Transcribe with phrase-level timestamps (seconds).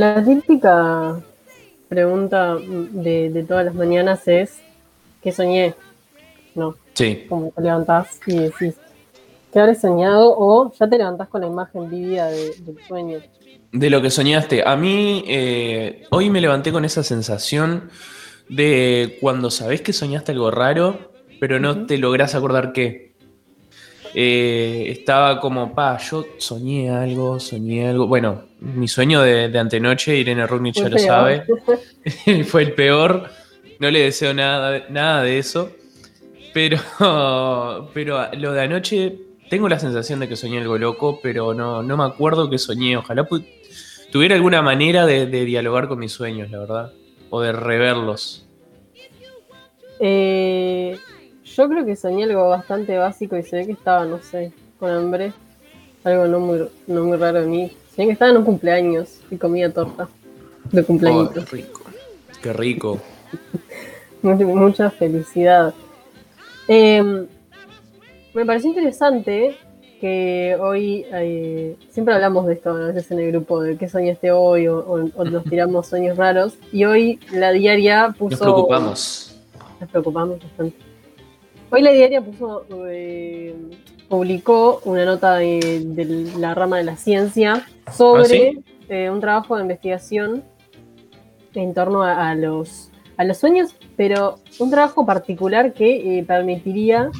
[0.00, 1.20] La típica
[1.86, 4.58] pregunta de, todas las mañanas es
[5.20, 5.74] ¿qué soñé?
[6.54, 6.74] ¿No?
[6.94, 7.26] Sí.
[7.28, 8.76] Como te levantás y decís
[9.52, 10.34] ¿qué habré soñado?
[10.38, 13.18] O ya te levantás con la imagen vivida de, del sueño.
[13.72, 14.62] De lo que soñaste.
[14.66, 17.90] A mí eh, hoy me levanté con esa sensación
[18.48, 23.10] de cuando sabés que soñaste algo raro, pero no te lográs acordar qué.
[24.12, 28.08] Eh, estaba como, pa, yo soñé algo, soñé algo.
[28.08, 31.44] Bueno, mi sueño de, antenoche, Irene Rugnick ya lo sabe,
[32.46, 33.30] fue el peor.
[33.78, 35.70] No le deseo nada, nada de eso.
[36.52, 36.78] Pero,
[37.94, 39.16] pero lo de anoche,
[39.50, 42.96] tengo la sensación de que soñé algo loco, pero no, no me acuerdo que soñé.
[42.96, 43.26] Ojalá
[44.12, 46.92] tuviera alguna manera de, de dialogar con mis sueños, la verdad.
[47.30, 48.46] O de reverlos.
[49.98, 50.96] Eh,
[51.44, 54.88] yo creo que soñé algo bastante básico y se ve que estaba, no sé, con
[54.90, 55.32] hambre.
[56.04, 57.72] Algo no muy, no muy raro de mí.
[57.94, 60.08] Soñé que estaba en un cumpleaños y comía torta
[60.70, 61.30] de cumpleaños.
[61.34, 61.82] qué rico.
[62.40, 63.00] Qué rico.
[64.22, 65.74] mucha, felicidad.
[66.68, 67.26] Em,
[68.34, 69.56] me pareció interesante
[70.00, 74.32] que hoy eh, siempre hablamos de esto a veces en el grupo de qué soñaste
[74.32, 79.36] hoy o, nos tiramos sueños raros y hoy la diaria puso nos preocupamos.
[79.78, 80.76] Nos preocupamos bastante.
[81.70, 83.54] Hoy la diaria puso, eh,
[84.08, 89.62] publicó una nota de, la rama de la ciencia sobre ¿Ah, eh, un trabajo de
[89.62, 90.42] investigación
[91.54, 97.10] en torno a, los, a los sueños, pero un trabajo particular que permitiría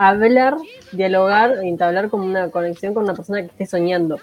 [0.00, 0.56] hablar,
[0.92, 4.18] dialogar, entablar como una conexión con una persona que esté soñando.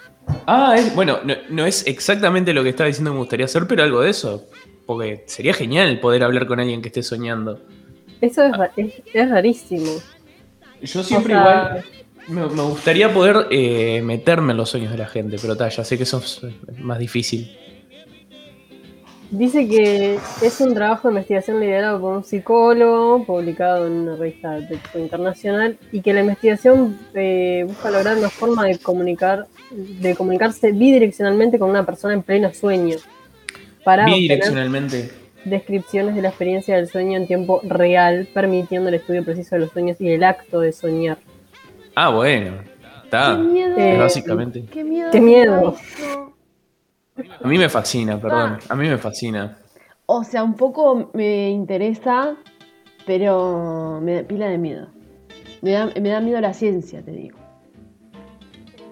[0.48, 3.84] Ah, bueno, no, no, es exactamente lo que estaba diciendo que me gustaría hacer, pero
[3.84, 4.48] algo de eso.
[4.88, 7.62] Porque sería genial poder hablar con alguien que esté soñando.
[8.22, 8.44] Eso
[8.76, 9.92] es, rarísimo.
[10.82, 11.84] Yo siempre igual
[12.28, 16.04] me, gustaría poder eh, meterme en los sueños de la gente, pero ya sé que
[16.04, 16.42] eso es
[16.80, 17.56] más difícil.
[19.30, 24.60] Dice que es un trabajo de investigación liderado por un psicólogo, publicado en una revista
[24.60, 30.72] de internacional, y que la investigación eh, busca lograr una forma de comunicar, de comunicarse
[30.72, 32.98] bidireccionalmente con una persona en pleno sueño.
[33.84, 35.12] Para bidireccionalmente
[35.50, 39.72] descripciones de la experiencia del sueño en tiempo real, permitiendo el estudio preciso de los
[39.72, 41.18] sueños y el acto de soñar.
[41.96, 42.56] Ah, bueno.
[43.04, 43.42] Está.
[43.76, 44.66] Qué básicamente.
[44.72, 45.76] Qué miedo.
[47.44, 48.60] A mí me fascina, perdón.
[48.70, 49.58] A mí me fascina.
[50.06, 52.36] O sea, un poco me interesa,
[53.06, 54.88] pero me da pila de miedo.
[55.62, 57.38] Me da, me da miedo la ciencia, te digo.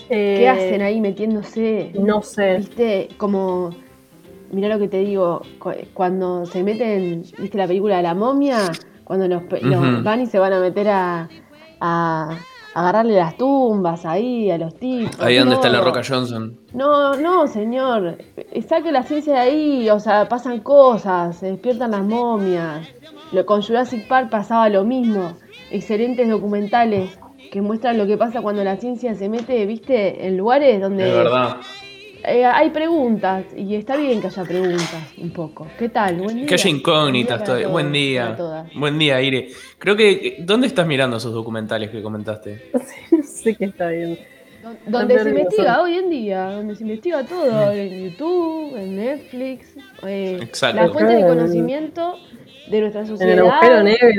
[0.08, 1.91] ¿Qué eh, hacen ahí metiéndose?
[1.97, 2.58] No sé.
[2.58, 3.09] ¿Viste?
[3.18, 3.72] Como
[4.52, 5.41] Mira lo que te digo,
[5.94, 8.72] cuando se meten, ¿viste la película de la momia?
[9.03, 9.44] Cuando los,
[10.03, 11.28] van y se van a meter a,
[12.75, 15.19] agarrarle las tumbas ahí a los tipos.
[15.22, 16.59] Ahí donde está la Roca Johnson.
[16.74, 18.18] No, no, señor.
[18.68, 22.88] Saque la ciencia de ahí, o sea, pasan cosas, se despiertan las momias.
[23.31, 25.38] Lo, con Jurassic Park pasaba lo mismo.
[25.72, 27.18] Excelentes documentales
[27.50, 31.06] que muestran lo que pasa cuando la ciencia se mete, viste, en lugares donde.
[31.06, 31.58] De verdad
[32.28, 35.68] eh, hay preguntas y está bien que haya preguntas un poco.
[35.78, 36.18] ¿Qué tal?
[36.18, 36.46] Buen día.
[36.46, 37.68] Que haya incógnitas todavía.
[37.68, 38.38] Buen día.
[38.75, 39.50] Buen día, Ire.
[39.78, 40.38] Creo que.
[40.40, 42.69] ¿Dónde estás mirando esos documentales que comentaste?
[43.12, 44.18] no sé qué está viendo.
[44.88, 50.40] Donde se investiga hoy en día, donde se investiga todo, en YouTube, en Netflix, eh,
[50.41, 50.81] Exacto.
[50.81, 52.16] la fuente de conocimiento
[52.68, 53.62] de nuestra sociedad,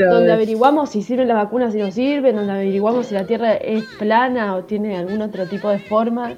[0.08, 3.84] donde averiguamos si sirven las vacunas y no sirven, donde averiguamos si la Tierra es
[3.98, 6.36] plana o tiene algún otro tipo de forma.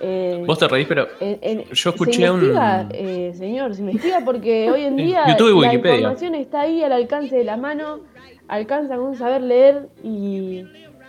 [0.00, 2.88] Eh, Vos te reís, pero yo escuché se investiga, un.
[2.94, 7.44] Eh, señor, se investiga porque hoy en día la información está ahí al alcance de
[7.44, 8.00] la mano,
[8.48, 10.64] alcanza con saber leer y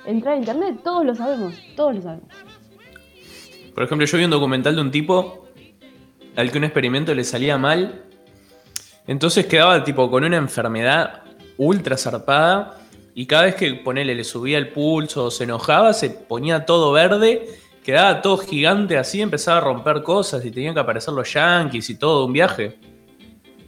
[0.05, 0.79] entrar a internet.
[0.83, 2.27] Todos lo sabemos, todos lo sabemos.
[3.73, 5.47] Por ejemplo, yo vi un documental de un tipo
[6.35, 8.03] al que un experimento le salía mal.
[9.07, 11.23] Entonces quedaba tipo con una enfermedad
[11.57, 12.77] ultra zarpada.
[13.13, 16.91] Y cada vez que ponele, le subía el pulso o se enojaba, se ponía todo
[16.91, 17.45] verde
[17.83, 21.95] quedaba todo gigante así, empezaba a romper cosas y tenían que aparecer los yankees y
[21.95, 22.77] todo, un viaje.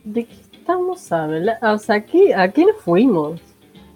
[0.04, 1.54] ¿De qué estamos hablando?
[1.62, 3.40] O sea, ¿a qué nos fuimos?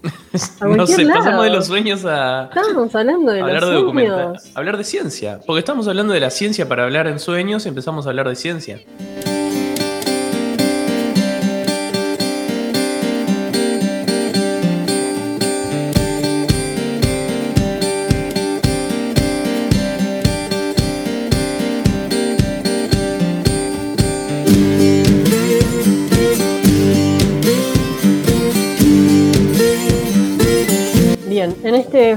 [0.62, 2.46] no sé, pasamos de los sueños a.
[2.46, 4.52] Estamos hablando de hablar los de sueños.
[4.56, 5.40] Hablar de ciencia.
[5.46, 8.36] Porque estamos hablando de la ciencia para hablar en sueños y empezamos a hablar de
[8.36, 8.80] ciencia.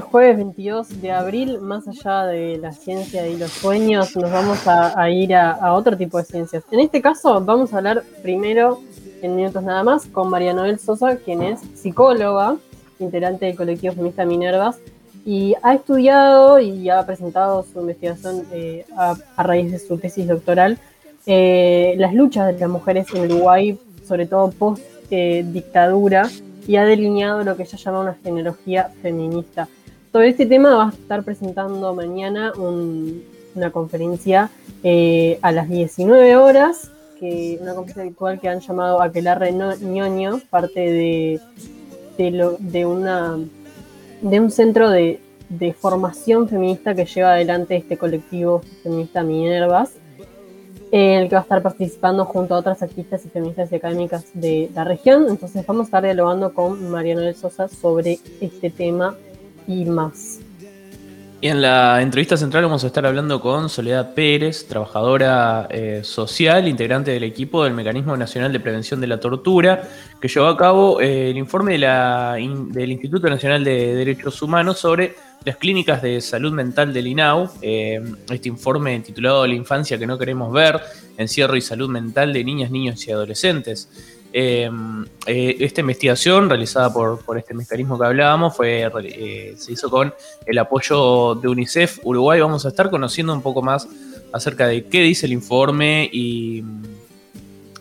[0.01, 5.11] Jueves 22 de abril, más allá de la ciencia y los sueños, nos vamos a,
[5.11, 6.65] ir a, otro tipo de ciencias.
[6.71, 8.81] En este caso, vamos a hablar primero,
[9.23, 12.57] en minutos nada más, con María Noel Sosa, quien es psicóloga,
[12.99, 14.79] integrante del colectivo feminista Minervas,
[15.25, 20.79] y ha estudiado y ha presentado su investigación eh, a, raíz de su tesis doctoral
[21.27, 25.45] eh, las luchas de las mujeres en Uruguay, sobre todo post eh,
[26.67, 29.69] y ha delineado lo que ella llama una genealogía feminista.
[30.13, 34.51] Sobre este tema va a estar presentando mañana una conferencia
[35.43, 36.91] a las 19 horas,
[37.21, 41.41] que, una conferencia virtual que han llamado Aquelarre Ñoño, parte de,
[42.19, 43.39] de, de una
[44.21, 45.21] de un centro de,
[45.79, 49.93] formación feminista que lleva adelante este colectivo feminista Minervas,
[50.93, 54.27] en el que va a estar participando junto a otras activistas y feministas y académicas
[54.35, 55.27] de la región.
[55.29, 59.17] Entonces vamos a estar dialogando con Mariano del Sosa sobre este tema
[59.73, 60.41] y más.
[61.43, 66.69] Y en la entrevista central vamos a estar hablando con Soledad Pérez, trabajadora eh, social,
[66.69, 69.89] integrante del equipo del Mecanismo Nacional de Prevención de la Tortura,
[70.21, 75.57] que llevó a cabo eh, el informe del Instituto Nacional de Derechos Humanos sobre las
[75.57, 77.49] clínicas de salud mental del INAU.
[77.63, 80.79] Eh, este informe titulado La infancia que no queremos ver,
[81.17, 83.89] encierro y salud mental de niñas, niños y adolescentes.
[84.33, 90.15] Em, eh, esta investigación realizada por, este mecanismo que hablábamos fue, eh, se hizo con
[90.47, 92.41] el apoyo de UNICEF Uruguay.
[92.41, 93.89] Vamos a estar conociendo un poco más
[94.33, 96.63] acerca de qué dice el informe y,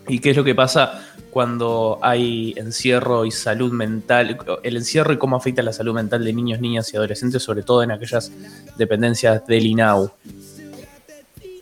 [0.08, 5.18] y qué es lo que pasa cuando hay encierro y salud mental, el encierro y
[5.18, 8.32] cómo afecta la salud mental de niños, niñas y adolescentes, sobre todo en aquellas
[8.76, 10.10] dependencias del INAU.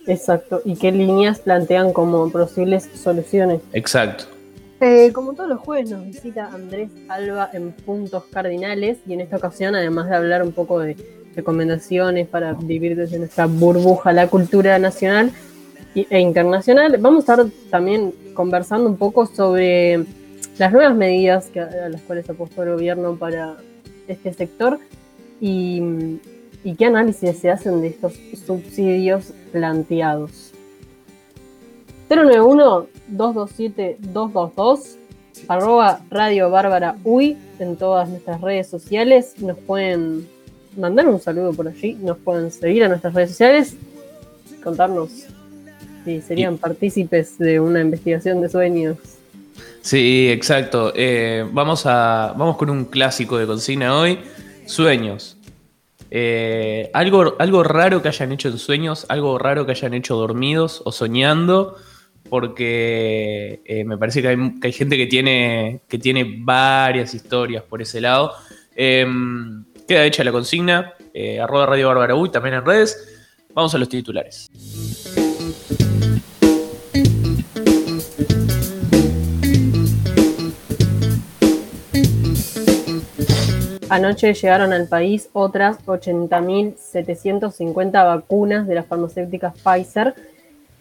[0.06, 3.60] Exacto, y qué líneas plantean como posibles soluciones.
[3.74, 4.37] Exacto.
[4.80, 9.36] Eh, como todos los jueves nos visita Andrés Alba en Puntos Cardinales y en esta
[9.36, 10.96] ocasión, además de hablar un poco de
[11.34, 15.32] recomendaciones para vivir desde nuestra burbuja la cultura nacional
[15.96, 20.04] e internacional, vamos a estar también conversando un poco sobre
[20.58, 23.56] las nuevas medidas a las cuales ha puesto el gobierno para
[24.06, 24.78] este sector
[25.40, 26.20] y
[26.78, 28.14] qué análisis se hacen de estos
[28.46, 30.47] subsidios planteados.
[32.08, 34.96] 091-227-222,
[35.46, 39.34] arroba Radio Bárbara Uy en todas nuestras redes sociales.
[39.38, 40.26] Nos pueden
[40.76, 43.76] mandar un saludo por allí, nos pueden seguir a nuestras redes sociales,
[44.62, 45.26] contarnos
[46.04, 48.96] si serían partícipes de una investigación de sueños.
[49.82, 50.92] Sí, exacto.
[50.94, 54.18] Eh, vamos, a, vamos con un clásico de consigna hoy,
[54.66, 55.36] sueños.
[56.10, 60.82] Eh, algo, algo raro que hayan hecho en sueños, algo raro que hayan hecho dormidos
[60.84, 61.76] o soñando
[62.28, 68.00] porque eh, me parece que hay, gente que tiene, que tiene varias historias por ese
[68.00, 68.32] lado.
[68.74, 73.18] Em, queda hecha la consigna, eh, arroba Radio Bárbara Uy, también en redes.
[73.54, 74.50] Vamos a los titulares.
[83.90, 90.14] Anoche llegaron al país otras 80.750 vacunas de las farmacéuticas Pfizer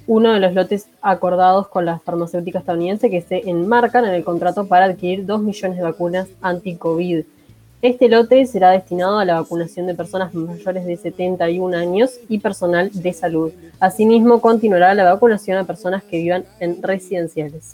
[0.07, 4.67] uno de los lotes acordados con la farmacéutica estadounidense que se enmarcan en el contrato
[4.67, 7.25] para adquirir 2 millones de vacunas anti-COVID.
[7.83, 12.89] Este lote será destinado a la vacunación de personas mayores de 71 años y personal
[12.91, 13.51] de salud.
[13.79, 17.73] Asimismo, continuará la vacunación a personas que vivan en residenciales.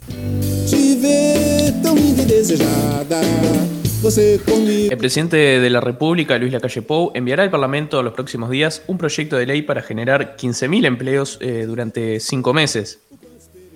[4.90, 8.82] El presidente de la República, Luis Lacalle Pou, enviará al Parlamento en los próximos días
[8.86, 13.00] un proyecto de ley para generar 15.000 empleos eh, durante cinco meses.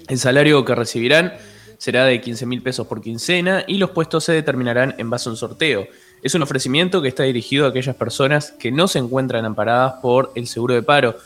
[0.08, 1.32] El salario que recibirán
[1.78, 5.38] será de 15.000 pesos por quincena y los puestos se determinarán en base a un
[5.38, 5.86] sorteo.
[6.22, 10.32] Es un ofrecimiento que está dirigido a aquellas personas que no se encuentran amparadas por
[10.34, 11.16] el seguro de paro.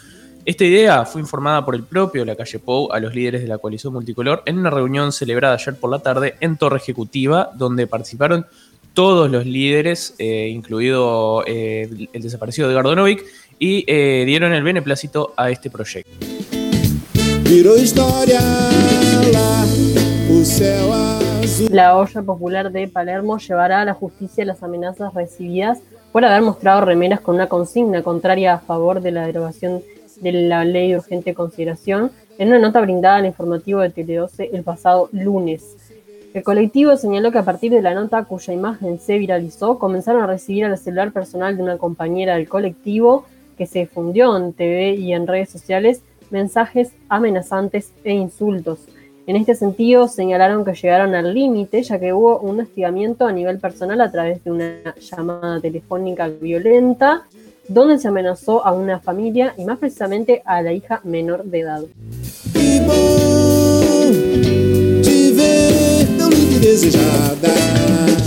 [0.44, 3.92] Esta idea fue informada por el propio Lacalle Pou a los líderes de la coalición
[3.92, 8.46] multicolor en una reunión celebrada ayer por la tarde en Torre Ejecutiva, donde participaron
[8.92, 13.24] todos los líderes, eh, incluido eh, el desaparecido Edgardo Novik,
[13.58, 16.10] y eh, dieron el beneplácito a este proyecto.
[19.32, 19.64] La
[21.70, 27.20] olla popular de Palermo llevará a la justicia las amenazas recibidas por haber mostrado remeras
[27.20, 29.82] con una consigna contraria a favor de la derogación
[30.20, 34.50] de la ley de urgente consideración en una nota brindada al informativo de Tele 12
[34.52, 35.76] el pasado lunes.
[36.34, 40.26] El colectivo señaló que a partir de la nota cuya imagen se viralizó, comenzaron a
[40.26, 43.26] recibir al celular personal de una compañera del colectivo
[43.56, 48.80] que se difundió en TV y en redes sociales mensajes amenazantes e insultos.
[49.24, 53.60] En este sentido, señalaron que llegaron al límite, ya que hubo un hostigamiento a nivel
[53.60, 57.22] personal a través de una llamada telefónica violenta,
[57.68, 61.82] donde se amenazó a una familia y más precisamente a la hija menor de edad.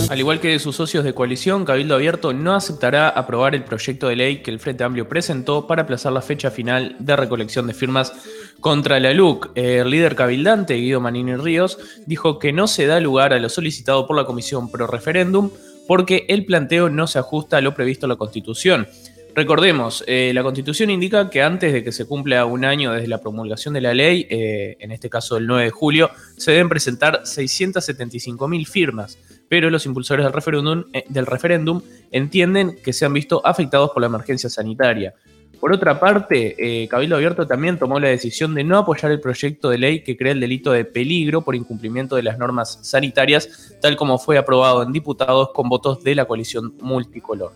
[0.07, 4.15] Al igual que sus socios de coalición, Cabildo Abierto no aceptará aprobar el proyecto de
[4.15, 8.13] ley que el Frente Amplio presentó para aplazar la fecha final de recolección de firmas
[8.59, 9.49] contra la LUC.
[9.55, 14.05] El líder cabildante, Guido Manini Ríos, dijo que no se da lugar a lo solicitado
[14.05, 15.49] por la Comisión Pro Referéndum
[15.87, 18.87] porque el planteo no se ajusta a lo previsto en la Constitución.
[19.35, 23.19] Recordemos, eh, la Constitución indica que antes de que se cumpla un año desde la
[23.19, 27.23] promulgación de la ley, eh, en este caso el 9 de julio, se deben presentar
[27.23, 33.45] 675.000 firmas, pero los impulsores del referéndum, eh, del referéndum entienden que se han visto
[33.45, 35.13] afectados por la emergencia sanitaria.
[35.59, 39.77] Por otra parte, Cabildo Abierto también tomó la decisión de no apoyar el proyecto de
[39.77, 44.17] ley que crea el delito de peligro por incumplimiento de las normas sanitarias, tal como
[44.17, 47.53] fue aprobado en diputados con votos de la coalición multicolor.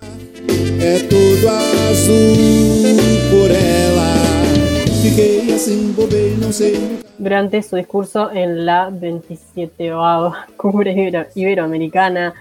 [7.18, 9.91] Durante su discurso en la 27
[10.56, 12.34] Cumbre Iberoamericana,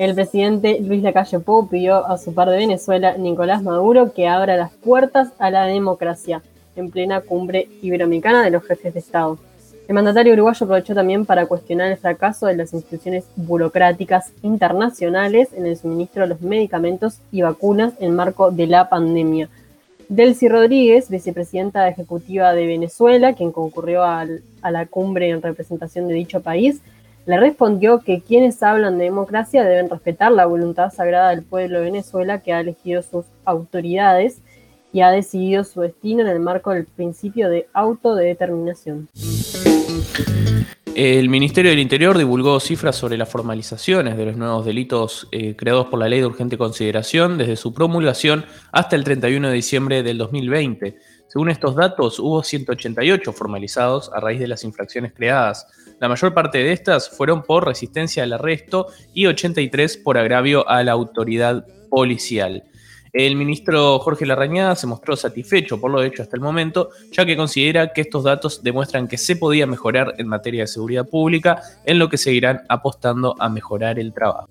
[0.00, 4.56] el presidente Luis Lacalle Pou pidió a su par de Venezuela, Nicolás Maduro, que abra
[4.56, 6.40] las puertas a la democracia
[6.74, 9.38] en plena Cumbre Iberoamericana de los Jefes de Estado.
[9.88, 15.66] El mandatario uruguayo aprovechó también para cuestionar el fracaso de las instituciones burocráticas internacionales en
[15.66, 19.50] el suministro de los medicamentos y vacunas en marco de la pandemia.
[20.08, 24.26] Delcy Rodríguez, vicepresidenta ejecutiva de Venezuela, quien concurrió a
[24.70, 26.80] la cumbre en representación de dicho país,
[27.30, 31.84] le respondió que quienes hablan de democracia deben respetar la voluntad sagrada del pueblo de
[31.84, 34.42] Venezuela que ha elegido sus autoridades
[34.92, 39.08] y ha decidido su destino en el marco del principio de autodeterminación.
[40.96, 45.86] El Ministerio del Interior divulgó cifras sobre las formalizaciones de los nuevos delitos eh, creados
[45.86, 50.18] por la Ley de Urgente Consideración desde su promulgación hasta el 31 de diciembre del
[50.18, 50.98] 2020.
[51.28, 55.66] Según estos datos, hubo 188 formalizados a raíz de las infracciones creadas.
[56.00, 60.82] La mayor parte de estas fueron por resistencia al arresto y 83 por agravio a
[60.82, 62.64] la autoridad policial.
[63.12, 67.36] El ministro Jorge Larrañada se mostró satisfecho por lo hecho hasta el momento, ya que
[67.36, 71.98] considera que estos datos demuestran que se podía mejorar en materia de seguridad pública, en
[71.98, 74.48] lo que seguirán apostando a mejorar el trabajo.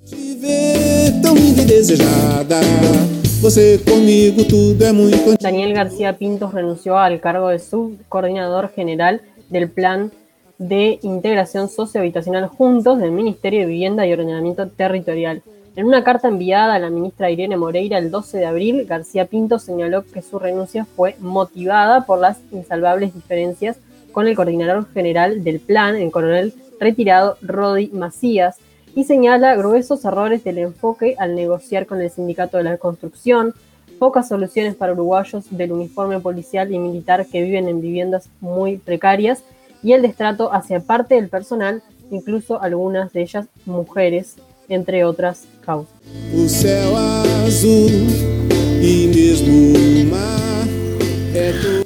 [5.40, 10.12] Daniel García Pintos renunció al cargo de subcoordinador general del Plan
[10.58, 15.42] de Integración Sociohabitacional Juntos del Ministerio de Vivienda y Ordenamiento Territorial.
[15.80, 19.60] En una carta enviada a la ministra Irene Moreira el 12 de abril, García Pinto
[19.60, 23.78] señaló que su renuncia fue motivada por las insalvables diferencias
[24.12, 28.58] con el coordinador general del plan, el coronel retirado Rodi Macías,
[28.94, 33.54] y señala gruesos errores del enfoque al negociar con el sindicato de la construcción,
[34.00, 39.46] pocas soluciones para uruguayos del uniforme policial y militar que viven en viviendas muy precarias
[39.82, 41.82] y el destrato hacia parte del personal,
[42.12, 44.36] incluso algunas de ellas mujeres,
[44.70, 45.94] entre otras causas.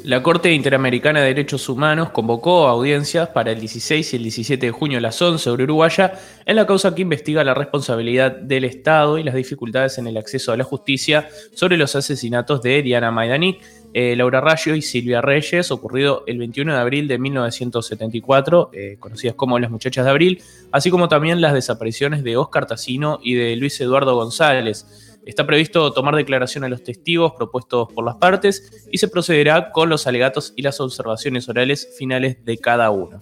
[0.04, 4.72] La Corte Interamericana de Derechos Humanos convocó audiencias para el 16 y el 17 de
[4.72, 6.14] junio a las 11 sobre Uruguaya
[6.46, 10.52] en la causa que investiga la responsabilidad del Estado y las dificultades en el acceso
[10.52, 13.62] a la justicia sobre los asesinatos de Diana Maidanic,
[13.94, 19.36] eh, Laura Rayo y Silvia Reyes, ocurrido el 21 de abril de 1974, eh, conocidas
[19.36, 23.56] como las muchachas de abril, así como también las desapariciones de Oscar Tassino y de
[23.56, 25.20] Luis Eduardo González.
[25.26, 29.90] Está previsto tomar declaración a los testigos propuestos por las partes y se procederá con
[29.90, 33.22] los alegatos y las observaciones orales finales de cada uno.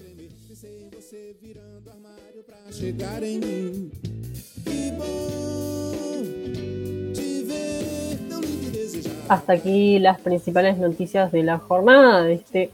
[9.31, 12.69] Hasta aquí las principales noticias de la jornada de este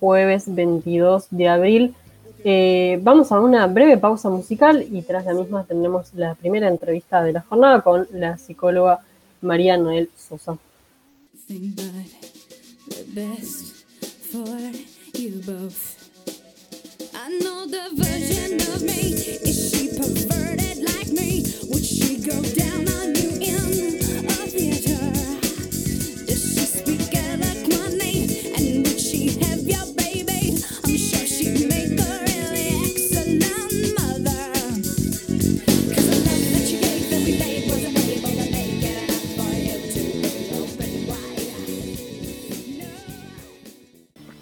[0.00, 1.94] jueves 22 de abril.
[2.44, 7.22] Eh, vamos a una breve pausa musical y tras la misma tendremos la primera entrevista
[7.22, 9.00] de la jornada con la psicóloga
[9.42, 10.56] María Noel Sosa.
[22.28, 23.27] Go down on you?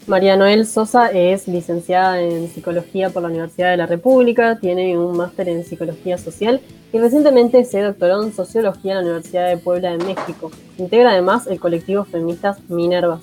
[0.07, 5.17] María Noel Sosa es licenciada en Psicología por la Universidad de la República, tiene un
[5.17, 6.61] máster en Psicología Social
[6.93, 10.53] y recientemente se doctoró en Sociología en la Universidad de Puebla de México.
[10.79, 13.23] Integra además el colectivo feministas Minervas.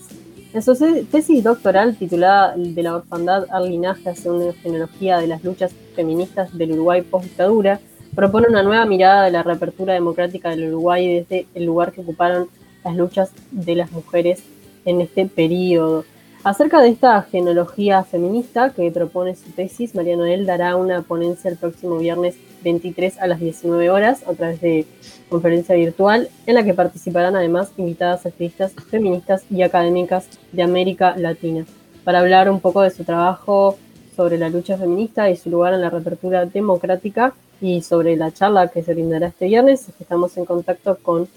[0.54, 0.76] En su
[1.10, 6.56] tesis doctoral titulada De la orfandad al linaje hacia una genealogía de las luchas feministas
[6.58, 7.80] del Uruguay post-dictadura,
[8.14, 12.50] propone una nueva mirada de la reapertura democrática del Uruguay desde el lugar que ocuparon
[12.84, 14.44] las luchas de las mujeres
[14.84, 16.04] en este periodo.
[16.44, 21.56] Acerca de esta genealogía feminista que propone su tesis, María Noel dará una ponencia el
[21.56, 22.36] próximo viernes
[22.66, 24.86] 23 a las 19 horas a través de
[25.30, 31.66] conferencia virtual, en la que participarán además invitadas activistas feministas y académicas de América Latina,
[32.04, 33.78] para hablar un poco de su trabajo
[34.14, 38.68] sobre la lucha feminista y su lugar en la reapertura democrática y sobre la charla
[38.68, 39.88] que se brindará este viernes.
[39.98, 41.30] Estamos en contacto con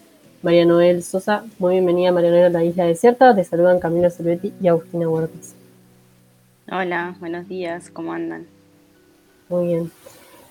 [0.43, 1.45] María Noel Sosa.
[1.59, 3.35] Muy bienvenida, María Noel, a la Isla Desierta.
[3.35, 5.55] Te saludan Camila Cervetti y Agustina Huertas.
[6.71, 8.47] Hola, buenos días, ¿cómo andan?
[9.49, 9.90] Muy bien.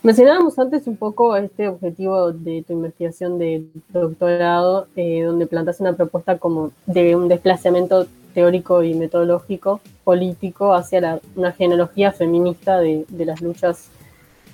[0.02, 5.94] Mencionábamos antes un poco este objetivo de tu investigación de doctorado, eh, donde plantas una
[5.94, 13.42] propuesta como de un desplazamiento teórico y metodológico político hacia una genealogía feminista de, las
[13.42, 13.90] luchas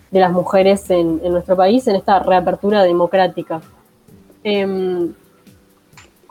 [0.10, 3.62] de las mujeres en, nuestro país, en esta reapertura democrática.
[4.44, 5.14] Em,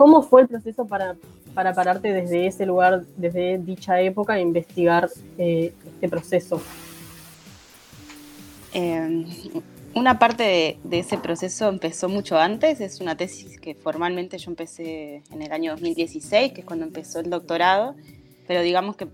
[0.00, 1.14] ¿Cómo fue el proceso para,
[1.52, 6.62] para pararte desde ese lugar, desde dicha época, e investigar eh, este proceso?
[8.73, 9.26] Em,
[9.95, 15.23] una parte de, ese proceso empezó mucho antes, es una tesis que formalmente yo empecé
[15.30, 17.95] en el año 2016, que es cuando empezó el doctorado,
[18.49, 19.07] pero digamos que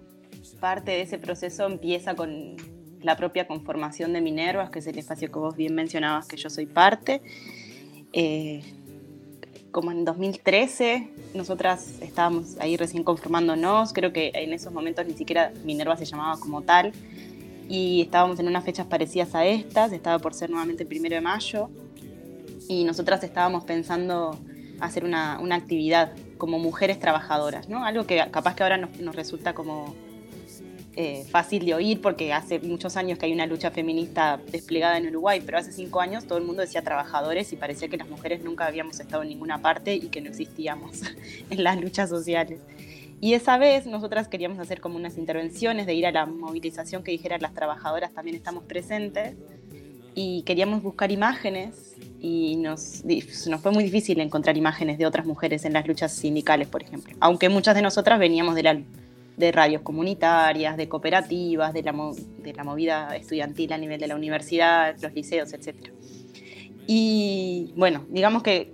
[0.61, 2.55] parte de ese proceso empieza con
[3.03, 6.49] la propia conformación de Minervas, que es el espacio que vos bien mencionabas que yo
[6.49, 7.23] soy parte.
[8.13, 8.63] Eh,
[9.77, 15.53] como en 2013, nosotras estábamos ahí recién conformándonos, creo que en esos momentos ni siquiera
[15.67, 16.93] Minerva se llamaba como tal,
[17.69, 21.21] y estábamos en unas fechas parecidas a estas, estaba por ser nuevamente el primero de
[21.21, 21.69] mayo,
[22.71, 24.39] y nosotras estábamos pensando
[24.81, 27.85] hacer una, una actividad como mujeres trabajadoras, ¿no?
[27.85, 29.95] Algo que capaz que ahora nos, nos resulta como
[30.99, 35.07] eh, fácil de oír porque hace muchos años que hay una lucha feminista desplegada en
[35.09, 38.43] Uruguay, pero hace cinco años todo el mundo decía trabajadores y parecía que las mujeres
[38.43, 41.03] nunca habíamos estado en ninguna parte y que no existíamos
[41.51, 42.61] en las luchas sociales.
[43.21, 47.11] Y esa vez nosotras queríamos hacer como unas intervenciones de ir a la movilización que
[47.11, 49.35] dijera las trabajadoras también estamos presentes
[50.15, 55.67] y queríamos buscar imágenes y nos, nos fue muy difícil encontrar imágenes de otras mujeres
[55.67, 58.81] en las luchas sindicales, por ejemplo, aunque muchas de nosotras veníamos de la
[59.37, 61.93] de radios comunitarias, de cooperativas, de la,
[62.39, 65.91] de la movida estudiantil a nivel de la universidad, los liceos, etc.
[66.87, 68.73] Y bueno, digamos que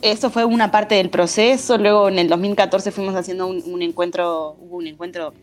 [0.00, 1.76] eso fue una parte del proceso.
[1.76, 5.34] Luego en el 2014 fuimos haciendo un, encuentro, hubo un encuentro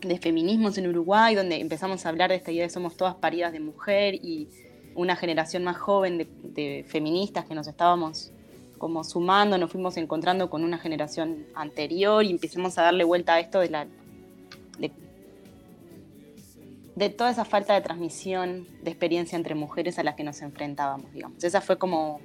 [0.00, 3.52] de feminismos en Uruguay, donde empezamos a hablar de esta idea de somos todas paridas
[3.52, 4.48] de mujer y
[4.94, 8.32] una generación más joven de, de feministas que nos estábamos
[8.78, 13.40] como sumando, nos fuimos encontrando con una generación anterior y empezamos a darle vuelta a
[13.40, 13.86] esto de la
[16.96, 21.12] de, toda esa falta de transmisión de experiencia entre mujeres a las que nos enfrentábamos,
[21.12, 21.44] digamos.
[21.44, 22.20] Esa fue como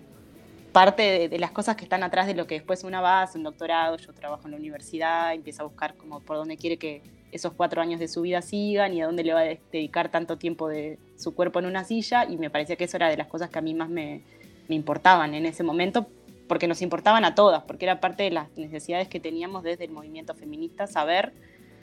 [0.71, 3.97] parte de, las cosas que están atrás de lo que después una base, un doctorado,
[3.97, 7.81] yo trabajo en la universidad, empieza a buscar como por dónde quiere que esos cuatro
[7.81, 10.97] años de su vida sigan y a dónde le va a dedicar tanto tiempo de
[11.17, 13.59] su cuerpo en una silla y me parecía que eso era de las cosas que
[13.59, 14.23] a mí más me,
[14.67, 16.07] me importaban en ese momento
[16.47, 19.91] porque nos importaban a todas, porque era parte de las necesidades que teníamos desde el
[19.91, 21.33] movimiento feminista, saber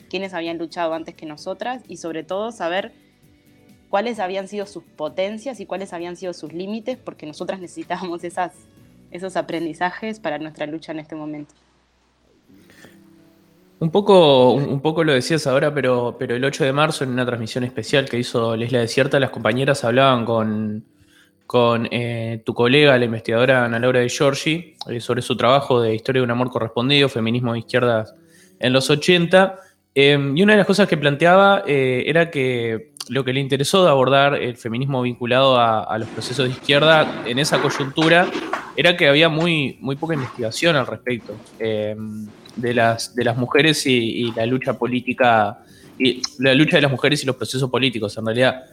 [0.09, 2.91] quiénes habían luchado antes que nosotras y sobre todo saber
[3.89, 8.53] cuáles habían sido sus potencias y cuáles habían sido sus límites, porque nosotras necesitábamos esas,
[9.11, 11.53] esos aprendizajes para nuestra lucha en este momento.
[13.79, 17.25] Un poco, un poco lo decías ahora, pero, pero el 8 de marzo, en una
[17.25, 20.85] transmisión especial que hizo Lesla Desierta, las compañeras hablaban con,
[21.51, 25.93] con eh, tu colega, la investigadora Ana Laura de Giorgi, eh, sobre su trabajo de
[25.93, 28.15] Historia de un amor correspondido, feminismo de izquierdas
[28.57, 29.57] en los 80.
[29.93, 33.83] Em, y una de las cosas que planteaba eh, era que lo que le interesó
[33.83, 38.31] de abordar el feminismo vinculado a, los procesos de izquierda en esa coyuntura
[38.77, 43.85] era que había muy, muy poca investigación al respecto em, de, las, de las mujeres
[43.85, 45.59] y, y la lucha política,
[45.99, 48.17] y la lucha de las mujeres y los procesos políticos.
[48.17, 48.63] En realidad,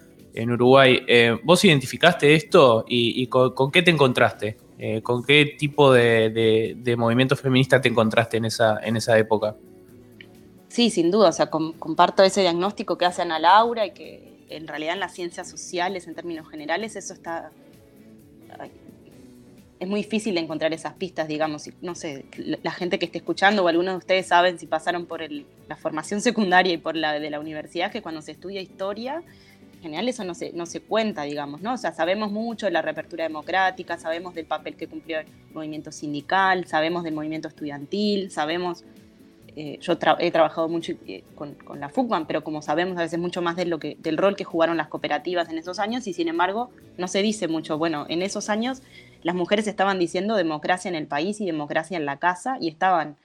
[0.43, 1.03] en Uruguay.
[1.07, 4.57] Eh, ¿Vos identificaste esto y, con, qué te encontraste?
[4.79, 9.57] Eh, ¿Con qué tipo de, movimiento feminista te encontraste en esa, en esa época?
[10.69, 14.67] Sí, sin duda, o sea, comparto ese diagnóstico que hace Ana Laura y que en
[14.69, 17.51] realidad en las ciencias sociales, en términos generales, eso está
[19.81, 22.25] es muy difícil encontrar esas pistas, digamos, no sé,
[22.63, 26.21] la gente que esté escuchando o algunos de ustedes saben si pasaron por la formación
[26.21, 29.23] secundaria y por la de la universidad, que cuando se estudia historia,
[29.81, 31.75] general eso no se, no se cuenta, digamos, ¿no?
[31.75, 35.93] O sea, sabemos mucho de la reapertura democrática, sabemos del papel que cumplió el movimiento
[35.93, 38.85] sindical, sabemos del movimiento estudiantil, sabemos
[39.61, 43.43] eh, yo he trabajado mucho eh, con, la FUCMAN, pero como sabemos a veces mucho
[43.43, 46.29] más de lo que, del rol que jugaron las cooperativas en esos años y sin
[46.29, 47.77] embargo no se dice mucho.
[47.77, 48.83] Bueno, en esos años
[49.25, 53.17] las mujeres estaban diciendo democracia en el país y democracia en la casa y estaban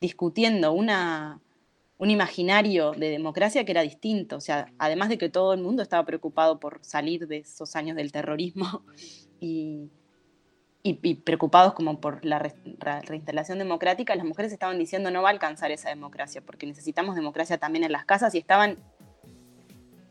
[0.00, 1.38] discutiendo una,
[2.00, 4.36] un imaginario de democracia que era distinto.
[4.36, 7.94] O sea, además de que todo el mundo estaba preocupado por salir de esos años
[7.94, 8.82] del terrorismo
[9.40, 9.90] y,
[11.24, 12.38] preocupados como por la
[13.02, 17.58] reinstalación democrática, las mujeres estaban diciendo no va a alcanzar esa democracia, porque necesitamos democracia
[17.58, 18.78] también en las casas y estaban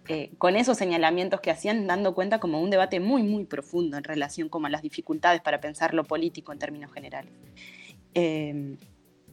[0.07, 4.03] eh, con esos señalamientos que hacían dando cuenta como un debate muy, muy profundo en
[4.03, 7.33] relación como a las dificultades para pensar lo político en términos generales.
[8.13, 8.77] Eh,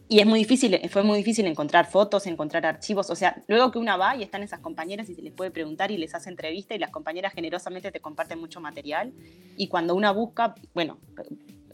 [0.09, 3.11] y es muy difícil, fue muy difícil encontrar fotos, encontrar archivos.
[3.11, 5.91] O sea, luego que una va y están esas compañeras y se les puede preguntar
[5.91, 9.13] y les hace entrevista y las compañeras generosamente te comparten mucho material.
[9.57, 10.99] Y cuando una busca, bueno,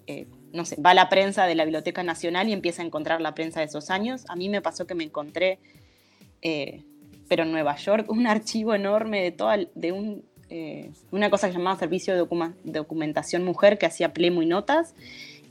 [0.06, 3.20] eh, no sé, va a la prensa de la Biblioteca Nacional y empieza a encontrar
[3.20, 4.24] la prensa de esos años.
[4.28, 5.58] A mí me pasó que me encontré,
[6.40, 6.84] eh,
[7.28, 11.52] pero en Nueva York, un archivo enorme de toda, de un, eh, una cosa que
[11.52, 12.26] llamaba Servicio de
[12.64, 14.94] Documentación Mujer que hacía plemo y notas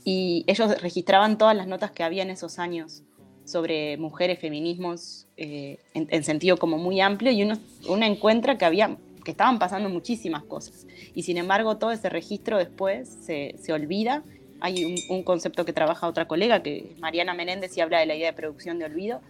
[0.04, 3.02] y ellos registraban todas las notas que había en esos años
[3.44, 7.58] sobre mujeres, feminismos, eh, en, sentido como muy amplio, y uno,
[8.04, 10.86] encuentra que, había, que estaban pasando muchísimas cosas.
[11.14, 14.22] Y sin embargo, todo ese registro después se, olvida.
[14.60, 18.14] Hay un, concepto que trabaja otra colega, que es Mariana Menéndez, y habla de la
[18.14, 19.20] idea de producción de olvido.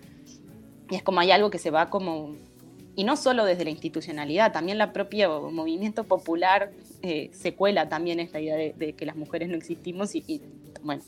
[0.91, 2.35] Y es como hay algo que se va como
[2.95, 8.21] y no solo desde la institucionalidad, también la propia movimiento popular eh, se cuela también
[8.21, 10.43] esta idea de, que las mujeres no existimos y,
[10.83, 11.03] bueno,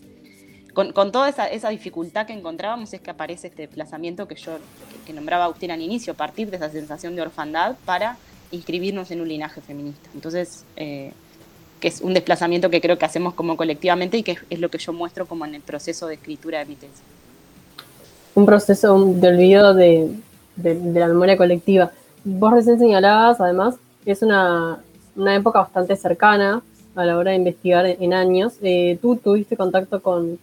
[0.74, 4.58] con, toda esa, dificultad que encontrábamos es que aparece este desplazamiento que yo
[5.06, 8.16] que, nombraba Agustín al inicio, partir de esa sensación de orfandad para
[8.50, 10.10] inscribirnos en un linaje feminista.
[10.14, 11.12] Entonces, eh,
[11.80, 14.78] que es un desplazamiento que creo que hacemos como colectivamente y que es, lo que
[14.78, 17.02] yo muestro como en el proceso de escritura de mi tesis.
[18.34, 20.10] Un proceso de olvido de,
[20.56, 21.92] de, la memoria colectiva.
[22.24, 24.80] Vos recién señalabas, además, que es una,
[25.16, 26.62] época bastante cercana
[26.94, 28.54] a la hora de investigar en, años.
[28.62, 30.38] Eh, tú tuviste contacto con,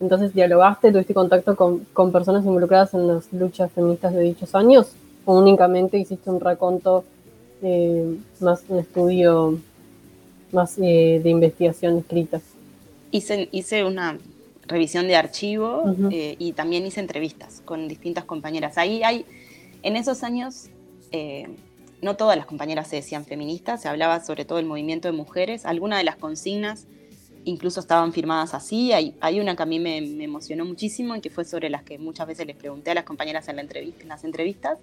[0.00, 4.92] entonces dialogaste, tuviste contacto con, personas involucradas en las luchas feministas de dichos años,
[5.24, 7.04] o únicamente hiciste un raconto,
[7.62, 9.58] eh, más un estudio
[10.52, 12.40] más eh, de investigación escrita.
[13.10, 14.18] Hice, hice una
[14.66, 18.76] revisión de archivo y también hice entrevistas con distintas compañeras.
[18.76, 19.24] Ahí hay
[19.82, 20.68] en esos años,
[21.12, 21.48] eh,
[22.00, 25.66] no todas las compañeras se decían feministas, se hablaba sobre todo del movimiento de mujeres.
[25.66, 26.86] Algunas de las consignas
[27.44, 28.92] incluso estaban firmadas así.
[28.92, 31.98] Hay, hay una que a mí me, emocionó muchísimo y que fue sobre las que
[31.98, 34.78] muchas veces les pregunté a las compañeras en, la entrevista, en las entrevistas.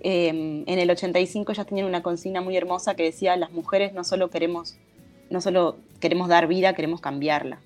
[0.00, 4.04] Em, en el 85 ya tenían una consigna muy hermosa que decía, las mujeres no
[4.04, 4.76] solo queremos,
[5.30, 7.60] no solo queremos dar vida, queremos cambiarla.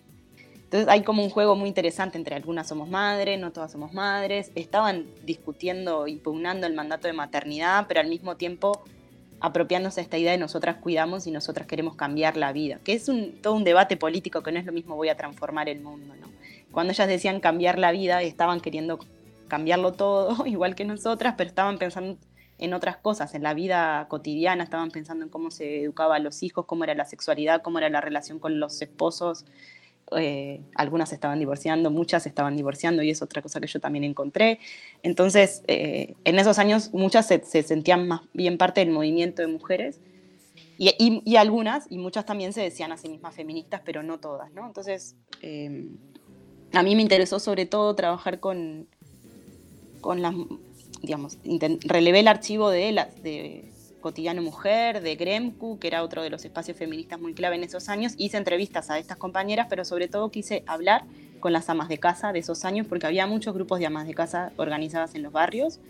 [0.70, 4.52] Entonces hay como un juego muy interesante entre algunas somos madres, no todas somos madres.
[4.54, 8.84] Estaban discutiendo, impugnando el mandato de maternidad, pero al mismo tiempo
[9.40, 13.32] apropiándose esta idea de nosotras cuidamos y nosotras queremos cambiar la vida, que es un,
[13.42, 16.14] todo un debate político que no es lo mismo voy a transformar el mundo.
[16.20, 16.28] ¿no?
[16.70, 19.00] Cuando ellas decían cambiar la vida, estaban queriendo
[19.48, 22.16] cambiarlo todo, igual que nosotras, pero estaban pensando
[22.58, 26.44] en otras cosas, en la vida cotidiana, estaban pensando en cómo se educaba a los
[26.44, 29.46] hijos, cómo era la sexualidad, cómo era la relación con los esposos,
[30.16, 34.58] eh, algunas estaban divorciando, muchas estaban divorciando y es otra cosa que yo también encontré.
[35.02, 40.00] Entonces, eh, en esos años muchas se, sentían más bien parte del movimiento de mujeres
[40.78, 44.66] y, algunas, y muchas también se decían a sí mismas feministas, pero no todas, ¿no?
[44.66, 45.98] Entonces, em,
[46.72, 48.88] a mí me interesó sobre todo trabajar con,
[50.00, 50.34] con las,
[51.02, 51.36] digamos,
[51.84, 53.70] relevé el archivo de, las, de
[54.00, 57.88] Cotidiano Mujer, de Gremcu, que era otro de los espacios feministas muy clave en esos
[57.88, 58.14] años.
[58.16, 61.04] Hice entrevistas a estas compañeras, pero sobre todo quise hablar
[61.38, 64.14] con las amas de casa de esos años, porque había muchos grupos de amas de
[64.14, 65.80] casa organizadas en los barrios,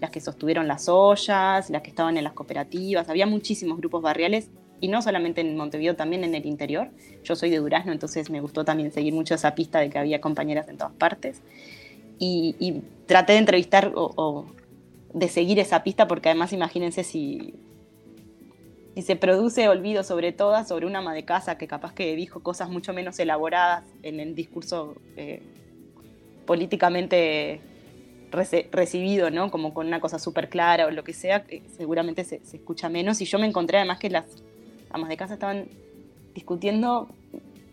[0.00, 4.48] las que sostuvieron las ollas, las que estaban en las cooperativas, había muchísimos grupos barriales,
[4.80, 6.90] y no solamente en Montevideo, también en el interior.
[7.22, 10.20] Yo soy de Durazno, entonces me gustó también seguir mucho esa pista de que había
[10.20, 11.40] compañeras en todas partes.
[12.18, 14.46] Y, traté de entrevistar o
[15.14, 17.54] de seguir esa pista, porque además imagínense si,
[18.94, 22.40] si se produce olvido sobre todas, sobre una ama de casa que capaz que dijo
[22.40, 25.42] cosas mucho menos elaboradas en el discurso eh,
[26.46, 27.60] políticamente
[28.70, 29.50] recibido, ¿no?
[29.50, 33.20] Como con una cosa súper clara o lo que sea, que seguramente se, escucha menos.
[33.20, 34.24] Y yo me encontré además que las
[34.90, 35.66] amas de casa estaban
[36.34, 37.08] discutiendo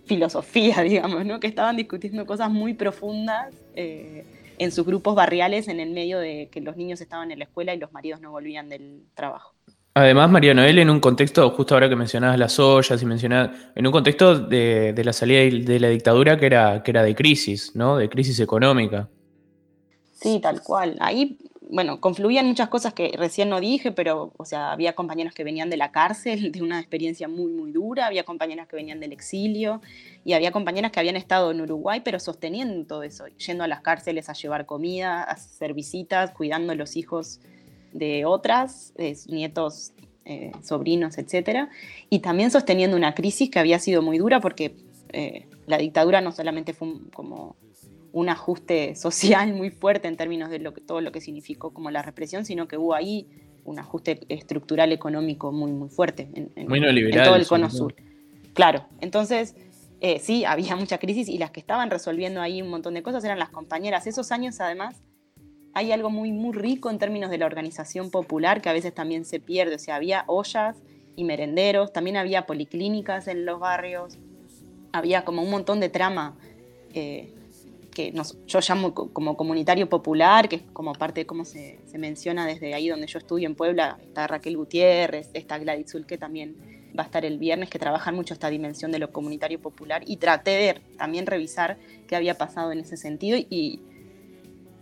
[0.06, 1.39] filosofía, digamos, ¿no?
[1.39, 4.25] que estaban discutiendo cosas muy profundas eh,
[4.60, 7.74] en sus grupos barriales en el medio de que los niños estaban en la escuela
[7.74, 9.56] y los maridos no volvían del trabajo.
[9.95, 13.88] Además, María Noel, en un contexto, justo ahora que mencionabas las ollas y mencionabas, en
[13.88, 17.98] un contexto de, la salida de la dictadura que era, que era de crisis, ¿no?
[17.98, 19.10] De crisis económica.
[20.13, 20.95] Sí, tal cual.
[21.00, 21.38] Ahí
[21.71, 25.69] bueno, confluían muchas cosas que recién no dije, pero, o sea, había compañeros que venían
[25.69, 29.82] de la cárcel, de una experiencia muy, muy dura, había compañeras que venían del exilio,
[30.25, 33.82] y había compañeras que habían estado en Uruguay, pero sosteniendo todo eso, yendo a las
[33.82, 37.39] cárceles a llevar comida, a hacer visitas, cuidando a los hijos
[37.93, 38.93] de otras,
[39.27, 39.93] nietos,
[40.25, 41.69] eh, sobrinos, etc.
[42.10, 44.75] Y también sosteniendo una crisis que había sido muy dura porque
[45.12, 47.55] eh, la dictadura no solamente fue como
[48.12, 51.91] un ajuste social muy fuerte en términos de lo que, todo lo que significó como
[51.91, 53.28] la represión, sino que hubo ahí
[53.65, 56.67] un ajuste estructural económico muy, muy fuerte en,
[57.12, 57.95] todo el cono sur.
[58.54, 59.56] Claro, entonces
[60.02, 63.24] eh, sí, había mucha crisis y las que estaban resolviendo ahí un montón de cosas
[63.24, 64.08] eran las compañeras.
[64.08, 65.02] Esos años además
[65.74, 69.26] hay algo muy, muy rico en términos de la organización popular que a veces también
[69.26, 69.76] se pierde.
[69.76, 70.78] O sea, había ollas
[71.15, 74.17] y merenderos, también había policlínicas en los barrios,
[74.93, 76.38] había como un montón de trama
[76.93, 77.34] eh,
[77.99, 78.13] que
[78.47, 82.88] yo llamo como comunitario popular, que es como parte de cómo se, menciona desde ahí
[82.88, 86.55] donde yo estudio en Puebla, está Raquel Gutiérrez, está Gladys Zul, que también
[86.97, 90.15] va a estar el viernes, que trabajan mucho esta dimensión de lo comunitario popular, y
[90.15, 93.81] traté de también revisar qué había pasado en ese sentido, y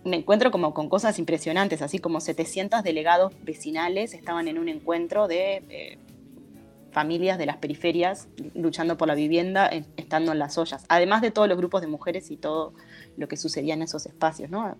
[0.04, 5.28] me encuentro como con cosas impresionantes, así como 700 delegados vecinales estaban en un encuentro
[5.28, 5.64] de...
[5.70, 5.98] Eh,
[6.98, 11.48] familias de las periferias luchando por la vivienda, estando en las ollas, además de todos
[11.48, 12.74] los grupos de mujeres y todo
[13.18, 14.76] lo que sucedía en esos espacios, ¿no?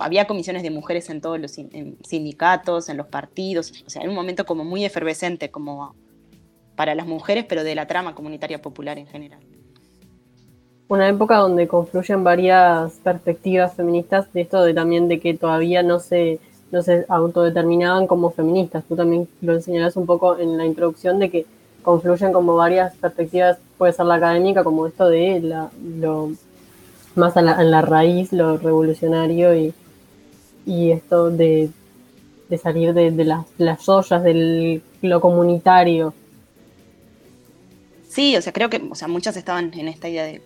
[0.00, 4.14] Había comisiones de mujeres en todos los sindicatos, en los partidos, o sea, en un
[4.14, 5.94] momento como muy efervescente como
[6.74, 9.40] para las mujeres, pero de la trama comunitaria popular en general.
[10.88, 16.00] Una época donde confluyen varias perspectivas feministas de esto de también de que todavía no
[16.00, 16.40] se
[16.72, 18.82] no se autodeterminaban como feministas.
[18.88, 21.46] Tú también lo enseñarás un poco en la introducción de que
[21.82, 26.32] confluyen como varias perspectivas, puede ser la académica, como esto de la, lo
[27.14, 29.74] más en la, raíz, lo revolucionario y,
[30.90, 31.70] esto de,
[32.62, 36.14] salir de, las, las ollas, de lo comunitario.
[38.08, 40.40] Sí, o sea, creo que o sea, muchas estaban en esta idea de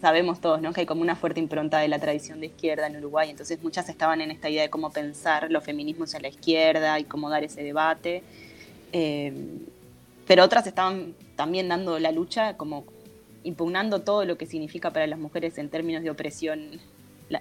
[0.00, 0.72] sabemos todos, ¿no?
[0.72, 3.88] Que hay como una fuerte impronta de la tradición de izquierda en Uruguay, entonces muchas
[3.88, 7.44] estaban en esta idea de cómo pensar los feminismos a la izquierda y cómo dar
[7.44, 8.22] ese debate,
[8.92, 9.32] eh,
[10.26, 12.84] pero otras estaban también dando la lucha, como
[13.42, 16.80] impugnando todo lo que significa para las mujeres en términos de opresión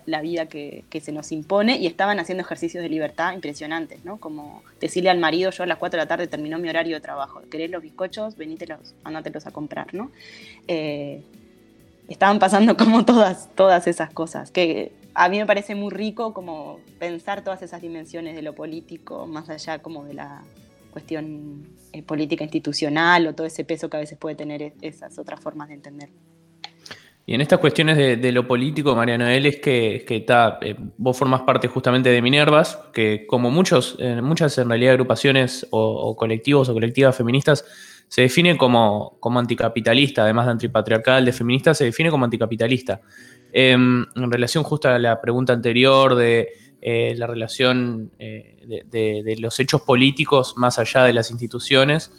[0.05, 4.17] la, vida que, se nos impone y estaban haciendo ejercicios de libertad impresionantes, ¿no?
[4.17, 7.01] Como decirle al marido, yo a las 4 de la tarde terminó mi horario de
[7.01, 8.37] trabajo, ¿querés los bizcochos?
[8.37, 10.11] Venítelos, andatelos a comprar, ¿no?
[10.67, 11.23] Eh,
[12.13, 16.79] estaban pasando como todas, todas esas cosas, que a mí me parece muy rico como
[16.97, 20.41] pensar todas esas dimensiones de lo político, más allá como de la
[20.91, 25.39] cuestión eh, política institucional o todo ese peso que a veces puede tener esas otras
[25.39, 26.09] formas de entender.
[27.25, 30.25] Y en estas cuestiones de, lo político, María Noel, es que, que
[30.61, 35.67] eh, vos formas parte justamente de Minervas, que como muchos, eh, muchas en realidad agrupaciones
[35.69, 37.65] o colectivos o colectivas feministas,
[38.09, 42.99] se define como, como anticapitalista, además de antipatriarcal, de feminista, se define como anticapitalista.
[43.53, 46.49] Em, en relación justo a la pregunta anterior de
[46.81, 52.11] eh, la relación eh, de, los hechos políticos más allá de las instituciones,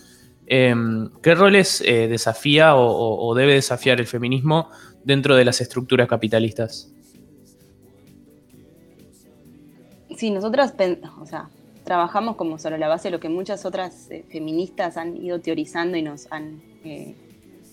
[0.46, 4.70] em, ¿qué roles eh, desafía o, debe desafiar el feminismo
[5.02, 6.92] dentro de las estructuras capitalistas?
[10.16, 10.74] Sí, nosotras,
[11.20, 11.48] o sea,
[11.90, 15.96] trabajamos como sobre la base de lo que muchas otras eh, feministas han ido teorizando
[15.96, 17.16] y nos han eh,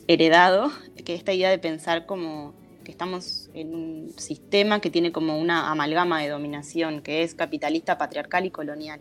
[0.08, 0.72] heredado,
[1.06, 5.70] que esta idea de pensar como que estamos en un sistema que tiene como una
[5.70, 9.00] amalgama de dominación, que es capitalista, patriarcal y colonial.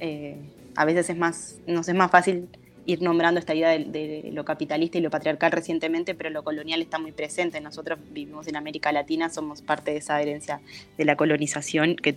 [0.00, 0.38] Eh,
[0.74, 2.48] a veces es más, nos es más fácil
[2.86, 6.98] ir nombrando esta idea de, lo capitalista y lo patriarcal recientemente, pero lo colonial está
[6.98, 7.60] muy presente.
[7.60, 10.60] Nosotros vivimos en América Latina, somos parte de esa herencia
[10.96, 12.16] de la colonización que,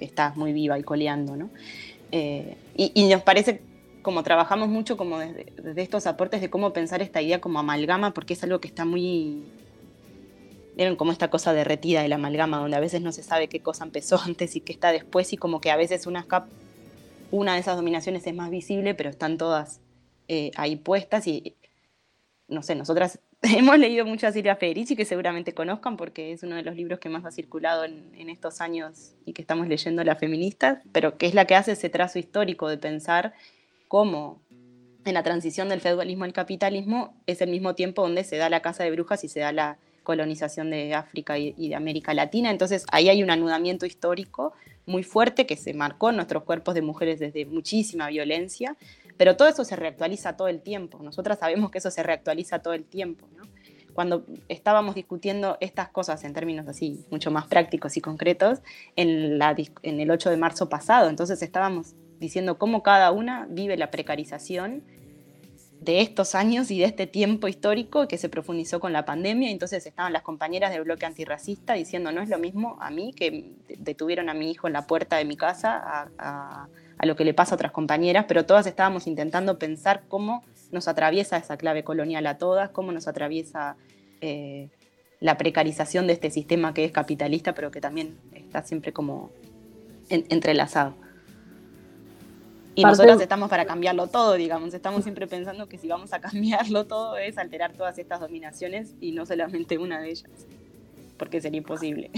[0.00, 1.36] está muy viva y coleando.
[1.36, 1.50] ¿no?
[2.10, 3.60] Eh, y, nos parece,
[4.02, 8.34] como trabajamos mucho como desde, estos aportes de cómo pensar esta idea como amalgama, porque
[8.34, 9.44] es algo que está muy...
[10.76, 13.60] Vieron como esta cosa derretida de la amalgama, donde a veces no se sabe qué
[13.60, 17.76] cosa empezó antes y qué está después, y como que a veces una de esas
[17.76, 19.80] dominaciones es más visible, pero están todas
[20.28, 21.56] eh, ahí puestas y,
[22.48, 26.56] no sé, nosotras hemos leído mucho a Silvia Federici, que seguramente conozcan porque es uno
[26.56, 30.18] de los libros que más ha circulado en, estos años y que estamos leyendo las
[30.18, 33.32] feministas, pero que es la que hace ese trazo histórico de pensar
[33.88, 34.42] cómo
[35.04, 38.60] en la transición del feudalismo al capitalismo es el mismo tiempo donde se da la
[38.60, 42.50] caza de brujas y se da la colonización de África y, de América Latina.
[42.50, 44.52] Entonces ahí hay un anudamiento histórico
[44.86, 48.76] muy fuerte que se marcó en nuestros cuerpos de mujeres desde muchísima violencia,
[49.18, 51.02] pero todo eso se reactualiza todo el tiempo.
[51.02, 53.26] Nosotras sabemos que eso se reactualiza todo el tiempo.
[53.92, 58.60] Cuando estábamos discutiendo estas cosas en términos así mucho más prácticos y concretos
[58.94, 63.76] en, la, en el 8 de marzo pasado, entonces estábamos diciendo cómo cada una vive
[63.76, 64.84] la precarización
[65.80, 69.50] de estos años y de este tiempo histórico que se profundizó con la pandemia.
[69.50, 73.52] Entonces estaban las compañeras del bloque antirracista diciendo no es lo mismo a mí que
[73.78, 76.68] detuvieron a mi hijo en la puerta de mi casa a,
[77.04, 81.36] lo que le pasa a otras compañeras, pero todas estábamos intentando pensar cómo nos atraviesa
[81.36, 83.76] esa clave colonial a todas, cómo nos atraviesa
[84.20, 84.68] eh,
[85.20, 89.30] la precarización de este sistema que es capitalista, pero que también está siempre como
[90.08, 90.96] entrelazado.
[92.78, 94.72] Y nosotros estamos para cambiarlo todo, digamos.
[94.72, 99.10] Estamos siempre pensando que si vamos a cambiarlo todo es alterar todas estas dominaciones y
[99.10, 100.30] no solamente una de ellas,
[101.16, 102.12] porque sería imposible.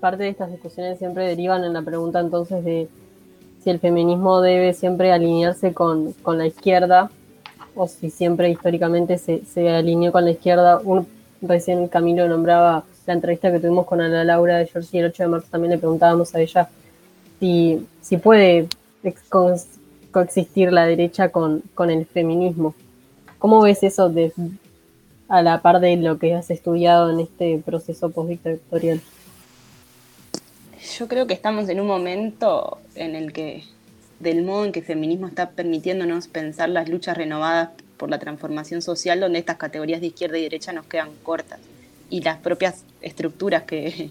[0.00, 2.88] Parte de estas discusiones siempre derivan en la pregunta entonces de
[3.62, 7.08] si el feminismo debe siempre alinearse con, la izquierda
[7.76, 10.80] o si siempre históricamente se, se alineó con la izquierda.
[10.82, 11.06] Un,
[11.42, 15.28] recién Camilo nombraba la entrevista que tuvimos con Ana Laura de Georgie el 8 de
[15.28, 16.68] marzo, también le preguntábamos a ella
[17.38, 18.66] si, si puede
[20.10, 22.74] coexistir la derecha con, el feminismo.
[23.38, 24.32] ¿Cómo ves eso de,
[25.28, 29.00] a la par de lo que has estudiado en este proceso postdictatorial?
[30.98, 33.64] Yo creo que estamos en un momento en el que,
[34.20, 38.82] del modo en que el feminismo está permitiéndonos pensar las luchas renovadas por la transformación
[38.82, 41.60] social, donde estas categorías de izquierda y derecha nos quedan cortas.
[42.10, 44.10] Y las propias estructuras que,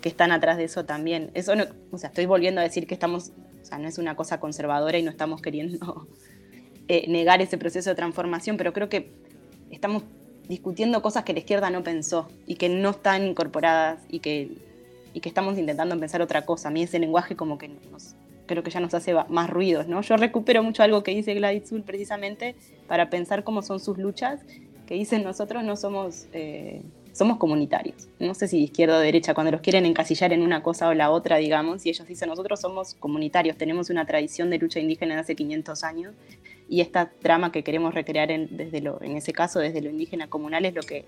[0.00, 1.30] que están atrás de eso también.
[1.34, 3.30] Eso no, o sea, estoy volviendo a decir que estamos
[3.66, 6.06] o sea, no es una cosa conservadora y no estamos queriendo
[6.88, 9.10] eh, negar ese proceso de transformación, pero creo que
[9.70, 10.04] estamos
[10.48, 14.52] discutiendo cosas que la izquierda no pensó y que no están incorporadas y que,
[15.14, 16.68] y que estamos intentando pensar otra cosa.
[16.68, 17.72] A mí ese lenguaje como que
[18.46, 20.00] creo que ya nos hace más ruidos, ¿no?
[20.02, 22.54] Yo recupero mucho algo que dice Gladys Zul precisamente
[22.86, 24.42] para pensar cómo son sus luchas,
[24.86, 26.28] que dicen nosotros no somos...
[26.32, 26.82] Eh,
[27.16, 28.08] somos comunitarios.
[28.18, 30.94] No sé si de izquierda o derecha, cuando los quieren encasillar en una cosa o
[30.94, 35.14] la otra, digamos, y ellos dicen, nosotros somos comunitarios, tenemos una tradición de lucha indígena
[35.14, 36.14] de hace 500 años,
[36.68, 40.28] y esta trama que queremos recrear en, desde lo, en ese caso desde lo indígena
[40.28, 41.06] comunal es lo que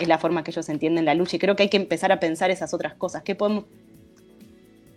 [0.00, 2.18] es la forma que ellos entienden la lucha, y creo que hay que empezar a
[2.18, 3.64] pensar esas otras cosas, ¿qué podemos...?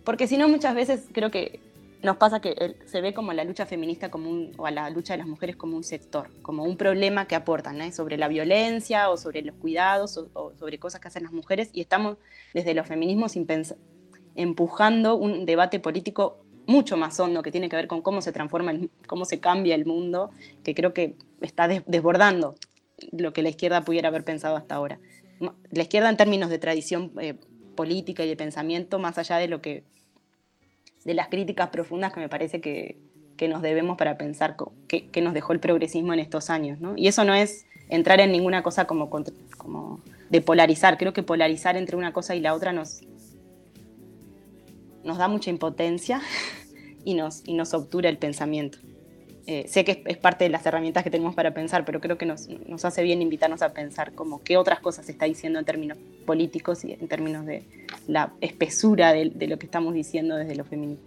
[0.02, 1.60] Porque si no, muchas veces creo que
[2.02, 5.18] nos pasa que se ve como la lucha feminista como o a la lucha de
[5.18, 9.42] las mujeres como un sector, como un problema que aportan sobre la violencia o sobre
[9.42, 12.18] los cuidados o, sobre cosas que hacen las mujeres y estamos
[12.54, 13.34] desde los feminismos
[14.34, 18.72] empujando un debate político mucho más hondo que tiene que ver con cómo se transforma,
[19.06, 20.30] cómo se cambia el mundo,
[20.64, 22.56] que creo que está desbordando
[23.12, 24.98] lo que la izquierda pudiera haber pensado hasta ahora.
[25.70, 27.34] La izquierda en términos de tradición eh,
[27.76, 29.84] política y de pensamiento, más allá de lo que
[31.06, 32.98] de las críticas profundas que me parece que,
[33.48, 34.56] nos debemos para pensar
[34.88, 36.80] qué, nos dejó el progresismo en estos años.
[36.80, 36.94] ¿no?
[36.96, 40.98] Y eso no es entrar en ninguna cosa como, como de polarizar.
[40.98, 43.02] Creo que polarizar entre una cosa y la otra nos,
[45.04, 46.20] nos da mucha impotencia
[47.04, 48.78] y nos, y nos obtura el pensamiento.
[49.48, 52.26] Eh, sé que es, parte de las herramientas que tenemos para pensar, pero creo que
[52.26, 52.48] nos,
[52.84, 56.84] hace bien invitarnos a pensar como qué otras cosas se está diciendo en términos políticos
[56.84, 57.62] y en términos de
[58.08, 60.98] la espesura de, lo que estamos diciendo desde lo femenino.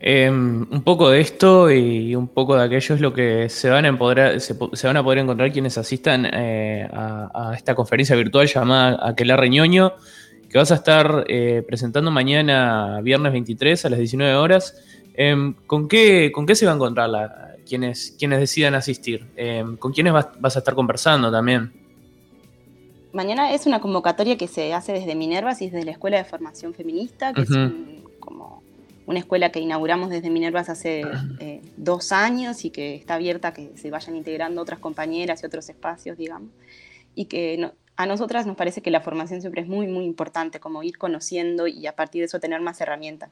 [0.00, 3.86] Em, un poco de esto y un poco de aquello es lo que se van
[3.86, 4.54] a poder, se,
[4.86, 9.94] van a poder encontrar quienes asistan eh, a, esta conferencia virtual llamada Aquelarre Ñoño,
[10.50, 14.74] que vas a estar eh, presentando mañana, viernes 23 a las 19 horas
[15.14, 19.26] Em, ¿con, qué, ¿Con qué se va a encontrar la, quienes, quienes decidan asistir?
[19.36, 21.72] Em, ¿Con quiénes vas, a estar conversando también?
[23.12, 26.74] Mañana es una convocatoria que se hace desde Minervas y desde la Escuela de Formación
[26.74, 27.48] Feminista, que es
[28.20, 28.62] como
[29.06, 31.02] una escuela que inauguramos desde Minervas hace
[31.40, 35.46] eh, dos años y que está abierta a que se vayan integrando otras compañeras y
[35.46, 36.50] otros espacios, digamos.
[37.16, 40.84] Y que a nosotras nos parece que la formación siempre es muy, muy importante, como
[40.84, 43.30] ir conociendo y a partir de eso tener más herramientas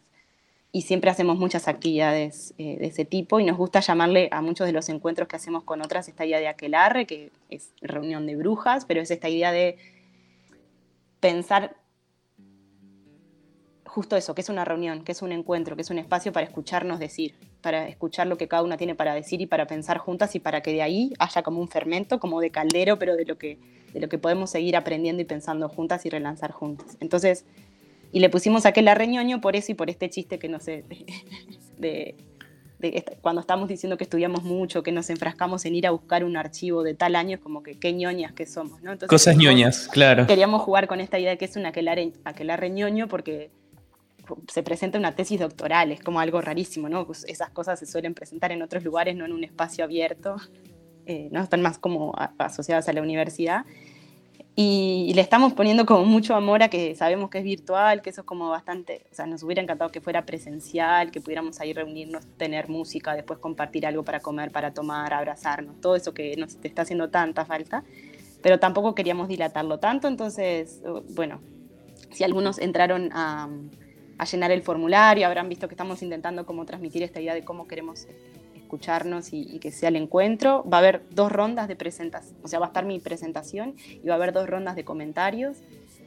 [0.70, 4.66] y siempre hacemos muchas actividades eh, de ese tipo y nos gusta llamarle a muchos
[4.66, 8.36] de los encuentros que hacemos con otras esta idea de aquelarre, que es reunión de
[8.36, 9.78] brujas, pero es esta idea de
[11.20, 11.76] pensar
[13.88, 16.46] justo eso, que es una reunión, que es un encuentro, que es un espacio para
[16.46, 20.34] escucharnos decir, para escuchar lo que cada una tiene para decir y para pensar juntas
[20.36, 23.38] y para que de ahí haya como un fermento, como de caldero, pero de lo
[23.38, 23.58] que,
[23.92, 26.96] de lo que podemos seguir aprendiendo y pensando juntas y relanzar juntas.
[27.00, 27.46] Entonces,
[28.12, 30.84] y le pusimos aquel arreñoño por eso y por este chiste que no sé,
[31.78, 32.14] de,
[33.20, 36.82] cuando estamos diciendo que estudiamos mucho, que nos enfrascamos en ir a buscar un archivo
[36.82, 38.96] de tal año, es como que qué ñoñas que somos, ¿no?
[39.08, 40.26] Cosas ñoñas, claro.
[40.26, 43.50] Queríamos jugar con esta idea de que es un aquelarre, aquelarre ñoño porque
[44.48, 47.06] se presenta una tesis doctoral, es como algo rarísimo, ¿no?
[47.06, 50.36] Pues esas cosas se suelen presentar en otros lugares, no en un espacio abierto,
[51.06, 51.42] eh, ¿no?
[51.42, 53.64] Están más como asociadas a la universidad.
[54.60, 58.22] Y, le estamos poniendo como mucho amor a que sabemos que es virtual, que eso
[58.22, 62.26] es como bastante, o sea, nos hubiera encantado que fuera presencial, que pudiéramos ahí reunirnos,
[62.36, 66.82] tener música, después compartir algo para comer, para tomar, abrazarnos, todo eso que nos está
[66.82, 67.84] haciendo tanta falta,
[68.42, 71.40] pero tampoco queríamos dilatarlo tanto, entonces, uh, bueno,
[72.10, 73.48] si algunos entraron a,
[74.18, 77.68] a llenar el formulario, habrán visto que estamos intentando como transmitir esta idea de cómo
[77.68, 78.08] queremos
[78.68, 80.64] escucharnos y, que sea el encuentro.
[80.70, 84.06] Va a haber dos rondas de presentación, o sea, va a estar mi presentación y
[84.06, 85.56] va a haber dos rondas de comentarios.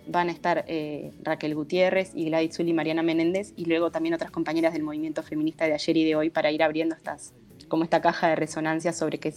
[0.08, 4.14] Van a estar eh, Raquel Gutiérrez y Gladys Zul y Mariana Menéndez y luego también
[4.14, 7.34] otras compañeras del movimiento feminista de ayer y de hoy para ir abriendo estas,
[7.68, 9.34] como esta caja de resonancia sobre qué,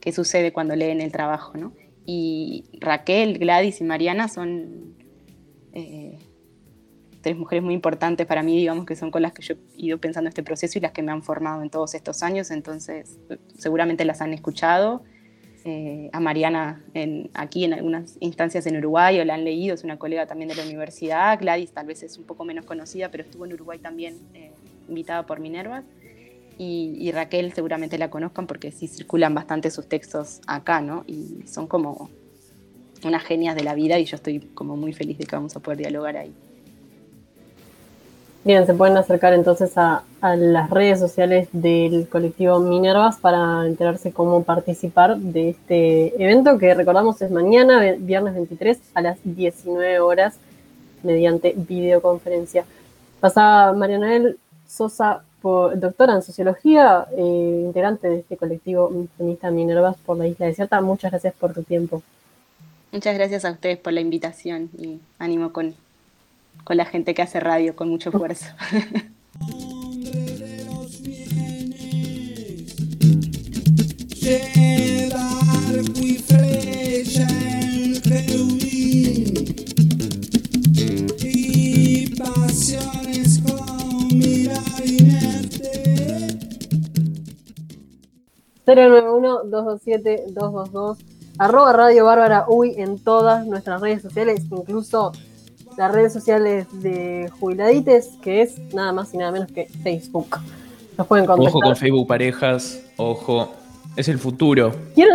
[0.00, 1.56] qué sucede cuando leen el trabajo.
[1.56, 1.72] ¿no?
[2.06, 4.94] Y Raquel, Gladys y Mariana son...
[5.72, 6.18] Eh,
[7.24, 9.98] tres mujeres muy importantes para mí, digamos, que son con las que yo he ido
[9.98, 13.18] pensando este proceso y las que me han formado en todos estos años, entonces
[13.58, 15.02] seguramente las han escuchado.
[15.66, 19.82] Eh, a Mariana en, aquí en algunas instancias en Uruguay o la han leído, es
[19.82, 21.40] una colega también de la universidad.
[21.40, 24.50] Gladys tal vez es un poco menos conocida, pero estuvo en Uruguay también, eh,
[24.86, 25.82] invitada por Minerva.
[26.58, 31.02] Y, y, Raquel seguramente la conozcan porque sí circulan bastante sus textos acá, ¿no?
[31.06, 32.10] Y son como
[33.02, 35.60] unas genias de la vida y yo estoy como muy feliz de que vamos a
[35.60, 36.34] poder dialogar ahí.
[38.44, 44.42] Bien, se pueden acercar entonces a, las redes sociales del colectivo Minervas para enterarse cómo
[44.42, 50.36] participar de este evento que recordamos es mañana, viernes 23 a las 19 horas
[51.02, 52.64] mediante videoconferencia.
[53.20, 60.26] Pasa Marianel Sosa, doctora en sociología, eh, integrante de este colectivo feminista Minervas por la
[60.26, 60.80] Isla Desierta.
[60.82, 62.02] Muchas gracias por tu tiempo.
[62.92, 65.74] Muchas gracias a ustedes por la invitación y ánimo con
[66.62, 68.44] con la gente que hace radio con mucho esfuerzo.
[88.66, 90.96] ...091-227-222...
[91.38, 94.40] ...arroba Radio Bárbara Uy en todas nuestras redes sociales...
[94.50, 95.12] ...incluso
[95.76, 100.38] las redes sociales de Jubiladites, que es nada más y nada menos que Facebook.
[100.96, 101.48] Nos pueden contactar.
[101.48, 103.52] Ojo con Facebook Parejas, ojo.
[103.96, 104.74] Es el futuro.
[104.94, 105.14] Quiero,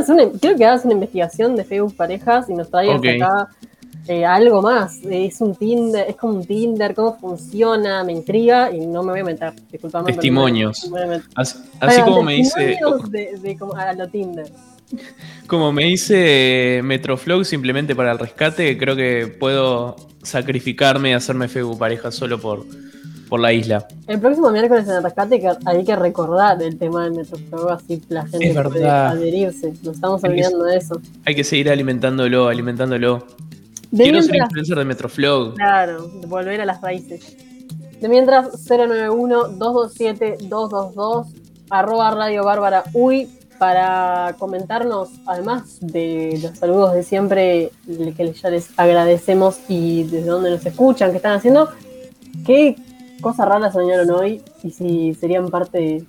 [0.58, 3.50] que hagas una investigación de Facebook Parejas y nos traigas acá
[4.08, 5.00] eh, algo más.
[5.04, 9.20] Es un Tinder, es como un Tinder, cómo funciona, me intriga y no me voy
[9.22, 9.54] a meter.
[9.72, 10.14] Disculpame.
[10.14, 10.90] Testimonios.
[11.36, 12.80] Así, como me dice.
[13.10, 14.50] De, de, como, a lo Tinder.
[15.48, 21.80] Como me dice Metroflog, simplemente para el rescate, creo que puedo sacrificarme y hacerme Facebook
[21.80, 22.66] pareja solo por,
[23.30, 23.88] por la isla.
[24.08, 28.28] El próximo miércoles en el rescate hay que recordar el tema del Metroflog, así la
[28.28, 29.74] gente puede adherirse.
[29.84, 31.02] Nos estamos olvidando de eso.
[31.26, 33.26] Hay que seguir alimentándolo, alimentándolo.
[33.96, 35.56] Quiero ser influencer de Metroflog.
[35.56, 37.36] Claro, volver a las raíces.
[38.00, 41.26] De mientras, 091-227-222,
[41.70, 43.28] arroba Radio Bárbara Uy,
[43.60, 50.50] para comentarnos, además de los saludos de siempre, que ya les agradecemos y desde dónde
[50.50, 51.70] nos escuchan, qué están haciendo,
[52.46, 52.76] qué
[53.22, 56.04] cosas raras soñaron hoy y si serían parte,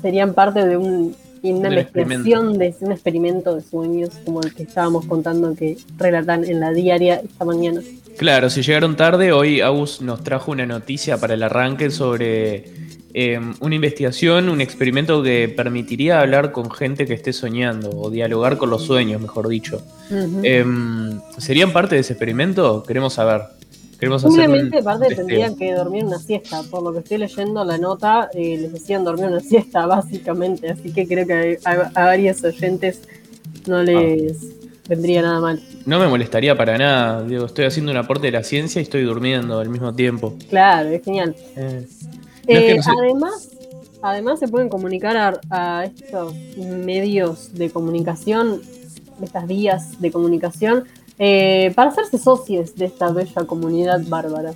[0.00, 5.06] serían parte de un, una investigación de un experimento de sueños como el que estábamos
[5.06, 7.80] contando que relatan en la diaria esta mañana.
[8.16, 13.54] Claro, si llegaron tarde, hoy Agus nos trajo una noticia para el arranque sobre Em,
[13.60, 18.70] una investigación, un experimento que permitiría hablar con gente que esté soñando o dialogar con
[18.70, 19.82] los sueños, mejor dicho.
[20.42, 22.84] Em, ¿Serían parte de ese experimento?
[22.84, 23.42] Queremos saber.
[23.98, 26.62] Queremos Simplemente parte tendrían que dormir una siesta.
[26.62, 30.70] Por lo que estoy leyendo la nota, eh, les decían dormir una siesta, básicamente.
[30.70, 33.02] Así que creo que a, varios oyentes
[33.66, 34.38] no les
[34.88, 35.60] vendría nada mal.
[35.84, 37.24] No me molestaría para nada.
[37.24, 40.34] Digo, estoy haciendo un aporte de la ciencia y estoy durmiendo al mismo tiempo.
[40.48, 41.34] Claro, es genial.
[42.50, 42.80] Eh.
[42.84, 43.50] Además,
[44.02, 48.60] además se pueden comunicar a, estos medios de comunicación,
[49.22, 50.84] estas vías de comunicación,
[51.18, 54.52] eh, para hacerse socios de esta bella comunidad bárbara.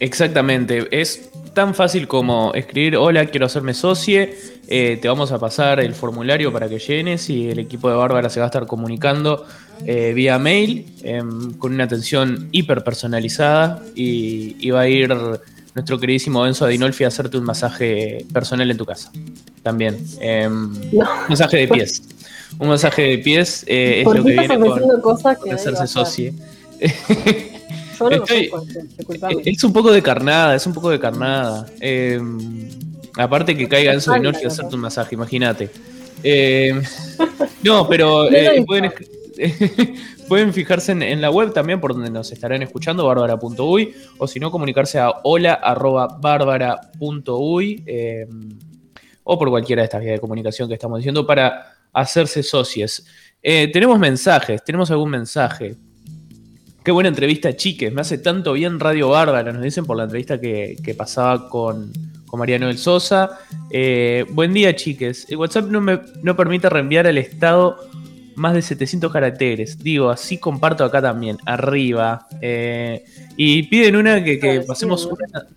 [0.00, 4.34] Exactamente, es tan fácil como escribir, hola, quiero hacerme socie,
[4.66, 8.30] eh, te vamos a pasar el formulario para que llenes y el equipo de Bárbara
[8.30, 9.44] se va a estar comunicando
[9.82, 15.10] vía mail em, con una atención hiper personalizada y, y va a ir
[15.74, 19.10] nuestro queridísimo Enzo Adinolfi a hacerte un masaje personal en tu casa.
[19.62, 19.98] También.
[20.20, 22.02] Em, un masaje de pies.
[22.58, 26.34] Un masaje de pies eh, es lo que viene con, cosas que hacerse socie.
[29.44, 31.66] es un poco de carnada, es un poco de carnada.
[31.80, 32.68] Em,
[33.16, 35.70] aparte que caiga Enzo Adinolfi a hacerte un masaje, imagínate.
[36.22, 36.82] Em,
[37.62, 38.92] no, pero eh, pueden,
[40.30, 44.52] Pueden fijarse en, la web también, por donde nos estarán escuchando, bárbara.uy, o si no,
[44.52, 48.28] comunicarse a hola.bárbara.uy eh,
[49.24, 53.04] o por cualquiera de estas vías de comunicación que estamos diciendo para hacerse socios.
[53.42, 55.74] Eh, tenemos mensajes, tenemos algún mensaje.
[56.84, 57.92] Qué buena entrevista, chiques.
[57.92, 61.90] Me hace tanto bien Radio Bárbara, nos dicen por la entrevista que, pasaba con,
[62.34, 63.36] Mariano del Sosa.
[63.68, 65.26] Eh, buen día, chiques.
[65.28, 67.89] El WhatsApp no me no permite reenviar al estado
[68.40, 69.78] más de 700 caracteres.
[69.78, 72.26] Digo, así comparto acá también, arriba.
[72.40, 73.04] Eh,
[73.36, 75.08] y piden una que, pasemos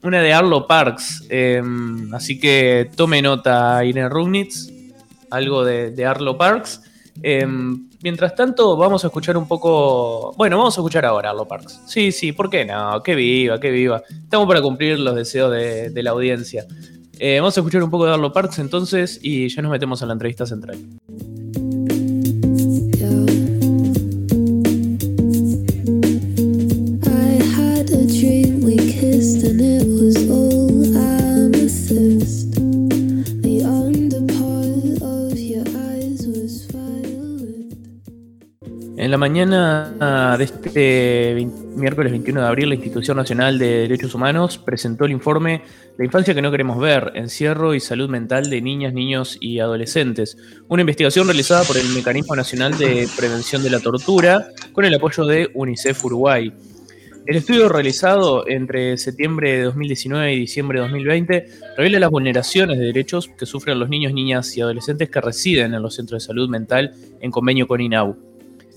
[0.02, 1.26] una, de Arlo Parks.
[1.30, 4.70] Em, así que tome nota, Irene Rugnitz,
[5.30, 6.82] algo de, Arlo Parks.
[7.22, 10.34] Em, mientras tanto, vamos a escuchar un poco.
[10.36, 11.84] Bueno, vamos a escuchar ahora Arlo Parks.
[11.88, 13.02] Sí, sí, ¿por qué no?
[13.02, 14.04] Que viva, que viva.
[14.10, 16.66] Estamos para cumplir los deseos de, la audiencia.
[17.18, 20.10] Eh, vamos a escuchar un poco de Arlo Parks entonces y ya nos metemos en
[20.10, 20.78] la entrevista central.
[39.14, 45.06] La mañana de este miércoles 21 de abril, la Institución Nacional de Derechos Humanos presentó
[45.06, 45.62] el informe
[46.00, 50.36] La infancia que no queremos ver, encierro y salud mental de niñas, niños y adolescentes.
[50.68, 55.26] Una investigación realizada por el Mecanismo Nacional de Prevención de la Tortura con el apoyo
[55.26, 56.52] de UNICEF Uruguay.
[57.28, 61.48] El estudio realizado entre septiembre de 2019 y diciembre de 2020
[61.78, 65.84] revela las vulneraciones de derechos que sufren los niños, niñas y adolescentes que residen en
[65.84, 68.33] los centros de salud mental en convenio con INAU.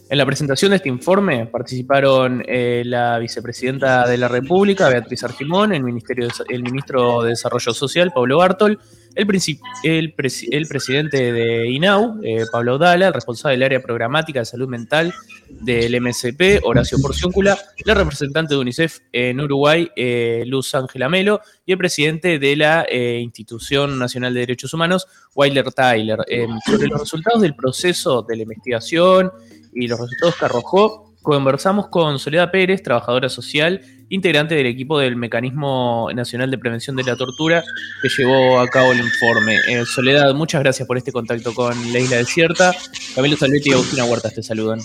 [0.09, 5.75] En la presentación de este informe participaron eh, la vicepresidenta de la República, Beatriz Argimón,
[5.75, 8.79] el, ministerio el ministro de Desarrollo Social, Pablo Bartol,
[9.17, 10.13] el,
[10.51, 15.13] el, presidente de INAU, eh, Pablo Dala, el responsable del área programática de salud mental
[15.49, 21.73] del MSP, Horacio Porciúncula, la representante de UNICEF en Uruguay, eh, Luz Ángela Melo, y
[21.73, 26.19] el presidente de la Institución Nacional de Derechos Humanos, Weiler Tyler,
[26.65, 29.33] sobre los resultados del proceso de la investigación
[29.75, 35.17] y los resultados que arrojó, conversamos con Soledad Pérez, trabajadora social, integrante del equipo del
[35.17, 37.65] Mecanismo Nacional de Prevención de la Tortura,
[38.01, 39.57] que llevó a cabo el informe.
[39.69, 42.73] Eh, Soledad, muchas gracias por este contacto con la Isla Desierta.
[43.17, 44.79] Camilo Salvetti y Agustina Huertas te saludan.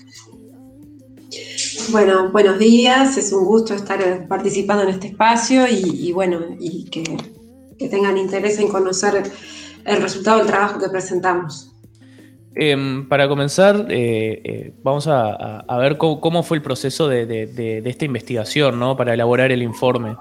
[1.91, 7.87] Bueno, buenos días, es un gusto estar participando en este espacio y, bueno, y que
[7.87, 9.31] tengan interés en conocer
[9.85, 11.70] el resultado del trabajo que presentamos.
[12.53, 18.77] Em, para comenzar, eh, eh, vamos a, ver cómo, fue el proceso de, esta investigación,
[18.77, 18.97] ¿no?
[18.97, 20.17] Para elaborar el informe.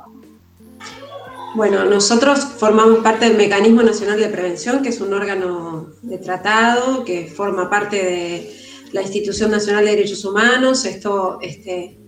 [1.56, 7.04] Bueno, nosotros formamos parte del Mecanismo Nacional de Prevención, que es un órgano de tratado
[7.04, 8.56] que forma parte de
[8.92, 10.84] la Institución Nacional de Derechos Humanos.
[10.84, 11.98] Esto, este,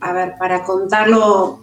[0.00, 1.60] a ver, para contarlo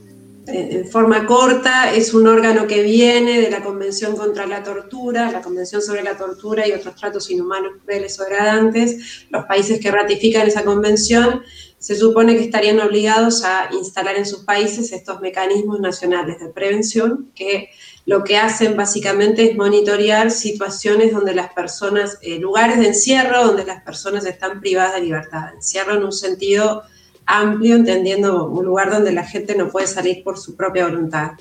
[0.48, 5.42] en forma corta, es un órgano que viene de la Convención contra la Tortura, la
[5.42, 9.26] Convención sobre la Tortura y otros tratos inhumanos, crueles o degradantes.
[9.30, 11.42] Los países que ratifican esa convención
[11.78, 17.32] se supone que estarían obligados a instalar en sus países estos mecanismos nacionales de prevención
[17.36, 17.70] que
[18.06, 23.66] lo que hacen básicamente es monitorear situaciones donde las personas, eh, lugares de encierro donde
[23.66, 25.54] las personas están privadas de libertad.
[25.54, 26.84] Encierro en un sentido
[27.28, 31.32] amplio, entendiendo un lugar donde la gente no puede salir por su propia voluntad.